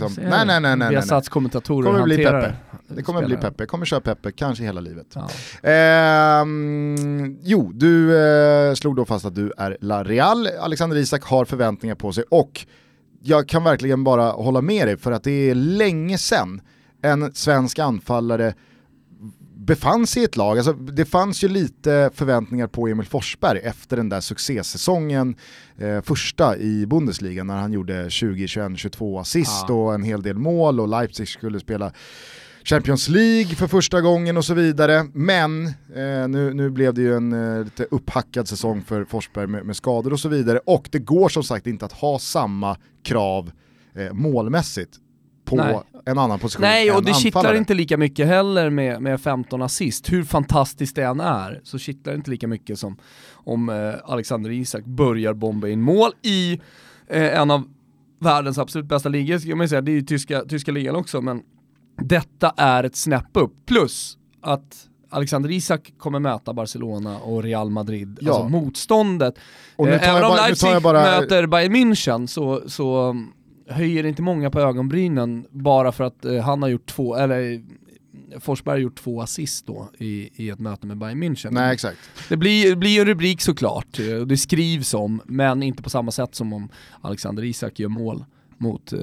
Liksom. 0.00 0.24
Nej, 0.30 0.46
nej, 0.46 0.60
nej. 0.60 0.76
nej, 0.76 0.88
Vi 0.88 0.94
har 0.94 1.02
satt 1.02 1.28
kommentatorer 1.28 1.92
kommer 1.92 2.04
bli 2.04 2.16
Peppe. 2.16 2.54
Det 2.88 3.02
kommer 3.02 3.26
bli 3.26 3.36
Peppe, 3.36 3.66
kommer 3.66 3.86
köra 3.86 4.00
Peppe, 4.00 4.32
kanske 4.32 4.64
hela 4.64 4.80
livet. 4.80 5.06
Ja. 5.14 5.28
Eh, 5.70 6.44
jo, 7.42 7.70
du 7.74 8.18
eh, 8.18 8.74
slog 8.74 8.96
då 8.96 9.04
fast 9.04 9.24
att 9.24 9.34
du 9.34 9.52
är 9.58 9.76
La 9.80 10.04
Real. 10.04 10.48
Alexander 10.60 10.96
Isak 10.96 11.24
har 11.24 11.44
förväntningar 11.44 11.94
på 11.94 12.12
sig 12.12 12.24
och 12.30 12.66
jag 13.22 13.48
kan 13.48 13.64
verkligen 13.64 14.04
bara 14.04 14.30
hålla 14.30 14.60
med 14.60 14.88
dig 14.88 14.96
för 14.96 15.12
att 15.12 15.24
det 15.24 15.50
är 15.50 15.54
länge 15.54 16.18
sedan 16.18 16.60
en 17.02 17.34
svensk 17.34 17.78
anfallare 17.78 18.54
befann 19.64 20.06
sig 20.06 20.22
i 20.22 20.24
ett 20.24 20.36
lag, 20.36 20.58
alltså 20.58 20.72
det 20.72 21.04
fanns 21.04 21.44
ju 21.44 21.48
lite 21.48 22.10
förväntningar 22.14 22.66
på 22.66 22.88
Emil 22.88 23.06
Forsberg 23.06 23.58
efter 23.58 23.96
den 23.96 24.08
där 24.08 24.20
succésäsongen, 24.20 25.36
eh, 25.78 26.02
första 26.02 26.56
i 26.56 26.86
Bundesliga 26.86 27.44
när 27.44 27.56
han 27.56 27.72
gjorde 27.72 28.10
20, 28.10 28.46
21, 28.46 28.78
22 28.78 29.18
assist 29.18 29.64
ja. 29.68 29.74
och 29.74 29.94
en 29.94 30.02
hel 30.02 30.22
del 30.22 30.38
mål 30.38 30.80
och 30.80 30.88
Leipzig 30.88 31.28
skulle 31.28 31.60
spela 31.60 31.92
Champions 32.64 33.08
League 33.08 33.54
för 33.54 33.66
första 33.66 34.00
gången 34.00 34.36
och 34.36 34.44
så 34.44 34.54
vidare. 34.54 35.06
Men 35.12 35.66
eh, 35.66 36.28
nu, 36.28 36.54
nu 36.54 36.70
blev 36.70 36.94
det 36.94 37.02
ju 37.02 37.16
en 37.16 37.32
eh, 37.32 37.64
lite 37.64 37.84
upphackad 37.84 38.48
säsong 38.48 38.82
för 38.82 39.04
Forsberg 39.04 39.46
med, 39.46 39.66
med, 39.66 39.76
skador 39.76 40.12
och 40.12 40.20
så 40.20 40.28
vidare. 40.28 40.60
Och 40.66 40.88
det 40.92 40.98
går 40.98 41.28
som 41.28 41.42
sagt 41.42 41.66
inte 41.66 41.84
att 41.84 41.92
ha 41.92 42.18
samma 42.18 42.76
krav 43.02 43.50
eh, 43.94 44.12
målmässigt 44.12 44.98
på 45.44 45.56
Nej. 45.56 45.80
en 46.06 46.18
annan 46.18 46.38
position 46.38 46.62
Nej, 46.62 46.92
och 46.92 47.04
det 47.04 47.14
kittlar 47.14 47.54
inte 47.54 47.74
lika 47.74 47.96
mycket 47.96 48.26
heller 48.26 48.70
med, 48.70 49.02
med 49.02 49.20
15 49.20 49.62
assist. 49.62 50.12
Hur 50.12 50.24
fantastiskt 50.24 50.96
det 50.96 51.04
än 51.04 51.20
är, 51.20 51.60
så 51.64 51.78
kittlar 51.78 52.12
det 52.12 52.16
inte 52.16 52.30
lika 52.30 52.48
mycket 52.48 52.78
som 52.78 52.96
om 53.32 53.68
eh, 53.68 53.94
Alexander 54.04 54.50
Isak 54.50 54.84
börjar 54.84 55.34
bomba 55.34 55.68
in 55.68 55.80
mål 55.80 56.10
i 56.22 56.60
eh, 57.08 57.40
en 57.40 57.50
av 57.50 57.62
världens 58.20 58.58
absolut 58.58 58.86
bästa 58.86 59.08
ligor, 59.08 59.38
ska 59.38 59.56
man 59.56 59.68
säga. 59.68 59.80
Det 59.80 59.90
är 59.90 59.94
ju 59.94 60.02
tyska, 60.02 60.44
tyska 60.44 60.72
ligan 60.72 60.96
också, 60.96 61.20
men 61.20 61.42
detta 62.02 62.52
är 62.56 62.84
ett 62.84 62.96
snäpp 62.96 63.30
upp. 63.32 63.52
Plus 63.66 64.18
att 64.40 64.88
Alexander 65.10 65.50
Isak 65.50 65.92
kommer 65.98 66.18
möta 66.18 66.52
Barcelona 66.52 67.18
och 67.18 67.42
Real 67.42 67.70
Madrid, 67.70 68.18
ja. 68.20 68.32
alltså 68.32 68.48
motståndet. 68.48 69.34
Och 69.76 69.88
eh, 69.88 70.08
även 70.08 70.24
om 70.24 70.36
Leipzig 70.36 70.82
bara... 70.82 71.02
möter 71.02 71.46
Bayern 71.46 71.76
München 71.76 72.26
så, 72.26 72.62
så 72.66 73.16
höjer 73.68 74.06
inte 74.06 74.22
många 74.22 74.50
på 74.50 74.60
ögonbrynen 74.60 75.46
bara 75.50 75.92
för 75.92 76.04
att 76.04 76.24
eh, 76.24 76.40
han 76.40 76.62
har 76.62 76.68
gjort 76.68 76.86
två, 76.86 77.16
eller 77.16 77.62
Forsberg 78.40 78.74
har 78.74 78.78
gjort 78.78 78.96
två 78.96 79.20
assist 79.22 79.66
då 79.66 79.88
i, 79.98 80.30
i 80.44 80.50
ett 80.50 80.58
möte 80.58 80.86
med 80.86 80.98
Bayern 80.98 81.22
München. 81.22 81.48
Nej, 81.50 81.74
exakt. 81.74 81.98
Det 82.28 82.36
blir, 82.36 82.70
det 82.70 82.76
blir 82.76 83.00
en 83.00 83.06
rubrik 83.06 83.40
såklart, 83.40 83.98
och 84.20 84.28
det 84.28 84.36
skrivs 84.36 84.94
om, 84.94 85.22
men 85.24 85.62
inte 85.62 85.82
på 85.82 85.90
samma 85.90 86.10
sätt 86.10 86.34
som 86.34 86.52
om 86.52 86.68
Alexander 87.00 87.44
Isak 87.44 87.78
gör 87.78 87.88
mål 87.88 88.24
mot 88.58 88.92
eh, 88.92 88.98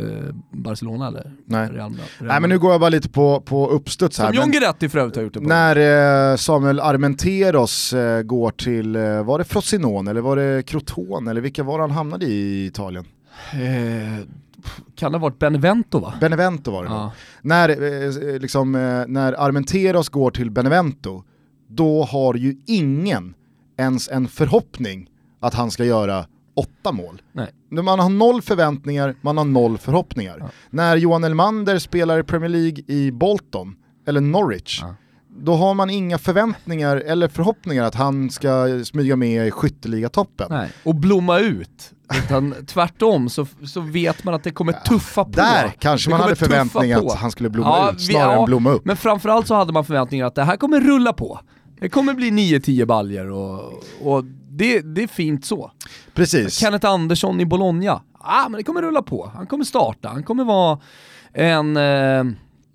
Barcelona 0.52 1.08
eller 1.08 1.34
Nej. 1.45 1.69
Real, 1.69 1.93
Real. 1.93 2.00
Nej 2.19 2.41
men 2.41 2.50
nu 2.50 2.60
går 2.60 2.71
jag 2.71 2.80
bara 2.80 2.89
lite 2.89 3.10
på, 3.10 3.41
på 3.41 3.67
uppstuds 3.69 4.19
här. 4.19 4.28
Som 4.28 4.36
John 4.36 4.52
Guidetti 4.52 4.89
för 4.89 5.00
övrigt 5.00 5.15
har 5.15 5.24
gjort 5.24 5.34
det 5.34 5.39
på. 5.39 5.47
När 5.47 6.32
eh, 6.32 6.36
Samuel 6.36 6.80
Armenteros 6.80 7.93
eh, 7.93 8.21
går 8.21 8.52
till, 8.52 8.95
eh, 8.95 9.24
var 9.24 9.38
det 9.38 9.43
Frosinone 9.43 10.12
eller 10.12 10.21
var 10.21 10.36
det 10.36 10.63
Crotone 10.63 11.32
eller 11.32 11.41
vilka 11.41 11.63
var 11.63 11.80
han 11.80 11.91
hamnade 11.91 12.26
i 12.26 12.32
i 12.32 12.65
Italien? 12.65 13.06
Eh, 14.65 14.84
kan 14.95 15.12
det 15.12 15.17
ha 15.17 15.21
varit 15.21 15.39
Benevento 15.39 16.00
va? 16.00 16.13
Benevento 16.19 16.71
var 16.71 16.84
det 16.84 16.89
ja. 16.89 17.12
När, 17.41 17.69
eh, 17.69 18.39
liksom, 18.39 18.76
eh, 18.76 19.04
när 19.08 19.34
Armenteros 19.34 20.10
går 20.10 20.32
till 20.32 20.52
Benevento, 20.52 21.24
då 21.67 22.04
har 22.04 22.34
ju 22.34 22.56
ingen 22.65 23.34
ens 23.78 24.10
en 24.10 24.28
förhoppning 24.28 25.10
att 25.39 25.54
han 25.54 25.71
ska 25.71 25.86
göra 25.86 26.26
åtta 26.56 26.91
mål. 26.91 27.21
Nej. 27.32 27.52
Man 27.69 28.00
har 28.00 28.10
noll 28.10 28.41
förväntningar, 28.41 29.15
man 29.21 29.38
har 29.38 29.45
noll 29.45 29.78
förhoppningar. 29.78 30.38
Ja. 30.39 30.50
När 30.69 30.95
Johan 30.95 31.24
Elmander 31.24 31.80
spelar 31.80 32.19
i 32.19 32.24
Premier 32.24 32.50
League 32.50 32.84
i 32.88 33.12
Bolton, 33.12 33.76
eller 34.08 34.21
Norwich, 34.21 34.80
ja. 34.82 34.95
då 35.28 35.54
har 35.54 35.74
man 35.74 35.89
inga 35.89 36.17
förväntningar 36.17 36.97
eller 36.97 37.28
förhoppningar 37.28 37.84
att 37.84 37.95
han 37.95 38.30
ska 38.30 38.84
smyga 38.86 39.15
med 39.15 39.47
i 39.47 39.52
skytteligatoppen. 39.52 40.67
Och 40.84 40.95
blomma 40.95 41.39
ut. 41.39 41.93
Utan 42.17 42.56
tvärtom 42.67 43.30
så, 43.30 43.47
så 43.65 43.82
vet 43.82 44.24
man 44.24 44.34
att 44.34 44.43
det 44.43 44.52
kommer 44.52 44.74
tuffa 44.74 45.24
på. 45.24 45.32
Där 45.32 45.74
kanske 45.80 46.10
man 46.10 46.19
hade 46.21 46.36
förväntningar 46.36 46.97
att 46.97 47.17
han 47.17 47.32
skulle 47.32 47.50
blomma 47.50 47.69
ja, 47.69 47.91
ut 47.91 48.02
snarare 48.02 48.34
ja, 48.34 48.39
än 48.39 48.45
blomma 48.45 48.71
upp. 48.71 48.86
Men 48.86 48.97
framförallt 48.97 49.47
så 49.47 49.56
hade 49.56 49.74
man 49.74 49.86
förväntningar 49.86 50.26
att 50.26 50.36
det 50.36 50.43
här 50.43 50.58
kommer 50.58 50.80
rulla 50.80 51.13
på. 51.13 51.39
Det 51.80 51.89
kommer 51.89 52.13
bli 52.13 52.30
9-10 52.30 52.86
baljer 52.86 53.32
och, 53.32 53.84
och 54.02 54.24
det, 54.50 54.82
det 54.82 55.04
är 55.04 55.08
fint 55.08 55.45
så. 55.45 55.71
Precis. 56.13 56.54
Kenneth 56.54 56.88
Andersson 56.88 57.39
i 57.39 57.45
Bologna, 57.45 58.02
ah, 58.19 58.50
men 58.50 58.58
det 58.58 58.63
kommer 58.63 58.82
rulla 58.82 59.02
på. 59.02 59.32
Han 59.36 59.47
kommer 59.47 59.63
starta, 59.63 60.10
han 60.10 60.24
kommer 60.24 60.43
vara 60.43 60.80
en 61.34 61.78
eh, 61.78 62.24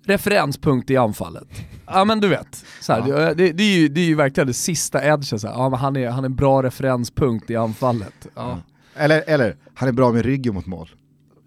referenspunkt 0.05 0.89
i 0.89 0.97
anfallet. 0.97 1.47
Ja 1.85 2.05
men 2.05 2.19
du 2.19 2.27
vet, 2.27 2.65
så 2.81 2.93
här, 2.93 3.03
ja. 3.07 3.33
det, 3.33 3.51
det, 3.51 3.63
är 3.63 3.77
ju, 3.77 3.87
det 3.87 4.01
är 4.01 4.05
ju 4.05 4.15
verkligen 4.15 4.47
det 4.47 4.53
sista 4.53 5.03
edgen, 5.03 5.39
så 5.39 5.47
här. 5.47 5.53
Ja, 5.53 5.69
men 5.69 5.79
han, 5.79 5.95
är, 5.95 6.09
han 6.09 6.23
är 6.23 6.29
en 6.29 6.35
bra 6.35 6.63
referenspunkt 6.63 7.49
i 7.49 7.55
anfallet. 7.55 8.27
Ja. 8.35 8.45
Mm. 8.45 8.57
Eller, 8.97 9.23
eller, 9.27 9.55
han 9.73 9.89
är 9.89 9.93
bra 9.93 10.11
med 10.11 10.25
ryggen 10.25 10.53
mot 10.53 10.65
mål. 10.65 10.89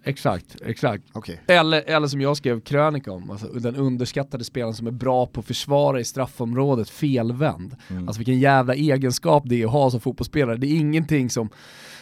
Exakt, 0.03 0.61
exakt. 0.65 1.03
Okay. 1.13 1.35
Eller, 1.47 1.81
eller 1.81 2.07
som 2.07 2.21
jag 2.21 2.37
skrev 2.37 2.61
krönika 2.61 3.11
om, 3.11 3.29
alltså, 3.29 3.47
den 3.47 3.75
underskattade 3.75 4.43
spelaren 4.43 4.73
som 4.73 4.87
är 4.87 4.91
bra 4.91 5.25
på 5.25 5.39
att 5.39 5.45
försvara 5.45 5.99
i 5.99 6.03
straffområdet 6.03 6.89
felvänd. 6.89 7.75
Mm. 7.89 8.07
Alltså 8.07 8.19
vilken 8.19 8.39
jävla 8.39 8.75
egenskap 8.75 9.43
det 9.45 9.61
är 9.61 9.65
att 9.65 9.71
ha 9.71 9.91
som 9.91 9.99
fotbollsspelare. 9.99 10.57
Det 10.57 10.67
är 10.67 10.77
ingenting 10.77 11.29
som 11.29 11.49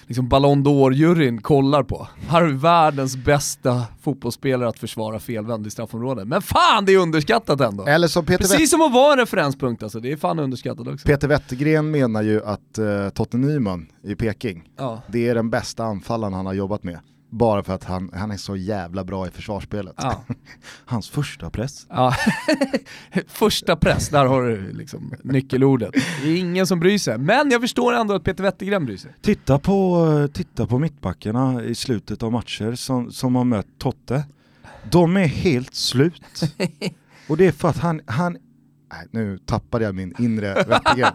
liksom 0.09 0.27
Ballon 0.29 0.63
d'Or-juryn 0.63 1.41
kollar 1.41 1.83
på. 1.83 2.07
Här 2.27 2.41
har 2.41 2.47
vi 2.47 2.53
världens 2.53 3.17
bästa 3.17 3.83
fotbollsspelare 4.01 4.69
att 4.69 4.79
försvara 4.79 5.19
felvänd 5.19 5.67
i 5.67 5.69
straffområdet. 5.69 6.27
Men 6.27 6.41
fan 6.41 6.85
det 6.85 6.93
är 6.93 6.97
underskattat 6.97 7.61
ändå! 7.61 7.85
Eller 7.85 8.07
som 8.07 8.25
Peter 8.25 8.37
Precis 8.37 8.59
Wett 8.59 8.69
som 8.69 8.81
att 8.81 8.93
vara 8.93 9.13
en 9.13 9.19
referenspunkt 9.19 9.83
alltså, 9.83 9.99
det 9.99 10.11
är 10.11 10.17
fan 10.17 10.39
underskattat 10.39 10.87
också. 10.87 11.07
Peter 11.07 11.27
Wettergren 11.27 11.91
menar 11.91 12.21
ju 12.21 12.45
att 12.45 12.79
uh, 12.79 13.09
Totte 13.09 13.37
Nyman 13.37 13.87
i 14.03 14.15
Peking, 14.15 14.69
ja. 14.77 15.01
det 15.07 15.27
är 15.27 15.35
den 15.35 15.49
bästa 15.49 15.83
anfallaren 15.83 16.33
han 16.33 16.45
har 16.45 16.53
jobbat 16.53 16.83
med. 16.83 16.99
Bara 17.29 17.63
för 17.63 17.73
att 17.73 17.83
han, 17.83 18.11
han 18.13 18.31
är 18.31 18.37
så 18.37 18.55
jävla 18.55 19.03
bra 19.03 19.27
i 19.27 19.31
försvarsspelet. 19.31 19.93
Ja. 19.97 20.23
Hans 20.85 21.09
första 21.09 21.49
press. 21.49 21.85
Ja. 21.89 22.15
första 23.27 23.75
press, 23.75 24.09
där 24.09 24.25
har 24.25 24.43
du 24.43 24.71
liksom 24.71 25.13
nyckelordet. 25.23 25.93
Det 26.23 26.29
är 26.29 26.37
ingen 26.37 26.67
som 26.67 26.79
bryr 26.79 26.97
sig, 26.97 27.17
men 27.17 27.51
jag 27.51 27.61
förstår 27.61 27.93
ändå 27.93 28.13
att 28.13 28.23
Peter 28.23 28.43
Wettergren 28.43 28.85
bryr 28.85 28.97
sig. 28.97 29.11
Titta 29.21 29.59
på, 29.59 30.29
titta 30.33 30.67
på 30.67 30.79
mittbackarna 30.79 31.63
i 31.63 31.75
slutet 31.75 32.23
av 32.23 32.31
matcher 32.31 32.75
som, 32.75 33.11
som 33.11 33.35
har 33.35 33.43
mött 33.43 33.67
Totte. 33.77 34.23
De 34.91 35.17
är 35.17 35.27
helt 35.27 35.75
slut. 35.75 36.21
Och 37.27 37.37
det 37.37 37.47
är 37.47 37.51
för 37.51 37.69
att 37.69 37.77
han, 37.77 38.01
han 38.05 38.37
Nej, 38.91 39.07
nu 39.11 39.37
tappade 39.37 39.85
jag 39.85 39.95
min 39.95 40.13
inre 40.19 40.53
Wettergren. 40.53 41.13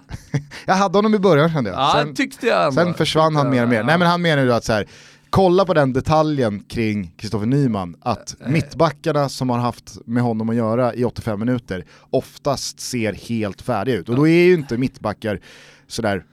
jag 0.67 0.75
hade 0.75 0.99
honom 0.99 1.15
i 1.15 1.19
början 1.19 1.53
kände 1.53 1.71
jag. 1.71 1.93
Sen, 1.93 2.15
tyckte 2.15 2.47
jag 2.47 2.63
ändå. 2.63 2.73
sen 2.73 2.95
försvann 2.95 3.37
han 3.37 3.51
mer 3.51 3.63
och 3.63 3.69
mer. 3.69 3.83
Nej 3.83 3.99
men 3.99 4.09
han 4.09 4.23
menar 4.23 4.43
ju 4.43 4.53
att 4.53 4.65
så 4.65 4.73
här, 4.73 4.87
kolla 5.35 5.65
på 5.65 5.75
den 5.75 5.93
detaljen 5.93 6.61
kring 6.61 7.13
Kristoffer 7.17 7.47
Nyman, 7.47 7.97
att 8.01 8.41
äh, 8.41 8.49
mittbackarna 8.49 9.29
som 9.29 9.51
har 9.51 9.59
haft 9.59 9.99
med 10.07 10.23
honom 10.23 10.49
att 10.49 10.57
göra 10.57 10.95
i 10.95 11.05
85 11.05 11.41
minuter 11.41 11.85
oftast 12.11 12.81
ser 12.81 13.13
helt 13.13 13.63
färdiga 13.63 13.97
ut. 13.97 14.09
Och 14.09 14.17
då 14.17 14.29
är 14.29 14.45
ju 14.45 14.55
inte 14.55 14.79
mittbackar 14.79 15.41
sådär 15.87 16.25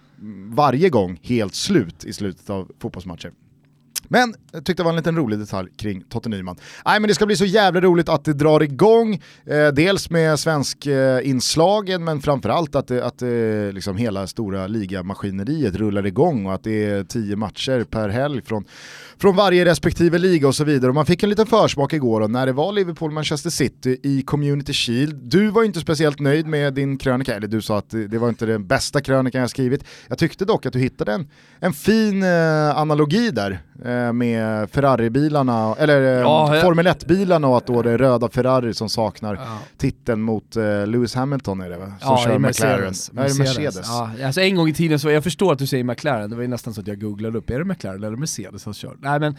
varje 0.45 0.89
gång 0.89 1.19
helt 1.23 1.55
slut 1.55 2.05
i 2.05 2.13
slutet 2.13 2.49
av 2.49 2.71
fotbollsmatcher. 2.79 3.31
Men 4.11 4.33
jag 4.51 4.65
tyckte 4.65 4.83
det 4.83 4.85
var 4.85 4.91
en 4.91 4.95
liten 4.95 5.15
rolig 5.15 5.39
detalj 5.39 5.69
kring 5.77 6.01
Totte 6.01 6.29
Nyman. 6.29 6.55
Nej 6.85 6.99
men 6.99 7.07
det 7.07 7.15
ska 7.15 7.25
bli 7.25 7.35
så 7.35 7.45
jävla 7.45 7.81
roligt 7.81 8.09
att 8.09 8.25
det 8.25 8.33
drar 8.33 8.63
igång, 8.63 9.21
eh, 9.45 9.67
dels 9.67 10.09
med 10.09 10.39
svensk 10.39 10.85
eh, 10.85 11.29
inslagen 11.29 12.03
men 12.03 12.21
framförallt 12.21 12.75
att, 12.75 12.87
det, 12.87 13.05
att 13.05 13.17
det, 13.17 13.71
liksom 13.71 13.97
hela 13.97 14.27
stora 14.27 14.67
ligamaskineriet 14.67 15.75
rullar 15.75 16.05
igång 16.05 16.45
och 16.45 16.53
att 16.53 16.63
det 16.63 16.85
är 16.85 17.03
tio 17.03 17.35
matcher 17.35 17.83
per 17.83 18.09
helg 18.09 18.41
från 18.41 18.65
från 19.21 19.35
varje 19.35 19.65
respektive 19.65 20.17
liga 20.17 20.47
och 20.47 20.55
så 20.55 20.63
vidare. 20.63 20.89
Och 20.89 20.95
man 20.95 21.05
fick 21.05 21.23
en 21.23 21.29
liten 21.29 21.45
försmak 21.45 21.93
igår 21.93 22.27
när 22.27 22.45
det 22.45 22.53
var 22.53 22.71
Liverpool-Manchester 22.71 23.49
City 23.49 23.99
i 24.03 24.21
Community 24.21 24.73
Shield. 24.73 25.15
Du 25.15 25.49
var 25.49 25.63
inte 25.63 25.79
speciellt 25.79 26.19
nöjd 26.19 26.47
med 26.47 26.73
din 26.73 26.97
krönika, 26.97 27.35
eller 27.35 27.47
du 27.47 27.61
sa 27.61 27.77
att 27.77 27.89
det 27.89 28.17
var 28.17 28.29
inte 28.29 28.45
den 28.45 28.67
bästa 28.67 29.01
krönikan 29.01 29.41
jag 29.41 29.49
skrivit. 29.49 29.83
Jag 30.07 30.17
tyckte 30.17 30.45
dock 30.45 30.65
att 30.65 30.73
du 30.73 30.79
hittade 30.79 31.13
en, 31.13 31.27
en 31.59 31.73
fin 31.73 32.23
eh, 32.23 32.77
analogi 32.77 33.31
där 33.31 33.59
eh, 33.85 34.13
med 34.13 34.69
Ferrari-bilarna, 34.69 35.75
eller 35.79 36.01
eh, 36.01 36.07
ja, 36.07 36.55
jag... 36.55 36.63
Formel 36.63 36.87
1-bilarna 36.87 37.47
och 37.47 37.57
att 37.57 37.67
då 37.67 37.81
det 37.81 37.91
är 37.91 37.97
röda 37.97 38.29
Ferrari 38.29 38.73
som 38.73 38.89
saknar 38.89 39.35
ja. 39.35 39.57
titeln 39.77 40.21
mot 40.21 40.55
eh, 40.55 40.87
Lewis 40.87 41.15
Hamilton 41.15 41.61
är 41.61 41.69
det 41.69 41.77
va? 41.77 41.85
Som 41.85 41.95
ja, 42.01 42.23
kör 42.25 42.39
Mercedes. 42.39 43.11
McLaren. 43.11 43.37
Mercedes. 43.37 43.57
Mercedes. 43.57 43.87
Ja, 43.87 44.25
alltså 44.25 44.41
en 44.41 44.55
gång 44.55 44.67
i 44.67 44.73
tiden 44.73 44.99
så, 44.99 45.09
jag 45.09 45.23
förstår 45.23 45.53
att 45.53 45.59
du 45.59 45.67
säger 45.67 45.83
McLaren, 45.83 46.29
det 46.29 46.35
var 46.35 46.43
ju 46.43 46.47
nästan 46.47 46.73
så 46.73 46.81
att 46.81 46.87
jag 46.87 47.01
googlade 47.01 47.37
upp, 47.37 47.49
är 47.49 47.59
det 47.59 47.65
McLaren 47.65 48.03
eller 48.03 48.17
Mercedes 48.17 48.61
som 48.61 48.73
kör? 48.73 48.97
Nej 49.11 49.19
men 49.19 49.35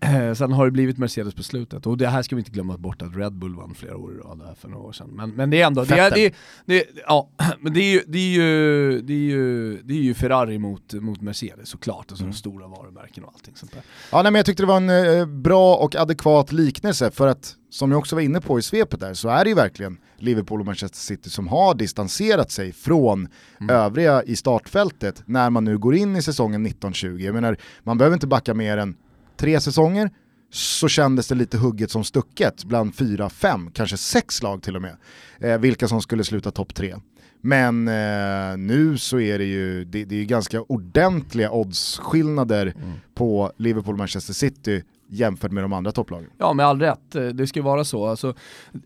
Eh, 0.00 0.34
sen 0.34 0.52
har 0.52 0.64
det 0.64 0.70
blivit 0.70 0.98
Mercedes 0.98 1.34
på 1.34 1.42
slutet, 1.42 1.86
och 1.86 1.98
det 1.98 2.08
här 2.08 2.22
ska 2.22 2.36
vi 2.36 2.40
inte 2.40 2.50
glömma 2.50 2.76
bort 2.76 3.02
att 3.02 3.16
Red 3.16 3.32
Bull 3.32 3.56
vann 3.56 3.74
flera 3.74 3.96
år 3.96 4.12
i 4.12 4.16
rad 4.16 4.56
för 4.60 4.68
några 4.68 4.84
år 4.84 4.92
sedan. 4.92 5.10
Men, 5.12 5.30
men 5.30 5.50
det 5.50 5.62
är 5.62 5.66
ändå, 5.66 5.84
det 5.84 5.98
är, 5.98 6.10
det, 6.10 6.34
det, 6.66 6.84
ja, 7.06 7.28
men 7.60 7.72
det 7.72 7.80
är 7.80 7.92
ju, 7.92 8.02
det 8.06 8.18
är 8.18 8.28
ju, 8.28 9.00
det 9.00 9.12
är 9.12 9.16
ju, 9.16 9.82
det 9.82 9.94
är 9.94 10.02
ju 10.02 10.14
Ferrari 10.14 10.58
mot, 10.58 10.94
mot 10.94 11.20
Mercedes 11.20 11.68
såklart, 11.68 12.06
alltså 12.08 12.24
mm. 12.24 12.32
de 12.32 12.38
stora 12.38 12.66
varumärken 12.66 13.24
och 13.24 13.32
allting 13.34 13.56
sånt 13.56 13.72
där. 13.72 13.82
Ja 14.12 14.22
nej, 14.22 14.32
men 14.32 14.38
jag 14.38 14.46
tyckte 14.46 14.62
det 14.62 14.66
var 14.66 14.76
en 14.76 14.90
eh, 14.90 15.26
bra 15.26 15.76
och 15.76 15.96
adekvat 15.96 16.52
liknelse 16.52 17.10
för 17.10 17.26
att, 17.26 17.54
som 17.70 17.90
jag 17.90 17.98
också 17.98 18.16
var 18.16 18.22
inne 18.22 18.40
på 18.40 18.58
i 18.58 18.62
svepet 18.62 19.00
där, 19.00 19.14
så 19.14 19.28
är 19.28 19.44
det 19.44 19.48
ju 19.48 19.56
verkligen 19.56 19.98
Liverpool 20.16 20.60
och 20.60 20.66
Manchester 20.66 20.98
City 20.98 21.30
som 21.30 21.48
har 21.48 21.74
distanserat 21.74 22.50
sig 22.50 22.72
från 22.72 23.28
mm. 23.60 23.76
övriga 23.76 24.22
i 24.22 24.36
startfältet 24.36 25.22
när 25.26 25.50
man 25.50 25.64
nu 25.64 25.78
går 25.78 25.94
in 25.94 26.16
i 26.16 26.22
säsongen 26.22 26.66
1920. 26.66 27.18
Jag 27.20 27.34
menar, 27.34 27.56
man 27.82 27.98
behöver 27.98 28.14
inte 28.14 28.26
backa 28.26 28.54
mer 28.54 28.78
än 28.78 28.96
tre 29.36 29.60
säsonger 29.60 30.10
så 30.50 30.88
kändes 30.88 31.28
det 31.28 31.34
lite 31.34 31.58
hugget 31.58 31.90
som 31.90 32.04
stucket 32.04 32.64
bland 32.64 32.94
fyra, 32.94 33.30
fem, 33.30 33.70
kanske 33.70 33.96
sex 33.96 34.42
lag 34.42 34.62
till 34.62 34.76
och 34.76 34.82
med. 34.82 34.96
Eh, 35.38 35.58
vilka 35.58 35.88
som 35.88 36.02
skulle 36.02 36.24
sluta 36.24 36.50
topp 36.50 36.74
tre. 36.74 36.94
Men 37.40 37.88
eh, 37.88 38.56
nu 38.56 38.98
så 38.98 39.20
är 39.20 39.38
det 39.38 39.44
ju, 39.44 39.84
det, 39.84 40.04
det 40.04 40.20
är 40.20 40.24
ganska 40.24 40.62
ordentliga 40.62 41.50
oddsskillnader 41.50 42.66
mm. 42.76 42.92
på 43.14 43.52
Liverpool-Manchester 43.56 44.32
City 44.32 44.82
jämfört 45.08 45.52
med 45.52 45.64
de 45.64 45.72
andra 45.72 45.92
topplagen. 45.92 46.30
Ja, 46.38 46.52
med 46.52 46.66
all 46.66 46.80
rätt. 46.80 47.14
Eh, 47.14 47.26
det 47.26 47.46
ska 47.46 47.58
ju 47.58 47.64
vara 47.64 47.84
så. 47.84 48.06
Alltså, 48.06 48.34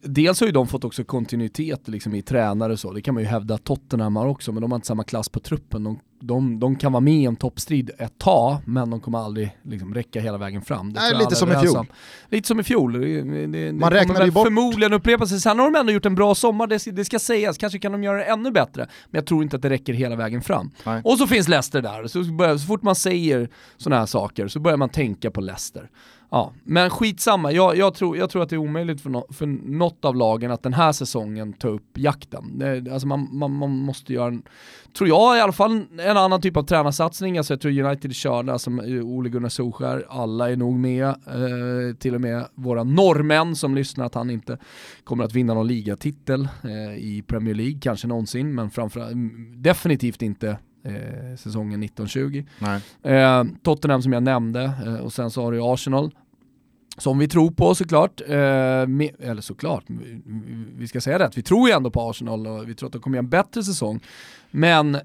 dels 0.03 0.41
har 0.41 0.47
ju 0.47 0.53
de 0.53 0.67
fått 0.67 0.85
också 0.85 1.05
kontinuitet 1.05 1.89
liksom, 1.89 2.15
i 2.15 2.23
tränare 2.23 2.73
och 2.73 2.79
så, 2.81 2.93
det 2.93 3.03
kan 3.03 3.15
man 3.15 3.23
ju 3.23 3.29
hävda 3.29 3.55
att 3.55 3.65
Tottenham 3.65 4.17
har 4.17 4.27
också, 4.27 4.53
men 4.53 4.61
de 4.61 4.71
har 4.71 4.77
inte 4.77 4.87
samma 4.87 5.05
klass 5.05 5.29
på 5.29 5.41
truppen. 5.41 5.85
De, 5.85 5.99
de, 6.21 6.61
de 6.61 6.77
kan 6.77 6.93
vara 6.93 7.01
med 7.01 7.15
i 7.15 7.25
en 7.25 7.37
toppstrid 7.37 7.91
ett 7.99 8.19
tag, 8.19 8.57
men 8.65 8.91
de 8.91 9.01
kommer 9.01 9.19
aldrig 9.19 9.57
liksom, 9.63 9.95
räcka 9.95 10.21
hela 10.21 10.39
vägen 10.39 10.63
fram. 10.63 10.93
Det 10.93 11.01
Nej, 11.01 11.15
lite 11.19 11.35
som 11.35 11.53
i 11.53 11.57
fjol. 11.57 11.87
Lite 12.29 12.49
som 12.49 12.61
i 12.61 12.63
fjol. 12.63 12.93
Det, 12.93 13.47
det, 13.47 13.73
man 13.73 13.91
räknar 13.91 14.25
ju 14.25 14.31
bort... 14.31 14.47
förmodligen 14.47 14.93
upprepa 14.93 15.27
sig. 15.27 15.41
Sen 15.41 15.59
har 15.59 15.71
de 15.71 15.79
ändå 15.79 15.93
gjort 15.93 16.07
en 16.07 16.15
bra 16.15 16.35
sommar, 16.35 16.67
det, 16.67 16.97
det 16.97 17.05
ska 17.05 17.19
sägas. 17.19 17.59
Kanske 17.59 17.79
kan 17.79 17.93
de 17.93 18.05
göra 18.05 18.19
det 18.19 18.25
ännu 18.25 18.51
bättre, 18.51 18.89
men 19.11 19.19
jag 19.19 19.27
tror 19.27 19.43
inte 19.43 19.57
att 19.57 19.63
det 19.63 19.71
räcker 19.71 19.93
hela 19.93 20.17
vägen 20.17 20.43
fram. 20.43 20.71
Nej. 20.85 21.03
Och 21.05 21.19
så 21.19 21.27
finns 21.27 21.49
Leicester 21.49 21.83
där, 21.83 22.07
så, 22.07 22.25
börjar, 22.25 22.57
så 22.57 22.67
fort 22.67 22.83
man 22.83 22.95
säger 22.95 23.49
sådana 23.77 24.01
här 24.01 24.07
saker 24.07 24.49
så 24.49 24.61
börjar 24.61 24.77
man 24.77 24.89
tänka 24.89 25.31
på 25.31 25.41
Leicester. 25.41 25.91
Ja, 26.33 26.53
men 26.65 26.91
skitsamma, 26.91 27.53
jag, 27.53 27.77
jag, 27.77 27.95
tror, 27.95 28.17
jag 28.17 28.31
tror 28.31 28.43
att 28.43 28.49
det 28.49 28.57
är 28.57 28.59
omöjligt 28.59 29.01
för, 29.01 29.11
no, 29.11 29.27
för 29.33 29.47
något 29.47 30.05
av 30.05 30.17
lagen 30.17 30.51
att 30.51 30.63
den 30.63 30.75
här 30.75 30.93
säsongen 30.93 31.53
ta 31.53 31.69
upp 31.69 31.99
jakten. 31.99 32.59
Det, 32.59 32.93
alltså 32.93 33.07
man, 33.07 33.29
man, 33.33 33.53
man 33.53 33.71
måste 33.71 34.13
göra, 34.13 34.29
en, 34.29 34.43
tror 34.99 35.09
jag 35.09 35.37
i 35.37 35.41
alla 35.41 35.53
fall, 35.53 35.83
en 35.99 36.17
annan 36.17 36.41
typ 36.41 36.57
av 36.57 36.63
tränarsatsning. 36.63 37.39
Alltså 37.39 37.53
jag 37.53 37.61
tror 37.61 37.81
United 37.81 38.15
körda, 38.15 38.59
som 38.59 38.81
Ole 39.05 39.29
Gunnar 39.29 39.49
Solskär, 39.49 40.07
alla 40.09 40.51
är 40.51 40.57
nog 40.57 40.79
med. 40.79 41.07
Eh, 41.07 41.97
till 41.99 42.15
och 42.15 42.21
med 42.21 42.47
våra 42.55 42.85
norrmän 42.85 43.57
som 43.57 43.75
lyssnar 43.75 44.07
att 44.07 44.15
han 44.15 44.31
inte 44.31 44.59
kommer 45.05 45.25
att 45.25 45.33
vinna 45.33 45.55
någon 45.55 45.67
ligatitel 45.67 46.49
eh, 46.65 46.99
i 46.99 47.25
Premier 47.27 47.55
League, 47.55 47.79
kanske 47.83 48.07
någonsin, 48.07 48.55
men 48.55 48.71
framförallt 48.71 49.17
definitivt 49.57 50.23
inte 50.23 50.59
eh, 50.85 51.37
säsongen 51.37 51.83
1920. 51.83 52.45
Eh, 53.03 53.45
Tottenham 53.63 54.03
som 54.03 54.13
jag 54.13 54.23
nämnde 54.23 54.73
eh, 54.87 54.95
och 54.95 55.13
sen 55.13 55.31
så 55.31 55.43
har 55.43 55.53
du 55.53 55.61
Arsenal 55.63 56.11
som 57.01 57.19
vi 57.19 57.29
tror 57.29 57.51
på 57.51 57.75
såklart, 57.75 58.21
eh, 58.21 58.87
med, 58.87 59.11
eller 59.19 59.43
såklart, 59.43 59.85
vi, 60.77 60.89
ska 60.89 61.01
säga 61.01 61.19
det, 61.19 61.31
vi 61.37 61.43
tror 61.43 61.69
ju 61.69 61.75
ändå 61.75 61.91
på 61.91 62.11
Arsenal 62.11 62.47
och 62.47 62.69
vi 62.69 62.75
tror 62.75 62.87
att 62.87 62.93
de 62.93 63.03
kommer 63.03 63.17
göra 63.17 63.25
en 63.25 63.31
bättre 63.31 63.63
säsong. 63.63 64.01
Men 64.51 64.99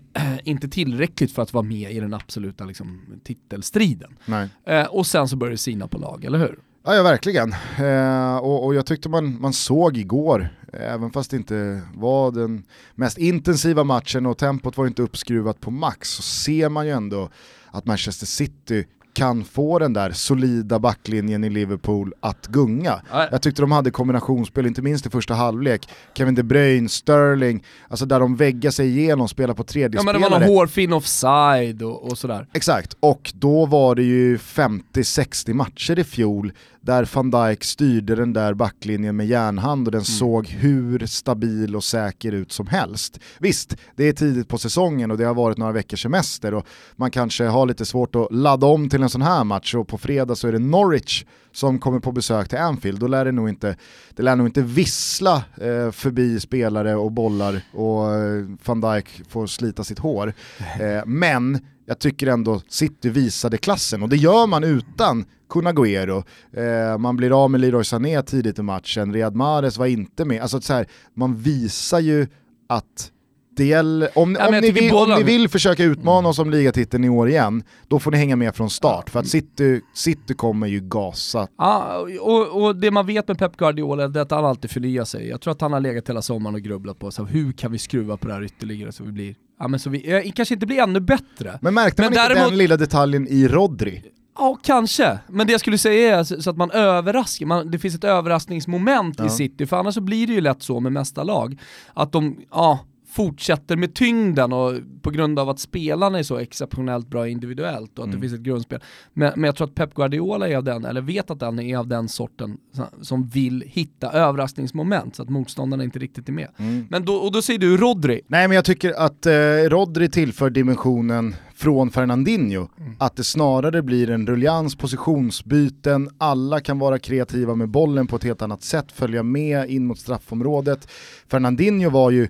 inte 0.44 0.68
tillräckligt 0.68 1.32
för 1.32 1.42
att 1.42 1.54
vara 1.54 1.64
med 1.64 1.92
i 1.92 2.00
den 2.00 2.14
absoluta 2.14 2.66
liksom, 2.66 3.02
titelstriden. 3.24 4.18
Eh, 4.66 4.86
och 4.86 5.08
sen 5.08 5.28
så 5.28 5.36
börjar 5.36 5.52
det 5.52 5.58
sina 5.58 5.88
på 5.88 5.98
lag, 5.98 6.26
eller 6.26 6.40
hur? 6.40 6.60
Ja, 6.86 6.96
ja 6.96 7.04
verkligen. 7.04 7.54
Eh, 7.78 8.38
och, 8.38 8.66
och, 8.66 8.76
jag 8.76 8.86
tyckte 8.86 9.10
man, 9.10 9.42
man 9.42 9.54
såg 9.54 9.98
igår, 9.98 10.50
även 10.74 11.12
fast 11.12 11.32
det 11.32 11.38
inte 11.38 11.82
var 11.94 12.32
den 12.32 12.64
mest 12.96 13.18
intensiva 13.18 13.84
matchen 13.84 14.26
och 14.26 14.38
tempot 14.38 14.78
var 14.78 14.88
inte 14.88 15.02
uppskruvat 15.02 15.62
på 15.62 15.72
max, 15.72 16.10
så 16.10 16.22
ser 16.22 16.70
man 16.70 16.86
ju 16.86 16.92
ändå 16.92 17.30
att 17.72 17.86
Manchester 17.86 18.26
City 18.26 18.86
kan 19.16 19.44
få 19.44 19.80
den 19.80 19.94
där 19.94 20.12
solida 20.12 20.80
backlinjen 20.80 21.44
i 21.44 21.50
Liverpool 21.50 22.14
att 22.20 22.48
gunga. 22.48 23.02
Nej. 23.14 23.28
Jag 23.32 23.42
tyckte 23.42 23.62
de 23.62 23.72
hade 23.72 23.92
kombinationsspel, 23.92 24.66
inte 24.66 24.82
minst 24.82 25.06
i 25.06 25.10
första 25.10 25.34
halvlek. 25.34 25.90
Kevin 26.14 26.36
De 26.36 26.44
Bruyne, 26.44 26.90
Sterling, 26.90 27.64
alltså 27.88 28.06
där 28.06 28.20
de 28.20 28.36
väggar 28.36 28.72
sig 28.72 28.88
igenom, 28.88 29.28
spelar 29.28 29.54
på 29.54 29.64
tredje 29.64 30.00
Ja 30.00 30.04
men 30.04 30.14
det 30.14 30.30
var 30.30 30.30
någon 30.30 30.50
hårfin 30.50 30.94
offside 30.94 31.82
och, 31.82 32.12
och 32.12 32.18
sådär. 32.18 32.48
Exakt, 32.54 32.98
och 33.00 33.32
då 33.36 33.66
var 33.66 33.96
det 33.96 34.04
ju 34.04 34.38
50-60 34.38 35.54
matcher 35.54 36.00
i 36.00 36.04
fjol 36.04 36.52
där 36.86 37.10
van 37.14 37.32
Dijk 37.32 37.64
styrde 37.64 38.16
den 38.16 38.34
där 38.34 38.54
backlinjen 38.54 39.16
med 39.16 39.28
järnhand 39.28 39.88
och 39.88 39.92
den 39.92 40.00
mm. 40.00 40.06
såg 40.06 40.48
hur 40.48 41.06
stabil 41.06 41.76
och 41.76 41.84
säker 41.84 42.32
ut 42.32 42.52
som 42.52 42.68
helst. 42.68 43.20
Visst, 43.40 43.76
det 43.96 44.04
är 44.04 44.14
tidigt 44.14 44.48
på 44.48 44.58
säsongen 44.58 45.12
och 45.12 45.18
det 45.18 45.24
har 45.24 45.34
varit 45.34 45.58
några 45.58 45.72
veckors 45.72 46.02
semester 46.02 46.54
och 46.54 46.68
man 46.96 47.12
kanske 47.12 47.44
har 47.44 47.66
lite 47.66 47.86
svårt 47.86 48.16
att 48.16 48.28
ladda 48.32 48.68
om 48.68 48.90
till 48.90 49.04
en 49.04 49.10
sån 49.10 49.22
här 49.22 49.44
match 49.44 49.76
och 49.76 49.88
på 49.88 49.98
fredag 49.98 50.36
så 50.36 50.48
är 50.48 50.52
det 50.52 50.60
Norwich 50.60 51.26
som 51.52 51.80
kommer 51.80 52.00
på 52.00 52.12
besök 52.12 52.50
till 52.50 52.58
Anfield, 52.58 53.00
då 53.00 53.08
lär 53.08 53.26
det 53.26 53.32
nog 53.32 53.50
inte, 53.50 53.76
det 54.16 54.24
lär 54.24 54.36
nog 54.36 54.48
inte 54.48 54.62
vissla 54.62 55.36
eh, 55.36 55.92
förbi 55.92 56.40
spelare 56.40 56.96
och 56.96 57.12
bollar 57.12 57.62
och 57.72 58.14
eh, 58.14 58.46
van 58.66 58.82
Dijk 58.82 59.22
får 59.30 59.48
slita 59.48 59.84
sitt 59.84 60.00
hår. 60.00 60.34
Eh, 60.80 61.06
men 61.06 61.60
jag 61.86 62.00
tycker 62.00 62.28
ändå 62.28 62.62
City 62.68 63.10
visade 63.10 63.58
klassen 63.58 64.04
och 64.04 64.10
det 64.10 64.18
gör 64.18 64.48
man 64.48 64.64
utan 64.64 65.26
Kun 65.50 65.68
Agüero, 65.68 66.24
eh, 66.54 66.98
man 66.98 67.16
blir 67.16 67.44
av 67.44 67.52
med 67.52 67.62
Leroy 67.62 67.84
Sané 67.84 68.22
tidigt 68.22 68.60
i 68.60 68.62
matchen, 68.62 69.14
Riyad 69.14 69.36
Mahrez 69.36 69.78
var 69.78 69.86
inte 69.86 70.26
med. 70.26 70.42
Alltså 70.42 70.62
så 70.62 70.74
här, 70.74 70.88
man 71.14 71.36
visar 71.36 72.00
ju 72.00 72.28
att 72.70 73.12
det 73.58 73.66
gäller, 73.66 74.10
om, 74.18 74.38
ja, 74.40 74.48
om, 74.48 74.62
ni 74.62 74.72
vill, 74.72 74.94
om, 74.94 75.10
ni 75.10 75.24
vill, 75.24 75.50
försöka 75.50 75.84
utmana 75.84 76.30
oss 76.30 76.40
om 76.40 76.50
ligatiteln 76.50 77.04
i 77.04 77.10
år 77.10 77.30
igen, 77.30 77.64
då 77.88 78.00
får 78.00 78.12
ni 78.12 78.18
hänga 78.18 78.36
med 78.36 78.56
från 78.56 78.70
start, 78.70 79.10
för 79.10 79.20
att 79.20 79.28
City, 79.28 79.82
City 79.94 80.34
kommer 80.34 80.68
ju 80.68 80.80
gasa. 80.80 81.48
Ja, 81.58 82.06
och, 82.22 82.64
och 82.64 82.76
det 82.76 82.92
man 82.92 83.06
vet 83.06 83.28
med 83.28 83.40
Pep 83.40 83.58
Guardiola 83.58 84.04
är 84.04 84.18
att 84.18 84.32
han 84.32 84.46
alltid 84.46 84.72
förnyar 84.72 85.04
sig. 85.04 85.28
Jag 85.28 85.42
tror 85.42 85.52
att 85.52 85.62
han 85.62 85.74
har 85.74 85.80
legat 85.80 86.10
hela 86.10 86.22
sommaren 86.22 86.56
och 86.56 86.62
grubblat 86.62 87.00
på 87.00 87.12
så 87.12 87.24
hur 87.24 87.52
kan 87.52 87.72
vi 87.72 87.78
skruva 87.78 88.18
på 88.18 88.28
det 88.28 88.34
här 88.34 88.44
ytterligare 88.44 88.92
så 88.92 89.04
vi 89.04 89.12
blir 89.12 89.36
Ja, 89.60 89.68
men 89.68 89.80
så 89.80 89.90
vi 89.90 90.14
eh, 90.14 90.32
kanske 90.32 90.54
inte 90.54 90.66
blir 90.66 90.80
ännu 90.80 91.00
bättre. 91.00 91.60
Men 91.62 91.74
märkte 91.74 92.02
man 92.02 92.12
men 92.12 92.20
inte 92.20 92.34
däremot... 92.34 92.50
den 92.50 92.58
lilla 92.58 92.78
detaljen 92.78 93.28
i 93.28 93.48
Rodri? 93.48 94.04
Ja, 94.38 94.60
kanske. 94.64 95.20
Men 95.28 95.48
det 95.48 95.52
jag 95.52 95.62
skulle 95.62 95.78
säga 95.78 96.20
är 96.20 96.24
så 96.24 96.50
att 96.50 96.58
man 96.58 96.72
överraskar, 96.72 97.46
man, 97.46 97.72
det 97.72 97.80
finns 97.80 97.96
ett 97.96 98.04
överraskningsmoment 98.04 99.16
ja. 99.20 99.26
i 99.26 99.30
City, 99.30 99.66
för 99.66 99.78
annars 99.78 99.94
så 99.94 100.02
blir 100.02 100.28
det 100.28 100.34
ju 100.34 100.42
lätt 100.42 100.64
så 100.64 100.80
med 100.80 100.92
mesta 100.92 101.24
lag. 101.24 101.60
Att 101.94 102.12
de, 102.12 102.38
ja, 102.52 102.80
fortsätter 103.16 103.76
med 103.76 103.94
tyngden 103.94 104.54
och 104.54 104.74
på 105.02 105.12
grund 105.12 105.40
av 105.40 105.50
att 105.50 105.60
spelarna 105.60 106.20
är 106.20 106.24
så 106.24 106.38
exceptionellt 106.38 107.08
bra 107.08 107.28
individuellt 107.28 108.00
och 108.00 108.04
att 108.04 108.08
mm. 108.08 108.16
det 108.16 108.28
finns 108.28 108.40
ett 108.40 108.46
grundspel. 108.46 108.80
Men, 109.14 109.32
men, 109.36 109.44
jag 109.44 109.56
tror 109.56 109.68
att 109.68 109.76
Pep 109.76 109.94
Guardiola 109.94 110.50
är 110.50 110.58
av 110.58 110.64
den, 110.64 110.86
eller 110.86 111.02
vet 111.02 111.32
att 111.32 111.42
han 111.42 111.60
är 111.60 111.78
av 111.78 111.88
den 111.88 112.10
sorten 112.10 112.58
som 113.02 113.28
vill 113.28 113.64
hitta 113.68 114.12
överraskningsmoment 114.12 115.16
så 115.16 115.24
att 115.24 115.30
motståndarna 115.30 115.84
inte 115.84 116.00
riktigt 116.00 116.30
är 116.30 116.34
med. 116.34 116.48
Mm. 116.58 116.88
Men 116.90 117.06
då, 117.06 117.16
och 117.16 117.32
då 117.32 117.42
säger 117.42 117.60
du 117.60 117.78
Rodri. 117.78 118.22
Nej 118.28 118.48
men 118.48 118.56
jag 118.56 118.66
tycker 118.66 118.94
att 118.94 119.26
eh, 119.26 119.32
Rodri 119.70 120.10
tillför 120.10 120.50
dimensionen 120.50 121.36
från 121.56 121.92
Fernandinho, 121.92 122.68
mm. 122.80 122.96
att 123.00 123.16
det 123.16 123.24
snarare 123.24 123.82
blir 123.82 124.10
en 124.10 124.28
ruljans, 124.28 124.76
positionsbyten, 124.76 126.10
alla 126.18 126.60
kan 126.60 126.80
vara 126.80 127.00
kreativa 127.00 127.56
med 127.56 127.70
bollen 127.70 128.08
på 128.08 128.16
ett 128.16 128.24
helt 128.24 128.42
annat 128.42 128.64
sätt, 128.64 128.92
följa 128.92 129.24
med 129.24 129.70
in 129.70 129.86
mot 129.86 130.00
straffområdet. 130.00 130.88
Fernandinho 131.28 131.90
var 131.90 132.12
ju 132.12 132.28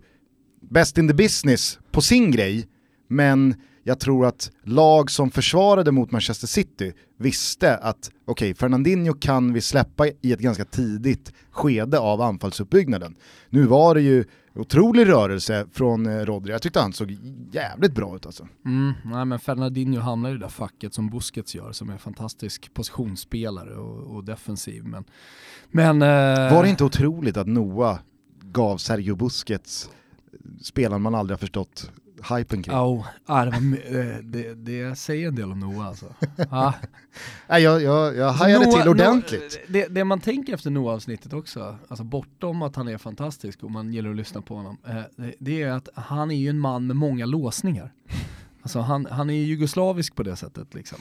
best 0.69 0.97
in 0.97 1.07
the 1.07 1.13
business 1.13 1.79
på 1.91 2.01
sin 2.01 2.31
grej, 2.31 2.67
men 3.07 3.55
jag 3.87 3.99
tror 3.99 4.25
att 4.25 4.51
lag 4.63 5.11
som 5.11 5.31
försvarade 5.31 5.91
mot 5.91 6.11
Manchester 6.11 6.47
City 6.47 6.93
visste 7.17 7.77
att 7.77 8.11
okej, 8.25 8.51
okay, 8.51 8.53
Fernandinho 8.53 9.13
kan 9.13 9.53
vi 9.53 9.61
släppa 9.61 10.07
i 10.07 10.31
ett 10.31 10.39
ganska 10.39 10.65
tidigt 10.65 11.33
skede 11.51 11.99
av 11.99 12.21
anfallsuppbyggnaden. 12.21 13.15
Nu 13.49 13.65
var 13.65 13.95
det 13.95 14.01
ju 14.01 14.25
otrolig 14.55 15.07
rörelse 15.07 15.67
från 15.71 16.05
eh, 16.05 16.25
Rodri. 16.25 16.51
Jag 16.51 16.61
tyckte 16.61 16.79
han 16.79 16.93
såg 16.93 17.17
jävligt 17.51 17.95
bra 17.95 18.15
ut 18.15 18.25
alltså. 18.25 18.47
Mm, 18.65 18.93
nej 19.03 19.25
men 19.25 19.39
Fernandinho 19.39 20.01
hamnar 20.01 20.29
i 20.29 20.33
det 20.33 20.39
där 20.39 20.47
facket 20.47 20.93
som 20.93 21.09
Busquets 21.09 21.55
gör, 21.55 21.71
som 21.71 21.89
är 21.89 21.93
en 21.93 21.99
fantastisk 21.99 22.73
positionsspelare 22.73 23.75
och, 23.75 24.15
och 24.15 24.23
defensiv. 24.23 24.83
Men, 24.85 25.03
men 25.71 26.01
eh... 26.01 26.53
Var 26.53 26.63
det 26.63 26.69
inte 26.69 26.83
otroligt 26.83 27.37
att 27.37 27.47
Noah 27.47 27.99
gav 28.43 28.77
Sergio 28.77 29.15
Busquets 29.15 29.89
spelaren 30.61 31.01
man 31.01 31.15
aldrig 31.15 31.33
har 31.35 31.39
förstått 31.39 31.91
hypen 32.29 32.63
kring. 32.63 32.75
Oh, 32.75 33.05
ah, 33.25 33.45
det, 33.45 33.51
var, 33.51 34.21
det, 34.21 34.53
det, 34.53 34.95
säger 34.95 35.27
en 35.27 35.35
del 35.35 35.51
om 35.51 35.59
Noah 35.59 35.87
alltså. 35.87 36.05
Ah. 36.49 36.73
Nej, 37.49 37.63
jag, 37.63 37.81
jag, 37.81 38.15
jag 38.15 38.31
hajade 38.31 38.65
Noah, 38.65 38.81
till 38.81 38.89
ordentligt. 38.89 39.41
Noah, 39.41 39.67
det, 39.67 39.87
det, 39.87 40.03
man 40.03 40.19
tänker 40.19 40.53
efter 40.53 40.69
Noah-avsnittet 40.69 41.33
också, 41.33 41.77
alltså 41.87 42.03
bortom 42.03 42.61
att 42.61 42.75
han 42.75 42.87
är 42.87 42.97
fantastisk 42.97 43.63
och 43.63 43.71
man 43.71 43.93
gillar 43.93 44.09
att 44.09 44.15
lyssna 44.15 44.41
på 44.41 44.55
honom, 44.55 44.77
eh, 44.87 45.01
det, 45.15 45.33
det, 45.39 45.61
är 45.61 45.71
att 45.71 45.89
han 45.95 46.31
är 46.31 46.35
ju 46.35 46.49
en 46.49 46.59
man 46.59 46.87
med 46.87 46.95
många 46.95 47.25
låsningar. 47.25 47.93
Alltså 48.61 48.79
han, 48.79 49.05
han 49.05 49.29
är 49.29 49.33
jugoslavisk 49.33 50.15
på 50.15 50.23
det 50.23 50.35
sättet 50.35 50.73
liksom. 50.73 50.97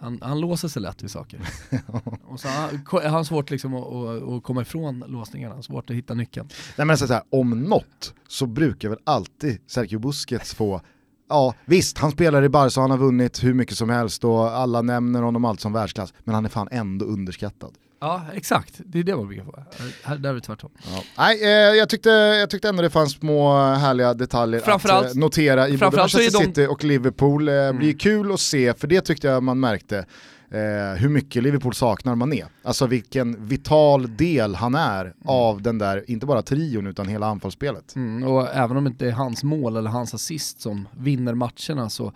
Han, 0.00 0.18
han 0.22 0.40
låser 0.40 0.68
sig 0.68 0.82
lätt 0.82 1.02
vid 1.02 1.10
saker. 1.10 1.40
och 2.24 2.40
så 2.40 2.48
har 2.48 3.08
han 3.08 3.24
svårt 3.24 3.50
liksom 3.50 3.74
att, 3.74 3.86
att, 3.86 4.22
att, 4.22 4.42
komma 4.42 4.62
ifrån 4.62 5.04
låsningarna, 5.08 5.62
svårt 5.62 5.90
att 5.90 5.96
hitta 5.96 6.14
nyckeln. 6.14 6.48
Nej 6.78 6.86
men 6.86 6.98
så 6.98 7.06
här, 7.06 7.22
om 7.30 7.62
något 7.62 8.14
så 8.28 8.46
brukar 8.46 8.88
väl 8.88 8.98
alltid 9.04 9.58
Sergio 9.66 9.98
Busquets 9.98 10.54
få 10.54 10.80
Ja, 11.30 11.54
visst, 11.64 11.98
han 11.98 12.10
spelar 12.10 12.42
i 12.42 12.48
Barca, 12.48 12.80
han 12.80 12.90
har 12.90 12.98
vunnit 12.98 13.44
hur 13.44 13.54
mycket 13.54 13.76
som 13.76 13.90
helst 13.90 14.24
och 14.24 14.50
alla 14.50 14.82
nämner 14.82 15.22
honom 15.22 15.44
allt 15.44 15.60
som 15.60 15.72
världsklass, 15.72 16.14
men 16.24 16.34
han 16.34 16.44
är 16.44 16.48
fan 16.48 16.68
ändå 16.70 17.04
underskattad. 17.04 17.74
Ja, 18.00 18.22
exakt. 18.34 18.80
Det 18.84 18.98
är 18.98 19.02
det 19.02 19.16
man 19.16 19.26
brukar 19.26 19.44
få. 19.44 19.64
Här, 20.02 20.18
där 20.18 20.30
är 20.30 20.34
det 20.34 20.40
tvärtom. 20.40 20.70
Ja. 20.76 21.02
Nej, 21.18 21.42
eh, 21.42 21.48
jag, 21.50 21.88
tyckte, 21.88 22.10
jag 22.10 22.50
tyckte 22.50 22.68
ändå 22.68 22.82
det 22.82 22.90
fanns 22.90 23.12
små 23.12 23.62
härliga 23.62 24.14
detaljer 24.14 24.70
att 24.70 24.84
eh, 24.84 25.14
notera 25.14 25.68
i 25.68 25.78
både 25.78 25.96
Manchester 25.96 26.44
City 26.44 26.66
och 26.66 26.84
Liverpool. 26.84 27.48
Eh, 27.48 27.54
mm. 27.54 27.78
blir 27.78 27.92
kul 27.92 28.32
att 28.32 28.40
se, 28.40 28.74
för 28.74 28.86
det 28.86 29.00
tyckte 29.00 29.26
jag 29.26 29.42
man 29.42 29.60
märkte 29.60 30.06
eh, 30.50 31.00
hur 31.00 31.08
mycket 31.08 31.42
Liverpool 31.42 31.74
saknar 31.74 32.14
Mané. 32.14 32.44
Alltså 32.62 32.86
vilken 32.86 33.46
vital 33.46 34.16
del 34.16 34.54
han 34.54 34.74
är 34.74 35.04
mm. 35.04 35.14
av 35.24 35.62
den 35.62 35.78
där, 35.78 36.10
inte 36.10 36.26
bara 36.26 36.42
trion 36.42 36.86
utan 36.86 37.08
hela 37.08 37.26
anfallsspelet. 37.26 37.96
Mm, 37.96 38.28
och 38.28 38.48
även 38.54 38.76
om 38.76 38.84
det 38.84 38.90
inte 38.90 39.06
är 39.06 39.12
hans 39.12 39.42
mål 39.44 39.76
eller 39.76 39.90
hans 39.90 40.14
assist 40.14 40.60
som 40.60 40.88
vinner 40.98 41.34
matcherna 41.34 41.90
så 41.90 42.12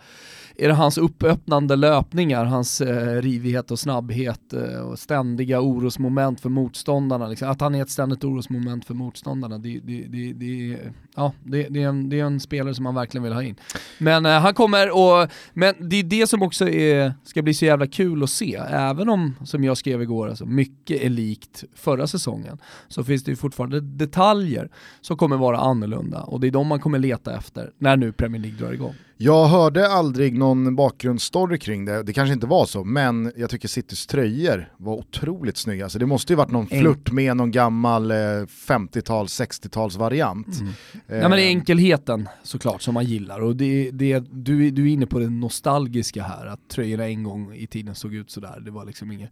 är 0.57 0.67
det 0.67 0.73
hans 0.73 0.97
uppöppnande 0.97 1.75
löpningar, 1.75 2.45
hans 2.45 2.81
eh, 2.81 3.21
rivighet 3.21 3.71
och 3.71 3.79
snabbhet 3.79 4.53
eh, 4.53 4.79
och 4.79 4.99
ständiga 4.99 5.61
orosmoment 5.61 6.41
för 6.41 6.49
motståndarna. 6.49 7.27
Liksom. 7.27 7.49
Att 7.49 7.61
han 7.61 7.75
är 7.75 7.81
ett 7.81 7.89
ständigt 7.89 8.23
orosmoment 8.23 8.85
för 8.85 8.93
motståndarna, 8.93 9.57
det, 9.57 9.79
det, 9.83 10.05
det, 10.07 10.33
det 10.33 10.79
ja, 11.15 11.33
det, 11.43 11.67
det, 11.69 11.83
är 11.83 11.87
en, 11.87 12.09
det 12.09 12.19
är 12.19 12.25
en 12.25 12.39
spelare 12.39 12.75
som 12.75 12.83
man 12.83 12.95
verkligen 12.95 13.23
vill 13.23 13.33
ha 13.33 13.43
in. 13.43 13.55
Men 13.97 14.25
eh, 14.25 14.39
han 14.39 14.53
kommer 14.53 14.91
och, 14.91 15.29
men 15.53 15.75
det 15.79 15.95
är 15.95 16.03
det 16.03 16.27
som 16.27 16.41
också 16.41 16.69
är, 16.69 17.13
ska 17.23 17.41
bli 17.41 17.53
så 17.53 17.65
jävla 17.65 17.87
kul 17.87 18.23
att 18.23 18.29
se. 18.29 18.55
Även 18.69 19.09
om, 19.09 19.35
som 19.43 19.63
jag 19.63 19.77
skrev 19.77 20.01
igår, 20.01 20.29
alltså, 20.29 20.45
mycket 20.45 21.01
är 21.01 21.09
likt 21.09 21.63
förra 21.75 22.07
säsongen, 22.07 22.57
så 22.87 23.03
finns 23.03 23.23
det 23.23 23.31
ju 23.31 23.35
fortfarande 23.35 23.81
detaljer 23.81 24.69
som 25.01 25.17
kommer 25.17 25.37
vara 25.37 25.57
annorlunda 25.57 26.21
och 26.21 26.39
det 26.39 26.47
är 26.47 26.51
de 26.51 26.67
man 26.67 26.79
kommer 26.79 26.99
leta 26.99 27.37
efter 27.37 27.71
när 27.77 27.97
nu 27.97 28.11
Premier 28.11 28.41
League 28.41 28.59
drar 28.59 28.73
igång. 28.73 28.93
Jag 29.17 29.47
hörde 29.47 29.87
aldrig 29.87 30.37
någon 30.37 30.75
bakgrundsstory 30.75 31.57
kring 31.57 31.85
det, 31.85 32.03
det 32.03 32.13
kanske 32.13 32.33
inte 32.33 32.47
var 32.47 32.65
så, 32.65 32.83
men 32.83 33.31
jag 33.35 33.49
tycker 33.49 33.67
Citys 33.67 34.07
tröjor 34.07 34.69
var 34.77 34.93
otroligt 34.93 35.57
snygga. 35.57 35.83
Alltså 35.83 35.99
det 35.99 36.05
måste 36.05 36.33
ju 36.33 36.37
varit 36.37 36.51
någon 36.51 36.67
flört 36.67 37.11
med 37.11 37.37
någon 37.37 37.51
gammal 37.51 38.11
50-tals, 38.11 39.39
eh, 39.39 39.45
60-tals 39.45 39.95
variant. 39.95 40.59
Mm. 40.59 40.73
Eh. 41.07 41.17
Ja 41.17 41.29
men 41.29 41.31
det 41.31 41.43
är 41.43 41.47
enkelheten 41.47 42.29
såklart 42.43 42.81
som 42.81 42.93
man 42.93 43.05
gillar 43.05 43.39
och 43.39 43.55
det, 43.55 43.91
det, 43.91 44.19
du, 44.31 44.71
du 44.71 44.89
är 44.89 44.93
inne 44.93 45.05
på 45.05 45.19
det 45.19 45.29
nostalgiska 45.29 46.23
här, 46.23 46.45
att 46.45 46.69
tröjorna 46.69 47.07
en 47.07 47.23
gång 47.23 47.55
i 47.55 47.67
tiden 47.67 47.95
såg 47.95 48.13
ut 48.13 48.31
sådär. 48.31 48.61
Det 48.65 48.71
var 48.71 48.85
liksom 48.85 49.11
inget 49.11 49.31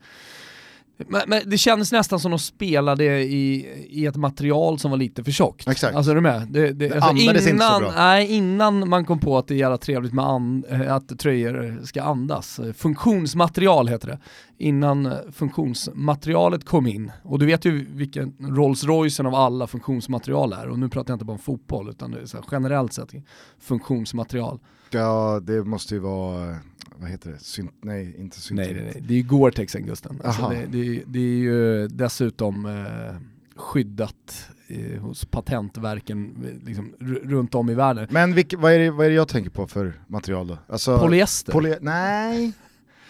men, 0.98 1.22
men, 1.28 1.41
det 1.46 1.58
kändes 1.58 1.91
nästan 1.91 2.20
som 2.20 2.34
att 2.34 2.39
de 2.39 2.44
spelade 2.44 3.04
i, 3.24 3.68
i 3.89 4.06
ett 4.06 4.16
material 4.16 4.80
som 4.80 4.91
var 4.91 4.98
lite 4.98 5.24
för 5.24 5.32
tjockt. 5.32 5.68
Exakt. 5.68 5.96
Alltså 5.96 6.12
är 6.12 6.16
du 6.16 6.22
med? 6.22 6.48
Det, 6.50 6.72
det, 6.72 6.88
det 6.88 6.96
alltså 6.96 7.24
innan, 7.24 7.36
inte 7.36 7.50
så 7.50 7.80
bra. 7.80 7.94
Nej, 7.96 8.28
innan 8.28 8.89
man 8.89 9.06
kom 9.06 9.20
på 9.20 9.38
att 9.38 9.48
det 9.48 9.54
är 9.54 9.58
jävla 9.58 9.78
trevligt 9.78 10.14
med 10.14 10.26
an, 10.26 10.64
eh, 10.70 10.94
att 10.94 11.20
tröjor 11.20 11.80
ska 11.86 12.04
andas. 12.04 12.60
Funktionsmaterial 12.78 13.88
heter 13.88 14.08
det. 14.08 14.20
Innan 14.58 15.18
funktionsmaterialet 15.32 16.66
kom 16.66 16.88
in. 16.88 17.12
Och 17.24 17.39
du 17.39 17.45
vet 17.45 17.66
ju 17.66 17.86
vilken 17.89 18.34
Rolls 18.39 18.84
Royce 18.84 19.20
av 19.20 19.36
alla 19.36 19.68
funktionsmaterial 19.68 20.54
är. 20.54 20.70
Och 20.70 20.80
nu 20.80 20.89
pratar 20.89 21.12
jag 21.12 21.16
inte 21.16 21.26
bara 21.26 21.34
om 21.34 21.39
fotboll 21.39 21.89
utan 21.89 22.16
generellt 22.51 22.93
sett 22.93 23.14
funktionsmaterial. 23.60 24.60
Ja, 24.89 25.39
det 25.43 25.64
måste 25.64 25.93
ju 25.93 25.99
vara 25.99 26.56
vad 26.97 27.10
heter 27.10 27.32
det, 27.32 27.39
Synt, 27.39 27.74
nej 27.82 28.16
inte 28.20 28.41
synt. 28.41 28.58
Nej, 28.58 28.74
nej, 28.74 28.84
nej, 28.84 29.04
det 29.08 29.14
är 29.14 29.18
ju 29.18 29.24
Gore-Tex 29.24 29.76
Gusten. 29.80 30.22
Alltså 30.24 30.49
det, 30.49 30.66
det, 30.66 31.04
det, 31.08 31.20
är 31.20 31.38
ju 31.38 31.88
dessutom 31.88 32.66
eh, 32.66 33.16
skyddat 33.56 34.49
eh, 34.68 35.01
hos 35.01 35.26
patentverken 35.26 36.47
liksom, 36.66 36.93
runt 36.99 37.56
om 37.56 37.70
i 37.70 37.74
världen. 37.74 38.08
Men 38.10 38.34
vilk, 38.34 38.54
vad, 38.58 38.74
är 38.74 38.80
det, 38.80 38.91
vad 38.91 39.06
är 39.06 39.10
det 39.10 39.16
jag 39.16 39.28
tänker 39.28 39.49
på 39.49 39.68
för 39.68 39.93
material 40.08 40.47
då? 40.47 40.58
Alltså, 40.68 40.99
polyester? 40.99 41.51
Poly, 41.51 41.76
nej, 41.82 42.54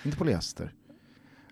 inte 0.03 0.17
polyester. 0.17 0.73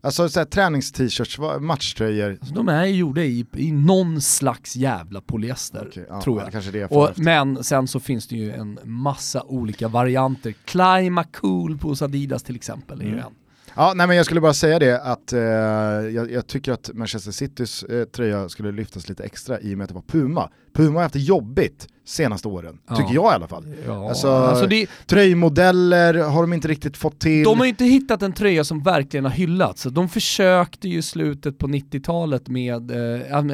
Alltså 0.04 0.30
såhär 0.30 0.46
tränings-t-shirts, 0.46 1.60
matchtröjor. 1.60 2.32
Alltså, 2.32 2.54
de 2.56 2.70
är 2.70 2.86
gjorda 2.86 3.24
i, 3.24 3.46
i 3.54 3.72
någon 3.72 4.22
slags 4.22 4.76
jävla 4.76 5.22
polyester, 5.22 5.88
okay, 5.88 6.06
ja, 6.10 6.22
tror 6.22 6.40
jag. 6.40 6.48
Ja, 6.48 6.52
kanske 6.52 6.72
det 6.72 6.86
och, 6.86 7.10
men 7.16 7.64
sen 7.64 7.88
så 7.88 8.00
finns 8.00 8.28
det 8.28 8.36
ju 8.36 8.52
en 8.52 8.80
massa 8.84 9.44
olika 9.44 9.88
varianter. 9.88 10.54
Clima 10.66 11.24
Cool 11.24 11.78
på 11.78 11.96
Adidas 12.02 12.44
till 12.44 12.56
exempel 12.56 13.02
är 13.02 13.06
ju 13.06 13.12
mm. 13.12 13.26
en. 13.26 13.32
Ja, 13.76 13.94
nej 13.96 14.08
men 14.08 14.18
jag 14.18 14.26
skulle 14.26 14.42
bara 14.42 14.54
säga 14.54 14.80
det 14.80 15.02
att 15.02 15.34
eh, 15.34 15.40
jag, 15.40 16.32
jag, 16.32 16.48
tycker 16.48 16.72
att 16.72 16.90
Manchester 16.94 17.32
Citys 17.32 17.84
eh, 17.84 18.06
tröja 18.06 18.50
skulle 18.50 18.72
lyftas 18.72 19.10
lite 19.10 19.24
extra 19.24 19.60
i 19.60 19.74
och 19.74 19.78
med 19.78 19.84
att 19.84 19.90
det 19.90 19.96
var 19.96 20.02
Puma. 20.02 20.50
Puma 20.74 20.94
har 21.00 21.04
haft 21.04 21.14
det 21.14 21.20
jobbigt 21.20 21.88
senaste 22.06 22.48
åren, 22.48 22.78
ja. 22.88 22.96
tycker 22.96 23.14
jag 23.14 23.32
i 23.32 23.36
alla 23.36 23.48
fall. 23.48 23.76
Ja. 23.88 24.10
Alltså, 24.10 24.30
alltså 24.30 24.68
det... 24.68 24.90
Tröjmodeller 25.06 26.14
har 26.14 26.42
de 26.42 26.54
inte 26.54 26.68
riktigt 26.68 26.98
fått 26.98 27.20
till. 27.20 27.44
De 27.44 27.58
har 27.58 27.66
ju 27.66 27.70
inte 27.70 27.86
hittat 27.86 28.22
en 28.22 28.34
tröja 28.34 28.64
som 28.64 28.84
verkligen 28.84 29.26
har 29.26 29.32
hyllats. 29.32 29.84
De 29.84 30.10
försökte 30.10 30.90
ju 30.90 31.02
slutet 31.02 31.58
på 31.58 31.68
90-talet 31.68 32.48
med 32.48 32.92
eh, 32.92 33.38
att 33.38 33.46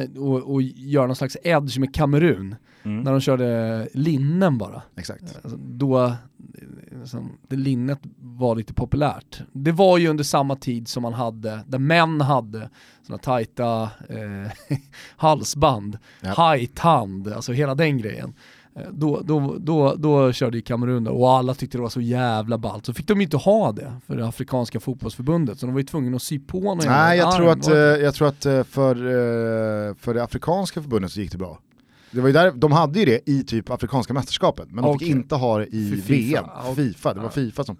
göra 0.74 1.06
någon 1.06 1.16
slags 1.16 1.36
edge 1.42 1.78
med 1.78 1.94
Kamerun. 1.94 2.54
Mm. 2.82 3.02
När 3.02 3.12
de 3.12 3.20
körde 3.20 3.88
linnen 3.94 4.58
bara. 4.58 4.82
Exakt. 4.96 5.38
Alltså, 5.42 5.58
då, 5.58 6.12
liksom, 7.00 7.38
det 7.48 7.56
linnet 7.56 8.00
var 8.18 8.56
lite 8.56 8.74
populärt. 8.74 9.40
Det 9.52 9.72
var 9.72 9.98
ju 9.98 10.08
under 10.08 10.24
samma 10.24 10.56
tid 10.56 10.88
som 10.88 11.02
man 11.02 11.12
hade, 11.12 11.60
där 11.66 11.78
män 11.78 12.20
hade 12.20 12.70
sådana 13.02 13.22
tajta 13.22 13.82
eh, 14.08 14.78
halsband, 15.16 15.98
yep. 16.24 16.36
hajtand, 16.36 17.28
alltså 17.28 17.52
hela 17.52 17.74
den 17.74 17.98
grejen. 17.98 18.34
Eh, 18.76 18.82
då, 18.90 19.20
då, 19.24 19.56
då, 19.58 19.94
då 19.94 20.32
körde 20.32 20.56
ju 20.56 20.62
Kamerun 20.62 21.06
och 21.06 21.30
alla 21.30 21.54
tyckte 21.54 21.78
det 21.78 21.82
var 21.82 21.88
så 21.88 22.00
jävla 22.00 22.58
ballt. 22.58 22.86
Så 22.86 22.94
fick 22.94 23.08
de 23.08 23.18
ju 23.18 23.24
inte 23.24 23.36
ha 23.36 23.72
det 23.72 23.92
för 24.06 24.16
det 24.16 24.26
afrikanska 24.26 24.80
fotbollsförbundet, 24.80 25.58
så 25.58 25.66
de 25.66 25.72
var 25.72 25.80
ju 25.80 25.86
tvungna 25.86 26.16
att 26.16 26.22
sy 26.22 26.38
på 26.38 26.60
någon 26.60 26.78
Nej, 26.86 27.18
jag 27.18 27.36
tror, 27.36 27.50
att, 27.50 27.68
eh, 27.68 27.76
jag 27.76 28.14
tror 28.14 28.28
att 28.28 28.46
eh, 28.46 28.62
för, 28.64 28.94
för 29.94 30.14
det 30.14 30.22
afrikanska 30.22 30.82
förbundet 30.82 31.10
så 31.10 31.20
gick 31.20 31.32
det 31.32 31.38
bra. 31.38 31.58
Det 32.10 32.20
var 32.20 32.28
ju 32.28 32.32
där, 32.32 32.52
de 32.52 32.72
hade 32.72 32.98
ju 32.98 33.04
det 33.04 33.30
i 33.30 33.44
typ 33.44 33.70
Afrikanska 33.70 34.12
mästerskapet, 34.12 34.70
men 34.70 34.84
de 34.84 34.90
okay. 34.90 35.06
fick 35.06 35.16
inte 35.16 35.34
ha 35.34 35.58
det 35.58 35.66
i 35.66 36.02
VM, 36.06 36.44
FIFA, 36.44 36.74
FIFA 36.74 37.14
det 37.14 37.20
var 37.20 37.28
Fifa 37.28 37.64
som... 37.64 37.76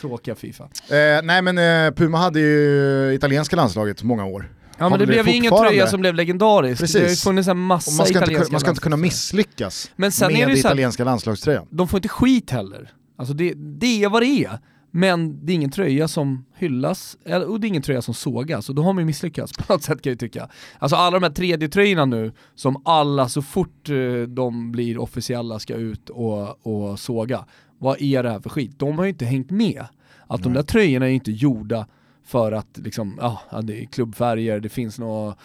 Tråkiga 0.00 0.34
Fifa. 0.34 0.64
Eh, 0.64 1.22
nej 1.22 1.42
men 1.42 1.58
eh, 1.58 1.94
Puma 1.94 2.18
hade 2.18 2.40
ju 2.40 3.14
italienska 3.14 3.56
landslaget 3.56 4.02
många 4.02 4.24
år. 4.24 4.50
Ja 4.78 4.88
men 4.88 4.98
det, 4.98 5.06
det 5.06 5.12
blev 5.12 5.28
ingen 5.28 5.56
tröja 5.56 5.86
som 5.86 6.00
blev 6.00 6.14
legendarisk. 6.14 6.80
Precis. 6.80 6.94
Det 6.94 7.02
har 7.02 7.10
ju 7.10 7.16
funnits 7.16 7.48
en 7.48 7.58
massa 7.58 7.90
man 7.90 8.06
ska 8.06 8.18
italienska 8.18 8.42
inte, 8.42 8.52
Man 8.52 8.60
ska 8.60 8.70
inte 8.70 8.82
kunna 8.82 8.96
misslyckas 8.96 9.90
men 9.96 10.12
sen 10.12 10.32
med 10.32 10.42
är 10.42 10.46
det 10.46 10.58
italienska 10.58 11.02
här, 11.04 11.10
landslagströjan. 11.10 11.66
De 11.70 11.88
får 11.88 11.98
inte 11.98 12.08
skit 12.08 12.50
heller. 12.50 12.92
Alltså 13.18 13.34
det, 13.34 13.54
det 13.54 14.04
är 14.04 14.08
vad 14.08 14.22
det 14.22 14.26
är. 14.26 14.58
Men 14.96 15.46
det 15.46 15.52
är 15.52 15.54
ingen 15.54 15.70
tröja 15.70 16.08
som 16.08 16.44
hyllas, 16.54 17.16
och 17.46 17.60
det 17.60 17.66
är 17.66 17.68
ingen 17.68 17.82
tröja 17.82 18.02
som 18.02 18.14
sågas, 18.14 18.68
och 18.68 18.74
då 18.74 18.82
har 18.82 18.92
man 18.92 19.02
ju 19.02 19.06
misslyckats 19.06 19.52
på 19.52 19.72
något 19.72 19.82
sätt 19.82 20.02
kan 20.02 20.10
jag 20.10 20.18
tycka. 20.20 20.48
Alltså 20.78 20.96
alla 20.96 21.20
de 21.20 21.26
här 21.26 21.32
tredje 21.32 21.68
tröjorna 21.68 22.04
nu, 22.04 22.32
som 22.54 22.82
alla 22.84 23.28
så 23.28 23.42
fort 23.42 23.88
eh, 23.90 24.22
de 24.28 24.72
blir 24.72 24.98
officiella 24.98 25.58
ska 25.58 25.74
ut 25.74 26.10
och, 26.10 26.66
och 26.66 27.00
såga. 27.00 27.44
Vad 27.78 28.02
är 28.02 28.22
det 28.22 28.30
här 28.30 28.40
för 28.40 28.50
skit? 28.50 28.78
De 28.78 28.98
har 28.98 29.04
ju 29.04 29.10
inte 29.10 29.24
hängt 29.24 29.50
med. 29.50 29.84
Att 30.26 30.40
Nej. 30.40 30.42
de 30.42 30.52
där 30.52 30.62
tröjorna 30.62 31.06
är 31.06 31.12
inte 31.12 31.32
gjorda 31.32 31.86
för 32.24 32.52
att 32.52 32.78
liksom, 32.78 33.18
ja, 33.20 33.60
det 33.62 33.82
är 33.82 33.84
klubbfärger, 33.84 34.60
det 34.60 34.68
finns 34.68 34.98
något, 34.98 35.38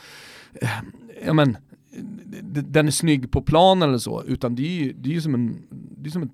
eh, 0.61 0.69
ja 1.25 1.33
men, 1.33 1.57
den 2.41 2.87
är 2.87 2.91
snygg 2.91 3.31
på 3.31 3.41
plan 3.41 3.81
eller 3.81 3.97
så, 3.97 4.23
utan 4.23 4.55
det 4.55 4.61
är 4.61 4.83
ju, 4.83 4.93
det 4.93 5.09
är 5.09 5.13
ju 5.13 5.21
som 5.21 5.33
en, 5.33 5.57
det 5.97 6.09
är 6.09 6.11
som 6.11 6.21
en 6.21 6.31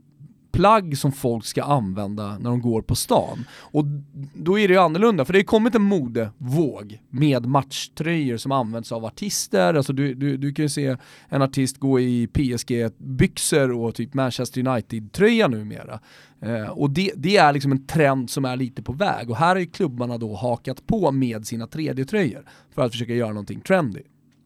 plagg 0.55 0.97
som 0.97 1.11
folk 1.11 1.45
ska 1.45 1.63
använda 1.63 2.37
när 2.37 2.49
de 2.49 2.61
går 2.61 2.81
på 2.81 2.95
stan. 2.95 3.45
Och 3.59 3.85
då 4.33 4.59
är 4.59 4.67
det 4.67 4.73
ju 4.73 4.79
annorlunda, 4.79 5.25
för 5.25 5.33
det 5.33 5.39
har 5.39 5.43
kommit 5.43 5.75
en 5.75 5.81
modevåg 5.81 6.99
med 7.09 7.45
matchtröjor 7.45 8.37
som 8.37 8.51
används 8.51 8.91
av 8.91 9.05
artister. 9.05 9.73
Alltså 9.73 9.93
du, 9.93 10.13
du, 10.13 10.37
du 10.37 10.53
kan 10.53 10.65
ju 10.65 10.69
se 10.69 10.97
en 11.29 11.41
artist 11.41 11.77
gå 11.77 11.99
i 11.99 12.27
PSG-byxor 12.27 13.71
och 13.71 13.95
typ 13.95 14.13
Manchester 14.13 14.67
United-tröja 14.67 15.47
numera. 15.47 15.99
Eh, 16.41 16.69
och 16.69 16.89
det, 16.89 17.11
det, 17.15 17.37
är 17.37 17.53
liksom 17.53 17.71
en 17.71 17.87
trend 17.87 18.29
som 18.29 18.45
är 18.45 18.55
lite 18.55 18.83
på 18.83 18.93
väg 18.93 19.29
och 19.29 19.37
här 19.37 19.47
har 19.47 19.55
ju 19.55 19.65
klubbarna 19.65 20.17
då 20.17 20.35
hakat 20.35 20.87
på 20.87 21.11
med 21.11 21.47
sina 21.47 21.65
3D-tröjor 21.65 22.45
för 22.75 22.81
att 22.81 22.91
försöka 22.91 23.13
göra 23.13 23.29
någonting 23.29 23.61
trendy. 23.61 24.01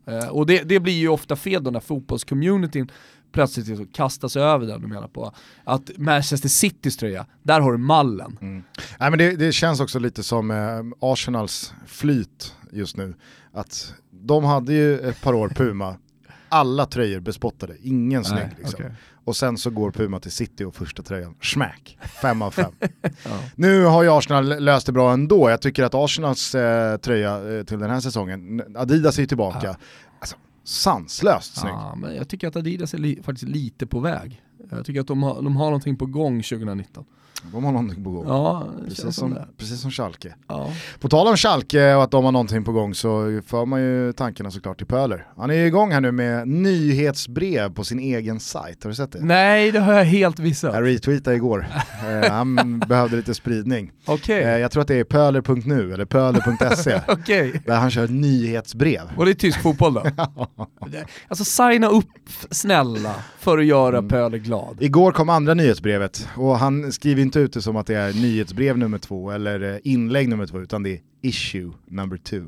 Eh, 0.10 0.28
och 0.28 0.46
det, 0.46 0.64
det, 0.64 0.80
blir 0.80 0.94
ju 0.94 1.08
ofta 1.08 1.36
fel 1.36 1.64
då 1.64 1.72
när 1.72 1.80
fotbollscommunityn 1.80 2.92
plötsligt 3.32 3.68
liksom 3.68 3.88
kastas 3.88 4.36
över 4.36 4.68
den 4.68 4.84
och 4.84 4.90
menar 4.90 5.08
på 5.08 5.34
att 5.64 5.98
Manchester 5.98 6.50
Citys 6.50 6.98
tröja, 6.98 7.26
där 7.44 7.62
har 7.62 7.72
du 7.72 7.78
mallen. 7.78 8.38
Mm. 8.42 8.64
Nej, 9.00 9.10
men 9.10 9.20
det, 9.20 9.36
det, 9.36 9.52
känns 9.52 9.80
också 9.80 10.00
lite 10.00 10.24
som 10.24 10.52
eh, 10.52 11.12
Arsenals 11.12 11.74
flyt 11.88 12.56
just 12.72 12.98
nu. 12.98 13.14
Att 13.54 13.94
de 14.12 14.44
hade 14.44 14.74
ju 14.74 15.00
ett 15.00 15.22
par 15.22 15.34
år 15.34 15.50
Puma, 15.50 15.96
alla 16.50 16.86
tröjor 16.86 17.20
bespottade, 17.20 17.76
ingen 17.82 18.24
snygg. 18.24 18.50
Liksom. 18.58 18.80
Okay. 18.86 18.92
Och 19.24 19.36
sen 19.36 19.58
så 19.58 19.70
går 19.70 19.92
Puma 19.92 20.20
till 20.20 20.32
City 20.32 20.64
och 20.64 20.76
första 20.76 21.04
tröjan, 21.04 21.36
smack, 21.42 21.98
fem 22.22 22.42
av 22.42 22.52
fem. 22.52 22.72
ja. 23.02 23.40
Nu 23.56 23.84
har 23.84 24.04
ju 24.04 24.10
Arsenal 24.10 24.64
löst 24.64 24.86
det 24.86 24.92
bra 24.92 25.14
ändå, 25.14 25.50
jag 25.50 25.62
tycker 25.62 25.84
att 25.84 25.94
Arsenals 25.96 26.56
eh, 26.56 26.98
tröja 26.98 27.58
eh, 27.58 27.64
till 27.64 27.80
den 27.80 27.90
här 27.90 28.00
säsongen, 28.00 28.62
Adidas 28.76 29.18
är 29.18 29.22
ju 29.22 29.28
tillbaka, 29.28 29.68
ja 29.68 29.76
sanslöst 30.70 31.58
snygg. 31.58 31.74
Ja, 31.74 31.96
men 31.96 32.16
jag 32.16 32.28
tycker 32.28 32.48
att 32.48 32.56
Adidas 32.56 32.94
är 32.94 32.98
li 32.98 33.20
faktiskt 33.24 33.52
lite 33.52 33.88
på 33.88 34.00
väg. 34.00 34.42
Jag 34.70 34.86
tycker 34.86 35.02
att 35.02 35.08
de 35.08 35.24
har, 35.24 35.42
de 35.42 35.56
har 35.56 35.66
någonting 35.66 35.96
på 35.96 36.06
gång 36.06 36.44
2019. 36.44 37.06
De 37.44 37.64
har 37.64 37.72
någonting 37.72 38.04
på 38.04 38.10
gång. 38.10 38.28
Ja, 38.28 38.68
precis, 38.88 39.16
som, 39.16 39.38
precis 39.58 39.82
som 39.82 39.92
Schalke. 39.92 40.36
Ja. 40.48 40.72
På 41.00 41.10
tal 41.10 41.28
om 41.28 41.38
Schalke 41.38 41.94
och 41.96 42.04
att 42.04 42.12
de 42.12 42.26
har 42.26 42.32
någonting 42.32 42.64
på 42.64 42.72
gång 42.72 42.94
så 42.94 43.42
för 43.46 43.66
man 43.66 43.82
ju 43.82 44.14
tankarna 44.14 44.52
såklart 44.52 44.78
till 44.78 44.88
Pöler. 44.88 45.28
Han 45.38 45.50
är 45.50 45.54
ju 45.54 45.66
igång 45.66 45.92
här 45.92 46.02
nu 46.02 46.12
med 46.12 46.48
nyhetsbrev 46.48 47.74
på 47.74 47.84
sin 47.84 48.00
egen 48.00 48.40
sajt, 48.40 48.84
har 48.84 48.90
du 48.90 48.96
sett 48.96 49.12
det? 49.12 49.20
Nej, 49.22 49.72
det 49.72 49.80
har 49.80 49.94
jag 49.94 50.06
helt 50.06 50.38
missat. 50.38 50.74
Jag 50.74 50.86
retweetade 50.86 51.36
igår. 51.36 51.68
eh, 52.24 52.32
han 52.32 52.80
behövde 52.80 53.16
lite 53.16 53.34
spridning. 53.34 53.92
Okay. 54.06 54.42
Eh, 54.42 54.58
jag 54.58 54.72
tror 54.72 54.82
att 54.82 54.88
det 54.88 54.96
är 54.96 55.04
pöler.nu 55.04 55.94
eller 55.94 56.06
pöler.se. 56.06 57.02
okay. 57.12 57.52
Där 57.66 57.76
han 57.76 57.92
kör 57.92 58.08
nyhetsbrev. 58.08 59.02
Och 59.18 59.26
det 59.26 59.32
är 59.32 59.36
tysk 59.36 59.62
fotboll 59.62 59.94
då? 59.94 60.04
alltså 61.28 61.46
signa 61.46 61.88
upp 61.88 62.06
snälla 62.52 63.16
för 63.40 63.58
att 63.58 63.66
göra 63.66 63.98
mm. 63.98 64.10
Pöler 64.10 64.38
glad. 64.38 64.78
Igår 64.80 65.12
kom 65.12 65.30
andra 65.30 65.54
nyhetsbrevet 65.54 66.28
och 66.36 66.60
han 66.60 66.92
skriver 66.92 67.22
inte 67.30 67.40
ute 67.40 67.62
som 67.62 67.76
att 67.76 67.88
det 67.88 67.96
är 67.96 68.14
nyhetsbrev 68.14 68.78
nummer 68.78 68.98
två 68.98 69.32
eller 69.32 69.74
eh, 69.74 69.80
inlägg 69.84 70.30
nummer 70.30 70.48
två, 70.48 70.60
utan 70.60 70.84
det 70.84 70.90
är 70.90 71.00
issue 71.22 71.72
number 71.88 72.18
two. 72.18 72.46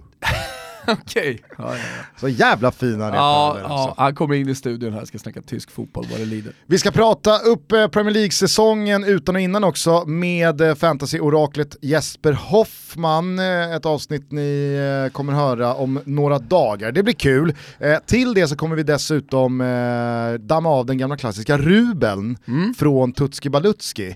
Okej. 0.88 1.39
Ja, 1.49 1.53
ja, 1.57 1.73
ja. 1.73 2.19
Så 2.19 2.27
jävla 2.27 2.71
fin 2.71 3.01
han 3.01 3.13
är. 3.13 3.17
Ja, 3.17 3.57
ja, 3.59 3.67
alltså. 3.67 4.01
han 4.01 4.15
kommer 4.15 4.36
in 4.36 4.49
i 4.49 4.55
studion 4.55 4.93
här 4.93 5.01
och 5.01 5.07
ska 5.07 5.17
snacka 5.19 5.41
tysk 5.41 5.71
fotboll 5.71 6.05
vad 6.11 6.19
det 6.19 6.25
lider. 6.25 6.53
Vi 6.65 6.77
ska 6.77 6.91
prata 6.91 7.38
upp 7.38 7.71
eh, 7.71 7.88
Premier 7.88 8.13
League-säsongen 8.13 9.03
utan 9.03 9.36
och 9.36 9.41
innan 9.41 9.63
också 9.63 10.05
med 10.05 10.61
eh, 10.61 10.75
fantasy-oraklet 10.75 11.75
Jesper 11.82 12.34
Hoffman. 12.34 13.39
Eh, 13.39 13.75
ett 13.75 13.86
avsnitt 13.86 14.32
ni 14.32 15.09
kommer 15.13 15.34
höra 15.34 15.73
om 15.73 15.99
några 16.05 16.39
dagar. 16.39 16.91
Det 16.91 17.03
blir 17.03 17.13
kul. 17.13 17.55
Till 18.05 18.34
det 18.34 18.47
så 18.47 18.55
kommer 18.55 18.75
vi 18.75 18.84
dessutom 18.84 19.57
damma 20.39 20.69
av 20.69 20.86
den 20.86 20.97
gamla 20.97 21.17
klassiska 21.17 21.57
Ruben 21.57 22.38
mm. 22.47 22.73
från 22.73 23.13
Tutski 23.13 23.49
Balutski. 23.49 24.15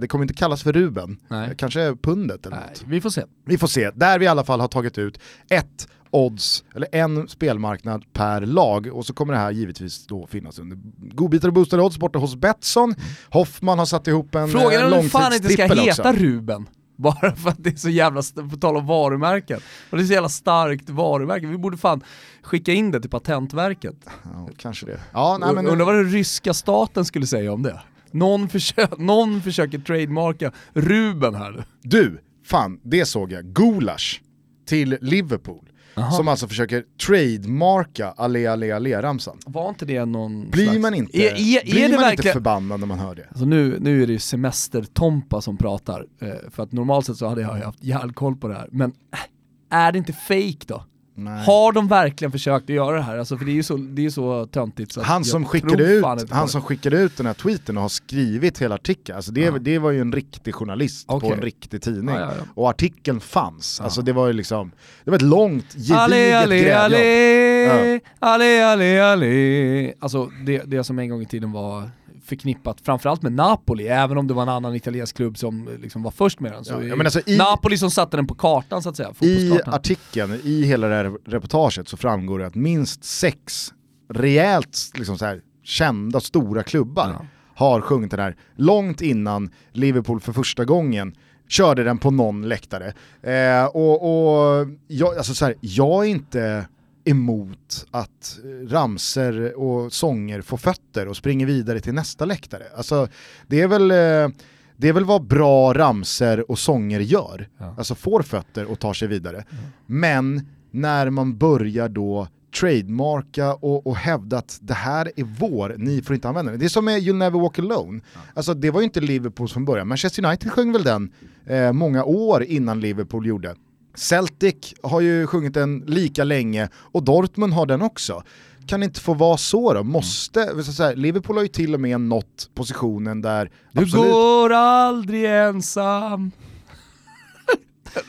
Det 0.00 0.10
kommer 0.10 0.24
inte 0.24 0.34
kallas 0.34 0.62
för 0.62 0.72
Ruben, 0.72 1.16
Nej. 1.28 1.54
kanske 1.56 1.96
pundet 2.02 2.46
eller 2.46 2.56
Nej, 2.56 2.66
något. 2.68 2.84
Vi 2.86 3.00
får 3.00 3.10
se. 3.10 3.22
Vi 3.46 3.58
får 3.58 3.66
se, 3.66 3.90
där 3.94 4.18
vi 4.18 4.24
i 4.24 4.28
alla 4.28 4.44
fall 4.44 4.60
har 4.60 4.68
tagit 4.68 4.98
ut 4.98 5.20
ett 5.50 5.88
odds, 6.14 6.64
eller 6.74 6.88
en 6.92 7.28
spelmarknad 7.28 8.04
per 8.12 8.40
lag. 8.40 8.86
Och 8.92 9.06
så 9.06 9.14
kommer 9.14 9.32
det 9.32 9.38
här 9.38 9.50
givetvis 9.50 10.06
då 10.06 10.26
finnas 10.26 10.58
under 10.58 10.78
godbitar 11.14 11.48
och 11.48 11.54
boostade 11.54 11.82
odds 11.82 11.98
borta 11.98 12.18
hos 12.18 12.36
Betsson. 12.36 12.94
Hoffman 13.30 13.78
har 13.78 13.86
satt 13.86 14.06
ihop 14.06 14.34
en 14.34 14.48
Frågan 14.48 14.72
är 14.72 14.98
om 14.98 15.04
det 15.04 15.08
fan 15.08 15.32
inte 15.34 15.48
ska 15.48 15.66
heta 15.66 16.12
Ruben. 16.12 16.66
Bara 16.96 17.36
för 17.36 17.50
att 17.50 17.64
det 17.64 17.70
är 17.70 17.76
så 17.76 17.88
jävla, 17.88 18.22
på 18.50 18.56
tal 18.56 18.76
om 18.76 18.86
varumärken, 18.86 19.60
och 19.90 19.96
det 19.96 20.02
är 20.02 20.06
så 20.06 20.12
jävla 20.12 20.28
starkt 20.28 20.90
varumärke. 20.90 21.46
Vi 21.46 21.58
borde 21.58 21.76
fan 21.76 22.02
skicka 22.42 22.72
in 22.72 22.90
det 22.90 23.00
till 23.00 23.10
Patentverket. 23.10 23.96
Ja, 24.34 24.48
kanske 24.56 24.86
det. 24.86 25.00
Ja, 25.12 25.38
nej, 25.40 25.54
men... 25.54 25.66
Undrar 25.66 25.86
vad 25.86 25.94
den 25.94 26.10
ryska 26.10 26.54
staten 26.54 27.04
skulle 27.04 27.26
säga 27.26 27.52
om 27.52 27.62
det. 27.62 27.80
Någon, 28.10 28.48
försö 28.48 28.86
någon 28.98 29.42
försöker 29.42 29.78
trademarka 29.78 30.52
Ruben 30.72 31.34
här. 31.34 31.64
Du, 31.82 32.20
fan, 32.44 32.80
det 32.82 33.06
såg 33.06 33.32
jag. 33.32 33.44
Gulasch 33.44 34.22
till 34.66 34.98
Liverpool. 35.00 35.68
Aha. 35.96 36.10
Som 36.10 36.28
alltså 36.28 36.48
försöker 36.48 36.84
trademarka 37.06 38.10
Allé 38.16 38.46
Allé 38.46 38.70
Allé-ramsan. 38.70 39.38
Var 39.46 39.68
inte 39.68 39.84
det 39.84 40.04
någon 40.04 40.50
Blir 40.50 40.64
slags... 40.64 40.78
man 40.78 40.94
inte, 40.94 41.18
är, 41.18 41.32
är, 41.32 41.64
blir 41.64 41.82
man 41.82 41.90
verkligen... 41.90 42.10
inte 42.12 42.32
förbannad 42.32 42.80
när 42.80 42.86
man 42.86 42.98
hör 42.98 43.14
det? 43.14 43.26
Alltså 43.28 43.44
nu, 43.44 43.78
nu 43.80 44.02
är 44.02 44.06
det 44.06 44.12
ju 44.12 44.18
semester-Tompa 44.18 45.40
som 45.40 45.56
pratar, 45.56 46.06
eh, 46.20 46.28
för 46.50 46.62
att 46.62 46.72
normalt 46.72 47.06
sett 47.06 47.16
så 47.16 47.28
hade 47.28 47.40
jag 47.40 47.48
haft 47.48 47.84
järnkoll 47.84 48.36
på 48.36 48.48
det 48.48 48.54
här, 48.54 48.68
men 48.72 48.90
äh, 48.90 49.78
är 49.78 49.92
det 49.92 49.98
inte 49.98 50.12
fake 50.12 50.64
då? 50.66 50.84
Nej. 51.16 51.44
Har 51.44 51.72
de 51.72 51.88
verkligen 51.88 52.32
försökt 52.32 52.64
att 52.64 52.76
göra 52.76 52.96
det 52.96 53.02
här? 53.02 53.18
Alltså, 53.18 53.38
för 53.38 53.44
det 53.44 53.50
är 53.50 53.54
ju 53.54 53.62
så, 53.62 53.76
det 53.76 54.06
är 54.06 54.10
så 54.10 54.46
töntigt 54.46 54.92
så 54.92 55.02
han, 55.02 55.24
som 55.24 55.44
skickade 55.44 55.84
ut, 55.84 56.30
han 56.30 56.48
som 56.48 56.62
skickade 56.62 56.96
ut 56.96 57.16
den 57.16 57.26
här 57.26 57.34
tweeten 57.34 57.76
och 57.76 57.82
har 57.82 57.88
skrivit 57.88 58.62
hela 58.62 58.74
artikeln, 58.74 59.16
alltså 59.16 59.32
det, 59.32 59.40
ja. 59.40 59.58
det 59.58 59.78
var 59.78 59.90
ju 59.90 60.00
en 60.00 60.12
riktig 60.12 60.54
journalist 60.54 61.10
okay. 61.10 61.28
på 61.28 61.34
en 61.34 61.42
riktig 61.42 61.82
tidning. 61.82 62.14
Ja, 62.14 62.20
ja, 62.20 62.44
och 62.54 62.70
artikeln 62.70 63.20
fanns, 63.20 63.80
alltså 63.80 64.02
det 64.02 64.12
var 64.12 64.26
ju 64.26 64.32
liksom, 64.32 64.72
det 65.04 65.10
var 65.10 65.16
ett 65.16 65.22
långt, 65.22 65.72
gediget 65.72 66.48
grävjobb. 66.48 68.00
Allé, 68.18 68.62
allé, 68.62 69.00
allé. 69.00 69.94
Alltså 69.98 70.30
det, 70.46 70.62
det 70.66 70.84
som 70.84 70.98
en 70.98 71.08
gång 71.08 71.22
i 71.22 71.26
tiden 71.26 71.52
var 71.52 71.90
förknippat 72.24 72.80
framförallt 72.80 73.22
med 73.22 73.32
Napoli, 73.32 73.86
även 73.86 74.18
om 74.18 74.26
det 74.26 74.34
var 74.34 74.42
en 74.42 74.48
annan 74.48 74.74
italiensk 74.74 75.16
klubb 75.16 75.38
som 75.38 75.68
liksom 75.82 76.02
var 76.02 76.10
först 76.10 76.40
med 76.40 76.52
den. 76.52 76.64
Så 76.64 76.82
ja, 76.82 77.04
alltså 77.04 77.20
i, 77.26 77.36
Napoli 77.36 77.78
som 77.78 77.90
satte 77.90 78.16
den 78.16 78.26
på 78.26 78.34
kartan 78.34 78.82
så 78.82 78.88
att 78.88 78.96
säga. 78.96 79.12
I 79.20 79.60
artikeln, 79.66 80.40
i 80.44 80.64
hela 80.64 80.88
det 80.88 80.94
här 80.94 81.12
reportaget 81.26 81.88
så 81.88 81.96
framgår 81.96 82.38
det 82.38 82.46
att 82.46 82.54
minst 82.54 83.04
sex 83.04 83.72
rejält 84.08 84.90
liksom 84.94 85.18
så 85.18 85.24
här, 85.24 85.40
kända 85.62 86.20
stora 86.20 86.62
klubbar 86.62 87.16
ja. 87.18 87.26
har 87.54 87.80
sjungit 87.80 88.10
den 88.10 88.20
här 88.20 88.36
långt 88.56 89.00
innan 89.00 89.50
Liverpool 89.72 90.20
för 90.20 90.32
första 90.32 90.64
gången 90.64 91.14
körde 91.48 91.84
den 91.84 91.98
på 91.98 92.10
någon 92.10 92.48
läktare. 92.48 92.92
Eh, 93.22 93.64
och, 93.64 94.02
och 94.02 94.66
jag, 94.88 95.16
alltså 95.16 95.34
så 95.34 95.44
här, 95.44 95.54
jag 95.60 96.04
är 96.04 96.08
inte 96.08 96.66
emot 97.04 97.86
att 97.90 98.38
ramser 98.68 99.58
och 99.58 99.92
sånger 99.92 100.42
får 100.42 100.56
fötter 100.56 101.08
och 101.08 101.16
springer 101.16 101.46
vidare 101.46 101.80
till 101.80 101.94
nästa 101.94 102.24
läktare. 102.24 102.62
Alltså, 102.76 103.08
det 103.46 103.60
är 103.60 103.68
väl 103.68 103.90
eh, 103.90 104.36
det 104.76 104.88
är 104.88 104.92
väl 104.92 105.04
vad 105.04 105.26
bra 105.26 105.72
ramser 105.72 106.50
och 106.50 106.58
sånger 106.58 107.00
gör, 107.00 107.48
ja. 107.58 107.74
alltså 107.78 107.94
får 107.94 108.22
fötter 108.22 108.64
och 108.64 108.78
tar 108.78 108.92
sig 108.92 109.08
vidare. 109.08 109.44
Ja. 109.50 109.56
Men 109.86 110.48
när 110.70 111.10
man 111.10 111.38
börjar 111.38 111.88
då 111.88 112.28
trademarka 112.60 113.54
och, 113.54 113.86
och 113.86 113.96
hävda 113.96 114.38
att 114.38 114.58
det 114.62 114.74
här 114.74 115.12
är 115.16 115.24
vår, 115.38 115.74
ni 115.78 116.02
får 116.02 116.14
inte 116.14 116.28
använda 116.28 116.50
den. 116.50 116.60
Det 116.60 116.66
är 116.66 116.68
som 116.68 116.84
med 116.84 117.02
You'll 117.02 117.16
Never 117.16 117.40
Walk 117.40 117.58
Alone. 117.58 118.00
Ja. 118.14 118.20
Alltså 118.34 118.54
det 118.54 118.70
var 118.70 118.80
ju 118.80 118.84
inte 118.84 119.00
Liverpools 119.00 119.52
från 119.52 119.64
början, 119.64 119.88
Manchester 119.88 120.26
United 120.26 120.52
sjöng 120.52 120.72
väl 120.72 120.82
den 120.82 121.12
eh, 121.46 121.72
många 121.72 122.04
år 122.04 122.42
innan 122.44 122.80
Liverpool 122.80 123.26
gjorde. 123.26 123.54
Celtic 123.94 124.74
har 124.82 125.00
ju 125.00 125.26
sjungit 125.26 125.54
den 125.54 125.78
lika 125.86 126.24
länge 126.24 126.68
och 126.74 127.02
Dortmund 127.04 127.52
har 127.52 127.66
den 127.66 127.82
också. 127.82 128.22
Kan 128.66 128.80
det 128.80 128.84
inte 128.86 129.00
få 129.00 129.14
vara 129.14 129.36
så 129.36 129.74
då? 129.74 129.82
Måste, 129.82 130.42
mm. 130.42 130.64
så 130.64 130.82
här, 130.82 130.96
Liverpool 130.96 131.36
har 131.36 131.42
ju 131.42 131.48
till 131.48 131.74
och 131.74 131.80
med 131.80 132.00
nått 132.00 132.50
positionen 132.54 133.22
där... 133.22 133.50
Du 133.72 133.82
absolut... 133.82 134.12
går 134.12 134.52
aldrig 134.52 135.24
ensam. 135.24 136.30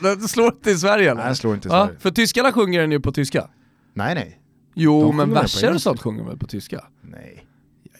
det 0.00 0.28
slår 0.28 0.46
inte 0.46 0.70
i 0.70 0.78
Sverige 0.78 1.10
eller? 1.10 1.20
Nej, 1.20 1.30
det 1.30 1.36
slår 1.36 1.54
inte 1.54 1.68
i 1.68 1.70
Sverige. 1.70 1.92
Ja, 1.92 2.00
för 2.00 2.10
tyskarna 2.10 2.52
sjunger 2.52 2.80
den 2.80 2.92
ju 2.92 3.00
på 3.00 3.12
tyska. 3.12 3.48
Nej 3.94 4.14
nej. 4.14 4.40
Jo, 4.74 5.12
men 5.12 5.30
verser 5.30 5.74
och 5.74 5.82
sånt 5.82 6.02
sjunger 6.02 6.24
väl 6.24 6.38
på 6.38 6.46
tyska? 6.46 6.84
Nej. 7.00 7.46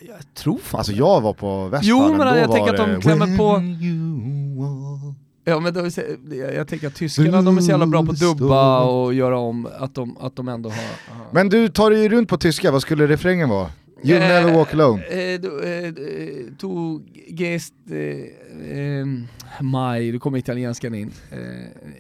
Jag, 0.01 0.09
jag 0.09 0.35
tror 0.35 0.59
fan 0.59 0.79
Alltså 0.79 0.93
jag 0.93 1.21
var 1.21 1.33
på 1.33 1.69
Westfalen, 1.69 2.11
Jo 2.11 2.17
men 2.17 2.39
jag 2.39 2.53
tänker 2.53 2.75
att 2.75 2.91
de 2.91 3.01
klämmer 3.01 3.37
på... 3.37 3.61
Ja 5.49 5.61
men 5.61 5.75
då, 5.75 5.89
jag 6.55 6.69
tänker 6.69 6.87
att 6.87 6.95
tyskarna 6.95 7.43
de 7.43 7.59
är 7.59 7.61
så 7.61 7.71
jävla 7.71 7.87
bra 7.87 8.05
på 8.05 8.13
att 8.13 8.21
dubba 8.21 8.83
och 8.83 9.15
göra 9.15 9.39
om, 9.39 9.69
att 9.79 9.95
de, 9.95 10.17
att 10.19 10.37
de 10.37 10.49
ändå 10.49 10.69
har... 10.69 11.15
Aha. 11.15 11.25
Men 11.33 11.49
du 11.49 11.69
tar 11.69 11.91
dig 11.91 12.09
runt 12.09 12.29
på 12.29 12.37
tyska, 12.37 12.71
vad 12.71 12.83
skulle 12.83 13.07
refrängen 13.07 13.49
vara? 13.49 13.71
You 14.03 14.19
eh, 14.19 14.29
never 14.29 14.53
walk 14.53 14.75
alone. 14.75 15.03
Eh, 15.05 15.41
du, 15.41 15.63
eh, 15.63 15.93
tu 16.59 17.01
gest 17.37 17.75
eh, 17.91 18.79
eh, 18.79 19.07
mai, 19.61 20.13
då 20.13 20.19
kommer 20.19 20.39
italienskan 20.39 20.95
in. 20.95 21.13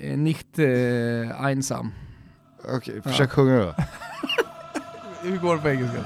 Eh, 0.00 0.18
nicht 0.18 0.58
eh, 0.58 1.44
einsam. 1.44 1.92
Okej, 2.64 2.76
okay, 2.76 3.12
försök 3.12 3.30
ja. 3.30 3.34
sjunga 3.34 3.58
då. 3.58 3.74
hur 5.26 5.38
går 5.38 5.56
det 5.56 5.62
på 5.62 5.68
engelska? 5.68 5.98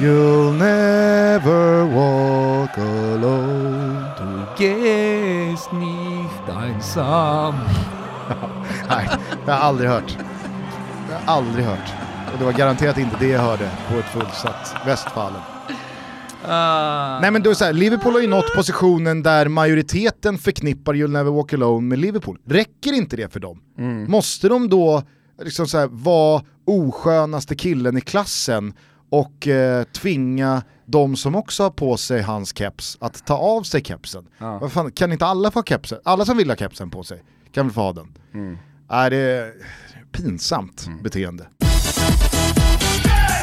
You'll 0.00 0.52
never 0.52 1.84
walk 1.84 2.78
alone. 2.78 4.04
Du 4.18 4.64
gehst 4.64 5.72
nicht 5.72 6.48
einsam. 6.48 7.54
Nej, 8.88 9.08
det 9.44 9.50
har 9.50 9.58
jag 9.58 9.62
aldrig 9.62 9.90
hört. 9.90 10.18
Det 11.08 11.14
har 11.14 11.20
jag 11.20 11.22
aldrig 11.26 11.64
hört. 11.64 11.92
Och 12.32 12.38
det 12.38 12.44
var 12.44 12.52
garanterat 12.52 12.98
inte 12.98 13.16
det 13.20 13.28
jag 13.28 13.40
hörde 13.40 13.70
på 13.88 13.98
ett 13.98 14.04
fullsatt 14.04 14.74
Västfallen. 14.86 15.40
Uh. 16.44 17.20
Nej 17.20 17.30
men 17.30 17.42
är 17.50 17.54
så 17.54 17.64
här, 17.64 17.72
Liverpool 17.72 18.12
har 18.12 18.20
ju 18.20 18.26
nått 18.26 18.54
positionen 18.54 19.22
där 19.22 19.48
majoriteten 19.48 20.38
förknippar 20.38 20.94
You'll 20.94 21.08
Never 21.08 21.30
Walk 21.30 21.52
Alone 21.52 21.86
med 21.86 21.98
Liverpool. 21.98 22.38
Räcker 22.46 22.92
inte 22.92 23.16
det 23.16 23.32
för 23.32 23.40
dem? 23.40 23.60
Mm. 23.78 24.10
Måste 24.10 24.48
de 24.48 24.68
då 24.68 25.02
liksom 25.42 25.66
så 25.66 25.78
här, 25.78 25.86
vara 25.86 26.42
oskönaste 26.64 27.56
killen 27.56 27.96
i 27.96 28.00
klassen 28.00 28.74
och 29.10 29.48
eh, 29.48 29.84
tvinga 29.84 30.62
de 30.86 31.16
som 31.16 31.34
också 31.34 31.62
har 31.62 31.70
på 31.70 31.96
sig 31.96 32.22
hans 32.22 32.58
keps 32.58 32.96
att 33.00 33.26
ta 33.26 33.36
av 33.36 33.62
sig 33.62 33.84
kepsen? 33.84 34.28
Ja. 34.38 34.68
Fan, 34.68 34.92
kan 34.92 35.12
inte 35.12 35.26
alla 35.26 35.50
få 35.50 35.62
kepsen? 35.62 35.98
Alla 36.04 36.24
som 36.24 36.36
vill 36.36 36.50
ha 36.50 36.56
kepsen 36.56 36.90
på 36.90 37.02
sig 37.02 37.22
kan 37.52 37.66
väl 37.66 37.74
få 37.74 37.80
ha 37.80 37.92
den? 37.92 38.18
Mm. 38.34 38.58
Är 38.88 39.10
det 39.10 39.52
pinsamt 40.16 40.86
mm. 40.86 41.02
beteende. 41.02 41.46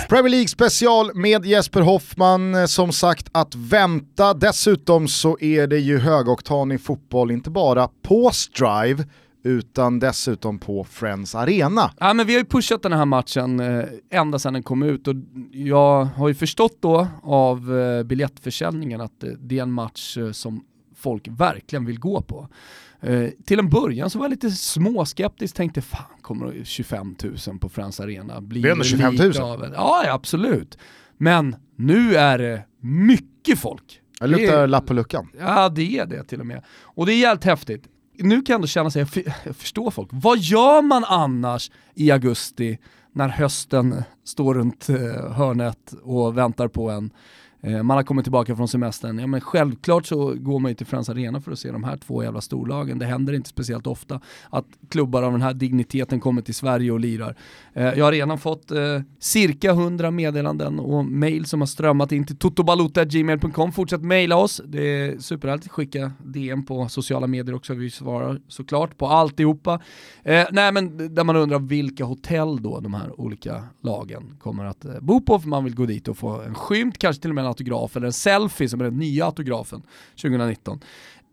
Premier 0.10 0.30
League 0.30 0.48
special 0.48 1.16
med 1.16 1.46
Jesper 1.46 1.82
Hoffman, 1.82 2.68
som 2.68 2.92
sagt 2.92 3.30
att 3.32 3.56
vänta. 3.56 4.34
Dessutom 4.34 5.08
så 5.08 5.38
är 5.40 5.68
det 5.68 5.80
ju 5.80 6.00
högoktanig 6.00 6.82
fotboll, 6.82 7.32
inte 7.32 7.50
bara 7.50 7.90
på 8.02 8.32
Strive, 8.32 9.06
utan 9.44 10.00
dessutom 10.00 10.60
på 10.60 10.84
Friends 10.84 11.36
Arena. 11.36 11.92
Ja, 12.00 12.14
men 12.14 12.28
vi 12.28 12.34
har 12.34 12.40
ju 12.40 12.46
pushat 12.46 12.84
den 12.84 12.94
här 12.94 13.06
matchen 13.06 13.60
eh, 13.60 13.86
ända 14.10 14.40
sedan 14.40 14.54
den 14.54 14.64
kom 14.64 14.84
ut 14.84 15.08
och 15.08 15.16
jag 15.52 16.06
har 16.06 16.28
ju 16.28 16.34
förstått 16.34 16.78
då 16.80 17.08
av 17.24 17.80
eh, 17.80 18.04
biljettförsäljningen 18.04 19.02
att 19.02 19.24
eh, 19.24 19.30
det 19.30 19.60
är 19.60 19.64
en 19.64 19.72
match 19.72 20.18
eh, 20.18 20.32
som 20.32 20.64
folk 20.96 21.28
verkligen 21.28 21.86
vill 21.86 22.00
gå 22.00 22.22
på. 22.22 22.48
Eh, 23.02 23.30
till 23.46 23.60
en 23.60 23.70
början 23.70 24.10
så 24.10 24.20
var 24.20 24.26
jag 24.26 24.32
lite 24.32 24.52
småskeptisk, 24.52 25.56
tänkte 25.56 25.82
fan 25.82 26.22
kommer 26.22 26.64
25 26.64 27.16
000 27.48 27.60
på 27.60 27.70
Friends 27.70 28.00
Arena? 28.00 28.42
Blir 28.42 28.62
det 28.62 28.68
är 28.68 28.72
ändå 28.72 28.84
25 28.84 29.16
000? 29.16 29.38
Av 29.38 29.66
ja, 29.76 30.06
absolut. 30.12 30.78
Men 31.18 31.56
nu 31.76 32.16
är 32.16 32.38
det 32.38 32.66
mycket 32.80 33.60
folk. 33.60 34.00
Det 34.20 34.28
luktar 34.28 34.68
lapp 34.68 34.86
på 34.86 34.94
luckan. 34.94 35.30
Ja, 35.40 35.70
det 35.70 35.98
är 35.98 36.06
det 36.06 36.24
till 36.24 36.40
och 36.40 36.46
med. 36.46 36.64
Och 36.84 37.06
det 37.06 37.14
är 37.14 37.18
jävligt 37.18 37.44
häftigt. 37.44 37.84
Nu 38.18 38.42
kan 38.42 38.54
jag 38.54 38.58
ändå 38.58 38.68
känna 38.68 38.92
sig, 38.92 39.08
jag, 39.16 39.34
jag 39.44 39.56
förstår 39.56 39.92
folk. 39.92 40.10
Vad 40.12 40.38
gör 40.38 40.82
man 40.82 41.04
annars 41.04 41.72
i 41.94 42.12
augusti 42.12 42.78
när 43.12 43.30
hösten 43.30 44.04
står 44.24 44.54
runt 44.54 44.90
eh, 44.90 45.32
hörnet 45.32 45.94
och 46.04 46.38
väntar 46.38 46.68
på 46.68 46.90
en? 46.90 47.12
Eh, 47.64 47.84
man 47.84 47.98
har 47.98 48.04
kommit 48.04 48.26
tillbaka 48.26 48.56
från 48.56 48.68
semestern. 48.68 49.20
Ja, 49.20 49.28
men 49.28 49.42
självklart 49.42 50.06
så 50.06 50.34
går 50.36 50.60
man 50.60 50.72
ju 50.72 50.76
till 50.76 50.86
Friends 50.86 51.10
Arena 51.10 51.42
för 51.42 51.52
att 51.52 51.60
se 51.60 51.72
de 51.72 51.84
här 51.84 51.98
två 51.98 52.24
jävla 52.24 52.42
storlagen. 52.42 53.00
Det 53.00 53.06
händer 53.06 53.34
inte 53.34 53.50
speciellt 53.50 53.88
ofta 53.88 54.22
att 54.50 54.66
klubbar 54.90 55.24
av 55.24 55.32
den 55.32 55.42
här 55.42 55.54
digniteten 55.54 56.20
kommer 56.20 56.42
till 56.42 56.56
Sverige 56.56 56.92
och 56.92 57.00
lirar. 57.00 57.36
Eh, 57.74 57.84
jag 57.84 58.06
har 58.06 58.12
redan 58.12 58.38
fått 58.38 58.72
eh, 58.72 59.02
cirka 59.20 59.72
100 59.72 60.12
meddelanden 60.12 60.80
och 60.80 61.06
mail 61.06 61.46
som 61.46 61.62
har 61.62 61.66
strömmat 61.66 62.12
in 62.12 62.26
till 62.26 62.38
totobalota.gmail.com. 62.38 63.72
Fortsätt 63.72 64.02
mejla 64.02 64.36
oss. 64.36 64.62
Det 64.66 64.82
är 64.82 65.20
superhärligt. 65.20 65.68
Skicka 65.68 66.12
DM 66.26 66.66
på 66.66 66.90
sociala 66.90 67.28
medier 67.28 67.56
också. 67.56 67.74
Vi 67.74 67.90
svarar 67.90 68.42
såklart 68.48 68.98
på 68.98 69.08
alltihopa. 69.08 69.82
Eh, 70.24 70.46
nej 70.52 70.72
men 70.72 71.16
där 71.16 71.24
man 71.24 71.36
undrar 71.36 71.60
vilka 71.60 72.06
hotell 72.06 72.62
då 72.62 72.80
de 72.80 72.94
här 72.94 73.20
olika 73.22 73.64
lagen 73.82 74.38
kommer 74.40 74.66
att 74.66 74.86
bo 75.02 75.22
på 75.22 75.40
för 75.40 75.48
man 75.48 75.64
vill 75.64 75.76
gå 75.76 75.86
dit 75.86 76.08
och 76.08 76.18
få 76.18 76.42
en 76.42 76.56
skymt, 76.56 76.98
kanske 76.98 77.22
till 77.22 77.32
och 77.32 77.36
med 77.36 77.53
autograf 77.54 77.96
eller 77.96 78.08
en 78.08 78.14
selfie 78.14 78.70
som 78.70 78.80
är 78.80 78.86
den 78.86 78.98
nya 78.98 79.26
autografen 79.26 79.82
2019. 80.22 80.80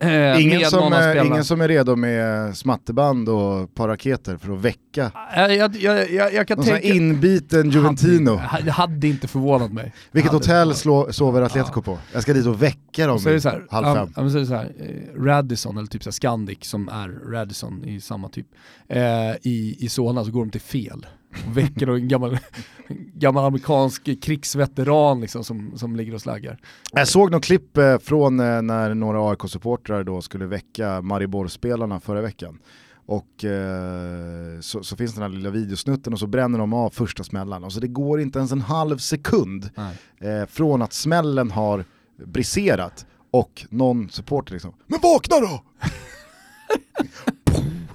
Eh, 0.02 0.42
ingen, 0.42 0.70
som 0.70 0.92
är, 0.92 1.24
ingen 1.24 1.44
som 1.44 1.60
är 1.60 1.68
redo 1.68 1.96
med 1.96 2.56
smatterband 2.56 3.28
och 3.28 3.74
par 3.74 3.88
raketer 3.88 4.36
för 4.36 4.52
att 4.52 4.60
väcka 4.60 5.12
jag, 5.36 5.76
jag, 5.76 6.10
jag, 6.10 6.34
jag 6.34 6.48
kan 6.48 6.56
Någon 6.56 6.66
tänka... 6.66 6.88
inbiten 6.88 7.70
Juventino. 7.70 8.36
Hade, 8.36 8.64
det 8.64 8.70
hade 8.70 9.08
inte 9.08 9.28
förvånat 9.28 9.72
mig. 9.72 9.92
Vilket 10.12 10.32
hotell 10.32 10.74
slå, 10.74 11.12
sover 11.12 11.42
Atletico 11.42 11.72
ja. 11.76 11.82
på? 11.82 11.98
Jag 12.12 12.22
ska 12.22 12.32
dit 12.32 12.46
och 12.46 12.62
väcka 12.62 13.06
dem 13.06 13.18
så 13.18 13.28
är 13.28 13.32
det 13.32 13.40
så 13.40 13.48
här, 13.48 13.66
halv 13.70 13.96
fem. 13.96 14.12
Ja, 14.16 14.30
så 14.30 14.36
är 14.36 14.40
det 14.40 14.46
så 14.46 14.54
här, 14.54 14.72
eh, 14.78 15.22
Radisson, 15.22 15.76
eller 15.76 15.88
typ 15.88 16.02
så 16.02 16.12
Scandic 16.12 16.58
som 16.60 16.88
är 16.88 17.08
Radisson 17.08 17.84
i 17.84 18.00
samma 18.00 18.28
typ, 18.28 18.46
eh, 18.88 19.02
i, 19.42 19.76
i 19.80 19.88
Solna 19.88 20.24
så 20.24 20.30
går 20.30 20.40
de 20.40 20.50
till 20.50 20.60
fel 20.60 21.06
och 21.30 21.56
väcker 21.56 21.86
en 21.86 22.08
gammal, 22.08 22.38
gammal 23.14 23.44
amerikansk 23.44 24.22
krigsveteran 24.22 25.20
liksom, 25.20 25.44
som, 25.44 25.78
som 25.78 25.96
ligger 25.96 26.14
och 26.14 26.20
slaggar. 26.20 26.58
Jag 26.92 27.08
såg 27.08 27.30
något 27.30 27.44
klipp 27.44 27.76
eh, 27.76 27.98
från 27.98 28.40
eh, 28.40 28.62
när 28.62 28.94
några 28.94 29.30
AIK-supportrar 29.30 30.04
då 30.04 30.22
skulle 30.22 30.46
väcka 30.46 31.02
Maribor-spelarna 31.02 32.00
förra 32.00 32.20
veckan. 32.20 32.58
Och 33.06 33.44
eh, 33.44 34.60
så, 34.60 34.82
så, 34.82 34.96
finns 34.96 35.14
den 35.14 35.22
här 35.22 35.28
lilla 35.28 35.50
videosnutten 35.50 36.12
och 36.12 36.18
så 36.18 36.26
bränner 36.26 36.58
de 36.58 36.72
av 36.72 36.90
första 36.90 37.24
smällen. 37.24 37.64
Alltså 37.64 37.80
det 37.80 37.88
går 37.88 38.20
inte 38.20 38.38
ens 38.38 38.52
en 38.52 38.60
halv 38.60 38.98
sekund 38.98 39.70
eh, 40.20 40.46
från 40.48 40.82
att 40.82 40.92
smällen 40.92 41.50
har 41.50 41.84
briserat 42.26 43.06
och 43.30 43.66
någon 43.70 44.10
supporter 44.10 44.52
liksom 44.52 44.72
Men 44.86 45.00
vakna 45.02 45.36
då! 45.40 45.62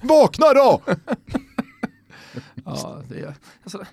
vakna 0.00 0.52
då! 0.52 0.82
Ja, 2.64 3.02
det, 3.08 3.34
alltså, 3.62 3.84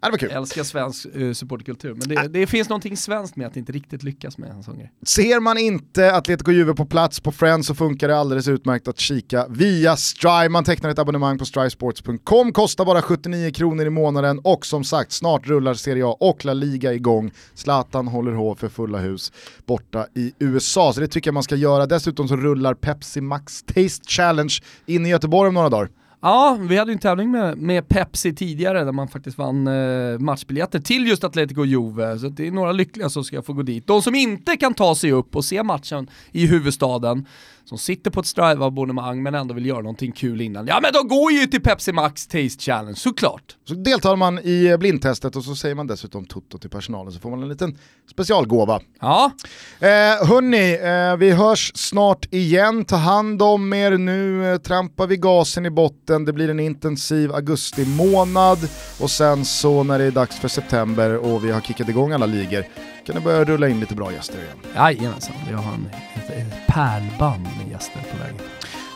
Ja, 0.00 0.10
det. 0.10 0.22
Jag 0.22 0.32
älskar 0.32 0.62
svensk 0.62 1.06
uh, 1.16 1.32
supportkultur, 1.32 1.94
men 1.94 2.08
det, 2.08 2.28
det, 2.28 2.46
finns 2.46 2.68
någonting 2.68 2.96
svenskt 2.96 3.36
med 3.36 3.46
att 3.46 3.56
inte 3.56 3.72
riktigt 3.72 4.02
lyckas 4.02 4.38
med 4.38 4.50
en 4.50 4.62
sån 4.62 4.78
grej. 4.78 4.92
Ser 5.02 5.40
man 5.40 5.58
inte 5.58 6.14
Atletico 6.14 6.50
Juve 6.50 6.74
på 6.74 6.86
plats 6.86 7.20
på 7.20 7.32
Friends 7.32 7.66
så 7.66 7.74
funkar 7.74 8.08
det 8.08 8.18
alldeles 8.18 8.48
utmärkt 8.48 8.88
att 8.88 8.98
kika 8.98 9.46
via 9.48 9.96
Strive. 9.96 10.48
Man 10.48 10.64
tecknar 10.64 10.90
ett 10.90 10.98
abonnemang 10.98 11.38
på 11.38 11.44
strivesports.com, 11.44 12.52
kostar 12.52 12.84
bara 12.84 13.02
79 13.02 13.50
kronor 13.50 13.86
i 13.86 13.90
månaden 13.90 14.40
och 14.44 14.66
som 14.66 14.84
sagt, 14.84 15.12
snart 15.12 15.46
rullar 15.46 15.74
Serie 15.74 16.06
A 16.06 16.16
och 16.20 16.44
La 16.44 16.52
Liga 16.52 16.92
igång. 16.94 17.30
Zlatan 17.54 18.08
håller 18.08 18.32
hov 18.32 18.54
för 18.54 18.68
fulla 18.68 18.98
hus 18.98 19.32
borta 19.66 20.06
i 20.14 20.32
USA, 20.38 20.92
så 20.92 21.00
det 21.00 21.08
tycker 21.08 21.28
jag 21.28 21.34
man 21.34 21.42
ska 21.42 21.56
göra. 21.56 21.86
Dessutom 21.86 22.28
så 22.28 22.36
rullar 22.36 22.74
Pepsi 22.74 23.20
Max 23.20 23.62
Taste 23.62 24.08
Challenge 24.08 24.54
in 24.86 25.06
i 25.06 25.08
Göteborg 25.08 25.48
om 25.48 25.54
några 25.54 25.68
dagar. 25.68 25.88
Ja, 26.20 26.58
vi 26.60 26.76
hade 26.76 26.90
ju 26.90 26.94
en 26.94 26.98
tävling 26.98 27.30
med, 27.30 27.58
med 27.58 27.88
Pepsi 27.88 28.34
tidigare 28.34 28.84
där 28.84 28.92
man 28.92 29.08
faktiskt 29.08 29.38
vann 29.38 29.66
eh, 29.66 30.18
matchbiljetter 30.18 30.78
till 30.78 31.06
just 31.06 31.24
Atletico 31.24 31.60
och 31.60 31.66
Juve. 31.66 32.18
Så 32.18 32.28
det 32.28 32.46
är 32.46 32.50
några 32.50 32.72
lyckliga 32.72 33.08
som 33.08 33.24
ska 33.24 33.42
få 33.42 33.52
gå 33.52 33.62
dit. 33.62 33.86
De 33.86 34.02
som 34.02 34.14
inte 34.14 34.56
kan 34.56 34.74
ta 34.74 34.94
sig 34.94 35.12
upp 35.12 35.36
och 35.36 35.44
se 35.44 35.62
matchen 35.62 36.10
i 36.32 36.46
huvudstaden, 36.46 37.26
som 37.68 37.78
sitter 37.78 38.10
på 38.10 38.20
ett 38.20 38.26
Strive-abonnemang 38.26 39.22
men 39.22 39.34
ändå 39.34 39.54
vill 39.54 39.66
göra 39.66 39.80
någonting 39.80 40.12
kul 40.12 40.40
innan. 40.40 40.66
Ja 40.66 40.78
men 40.82 40.92
de 40.92 41.08
går 41.08 41.32
ju 41.32 41.46
till 41.46 41.62
Pepsi 41.62 41.92
Max 41.92 42.26
Taste 42.26 42.62
Challenge, 42.62 42.96
såklart! 42.96 43.56
Så 43.64 43.74
deltar 43.74 44.16
man 44.16 44.38
i 44.38 44.76
blindtestet 44.78 45.36
och 45.36 45.44
så 45.44 45.56
säger 45.56 45.74
man 45.74 45.86
dessutom 45.86 46.24
Toto 46.24 46.58
till 46.58 46.70
personalen 46.70 47.12
så 47.12 47.20
får 47.20 47.30
man 47.30 47.42
en 47.42 47.48
liten 47.48 47.78
specialgåva. 48.10 48.80
Ja. 49.00 49.32
Eh, 49.80 49.88
hörni, 50.28 50.72
eh, 50.72 51.16
vi 51.16 51.30
hörs 51.30 51.72
snart 51.74 52.26
igen. 52.30 52.84
Ta 52.84 52.96
hand 52.96 53.42
om 53.42 53.72
er 53.72 53.90
nu, 53.90 54.52
eh, 54.52 54.58
trampar 54.58 55.06
vi 55.06 55.16
gasen 55.16 55.66
i 55.66 55.70
botten, 55.70 56.24
det 56.24 56.32
blir 56.32 56.50
en 56.50 56.60
intensiv 56.60 57.32
augusti 57.32 57.86
månad 57.86 58.58
och 59.00 59.10
sen 59.10 59.44
så 59.44 59.82
när 59.82 59.98
det 59.98 60.04
är 60.04 60.10
dags 60.10 60.38
för 60.38 60.48
september 60.48 61.16
och 61.16 61.44
vi 61.44 61.50
har 61.50 61.60
kickat 61.60 61.88
igång 61.88 62.12
alla 62.12 62.26
ligor 62.26 62.64
kan 63.08 63.14
det 63.14 63.20
börja 63.20 63.44
rulla 63.44 63.68
in 63.68 63.80
lite 63.80 63.94
bra 63.94 64.12
gäster 64.12 64.38
igen. 64.38 64.56
Jajamensan, 64.74 65.34
vi 65.48 65.54
har 65.54 65.74
en, 65.74 65.90
ett, 66.14 66.30
ett 66.30 66.66
pärlband 66.66 67.42
med 67.42 67.68
gäster 67.70 68.00
på 68.12 68.16
vägen. 68.18 68.40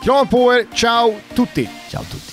Kram 0.03 0.29
på 0.29 0.55
er, 0.55 0.65
ciao 0.75 1.15
tutti! 1.35 1.69
Ciao 1.91 2.03
tutti! 2.05 2.33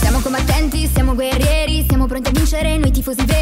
Siamo 0.00 0.20
combattenti, 0.22 0.86
siamo 0.86 1.14
guerrieri, 1.14 1.84
siamo 1.88 2.06
pronti 2.06 2.28
a 2.28 2.32
vincere 2.32 2.76
noi 2.76 2.90
tifosi 2.90 3.24
veri 3.24 3.37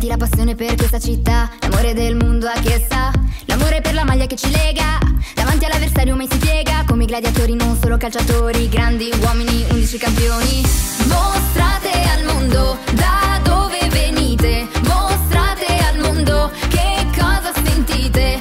Senti 0.00 0.16
la 0.16 0.26
passione 0.26 0.54
per 0.54 0.76
questa 0.76 0.98
città, 0.98 1.50
l'amore 1.60 1.92
del 1.92 2.16
mondo 2.16 2.46
a 2.46 2.58
che 2.58 2.86
sa, 2.88 3.12
l'amore 3.44 3.82
per 3.82 3.92
la 3.92 4.02
maglia 4.02 4.24
che 4.24 4.34
ci 4.34 4.50
lega, 4.50 4.98
davanti 5.34 5.66
all'avversario 5.66 6.16
mai 6.16 6.26
si 6.30 6.38
piega, 6.38 6.84
come 6.86 7.02
i 7.02 7.06
gladiatori 7.06 7.54
non 7.54 7.78
solo 7.78 7.98
calciatori, 7.98 8.66
grandi 8.70 9.12
uomini, 9.20 9.66
undici 9.68 9.98
campioni. 9.98 10.62
Mostrate 11.04 11.90
al 12.16 12.24
mondo 12.24 12.78
da 12.92 13.40
dove 13.42 13.78
venite, 13.90 14.66
mostrate 14.84 15.66
al 15.66 15.98
mondo 15.98 16.50
che 16.70 17.06
cosa 17.14 17.52
sentite. 17.62 18.40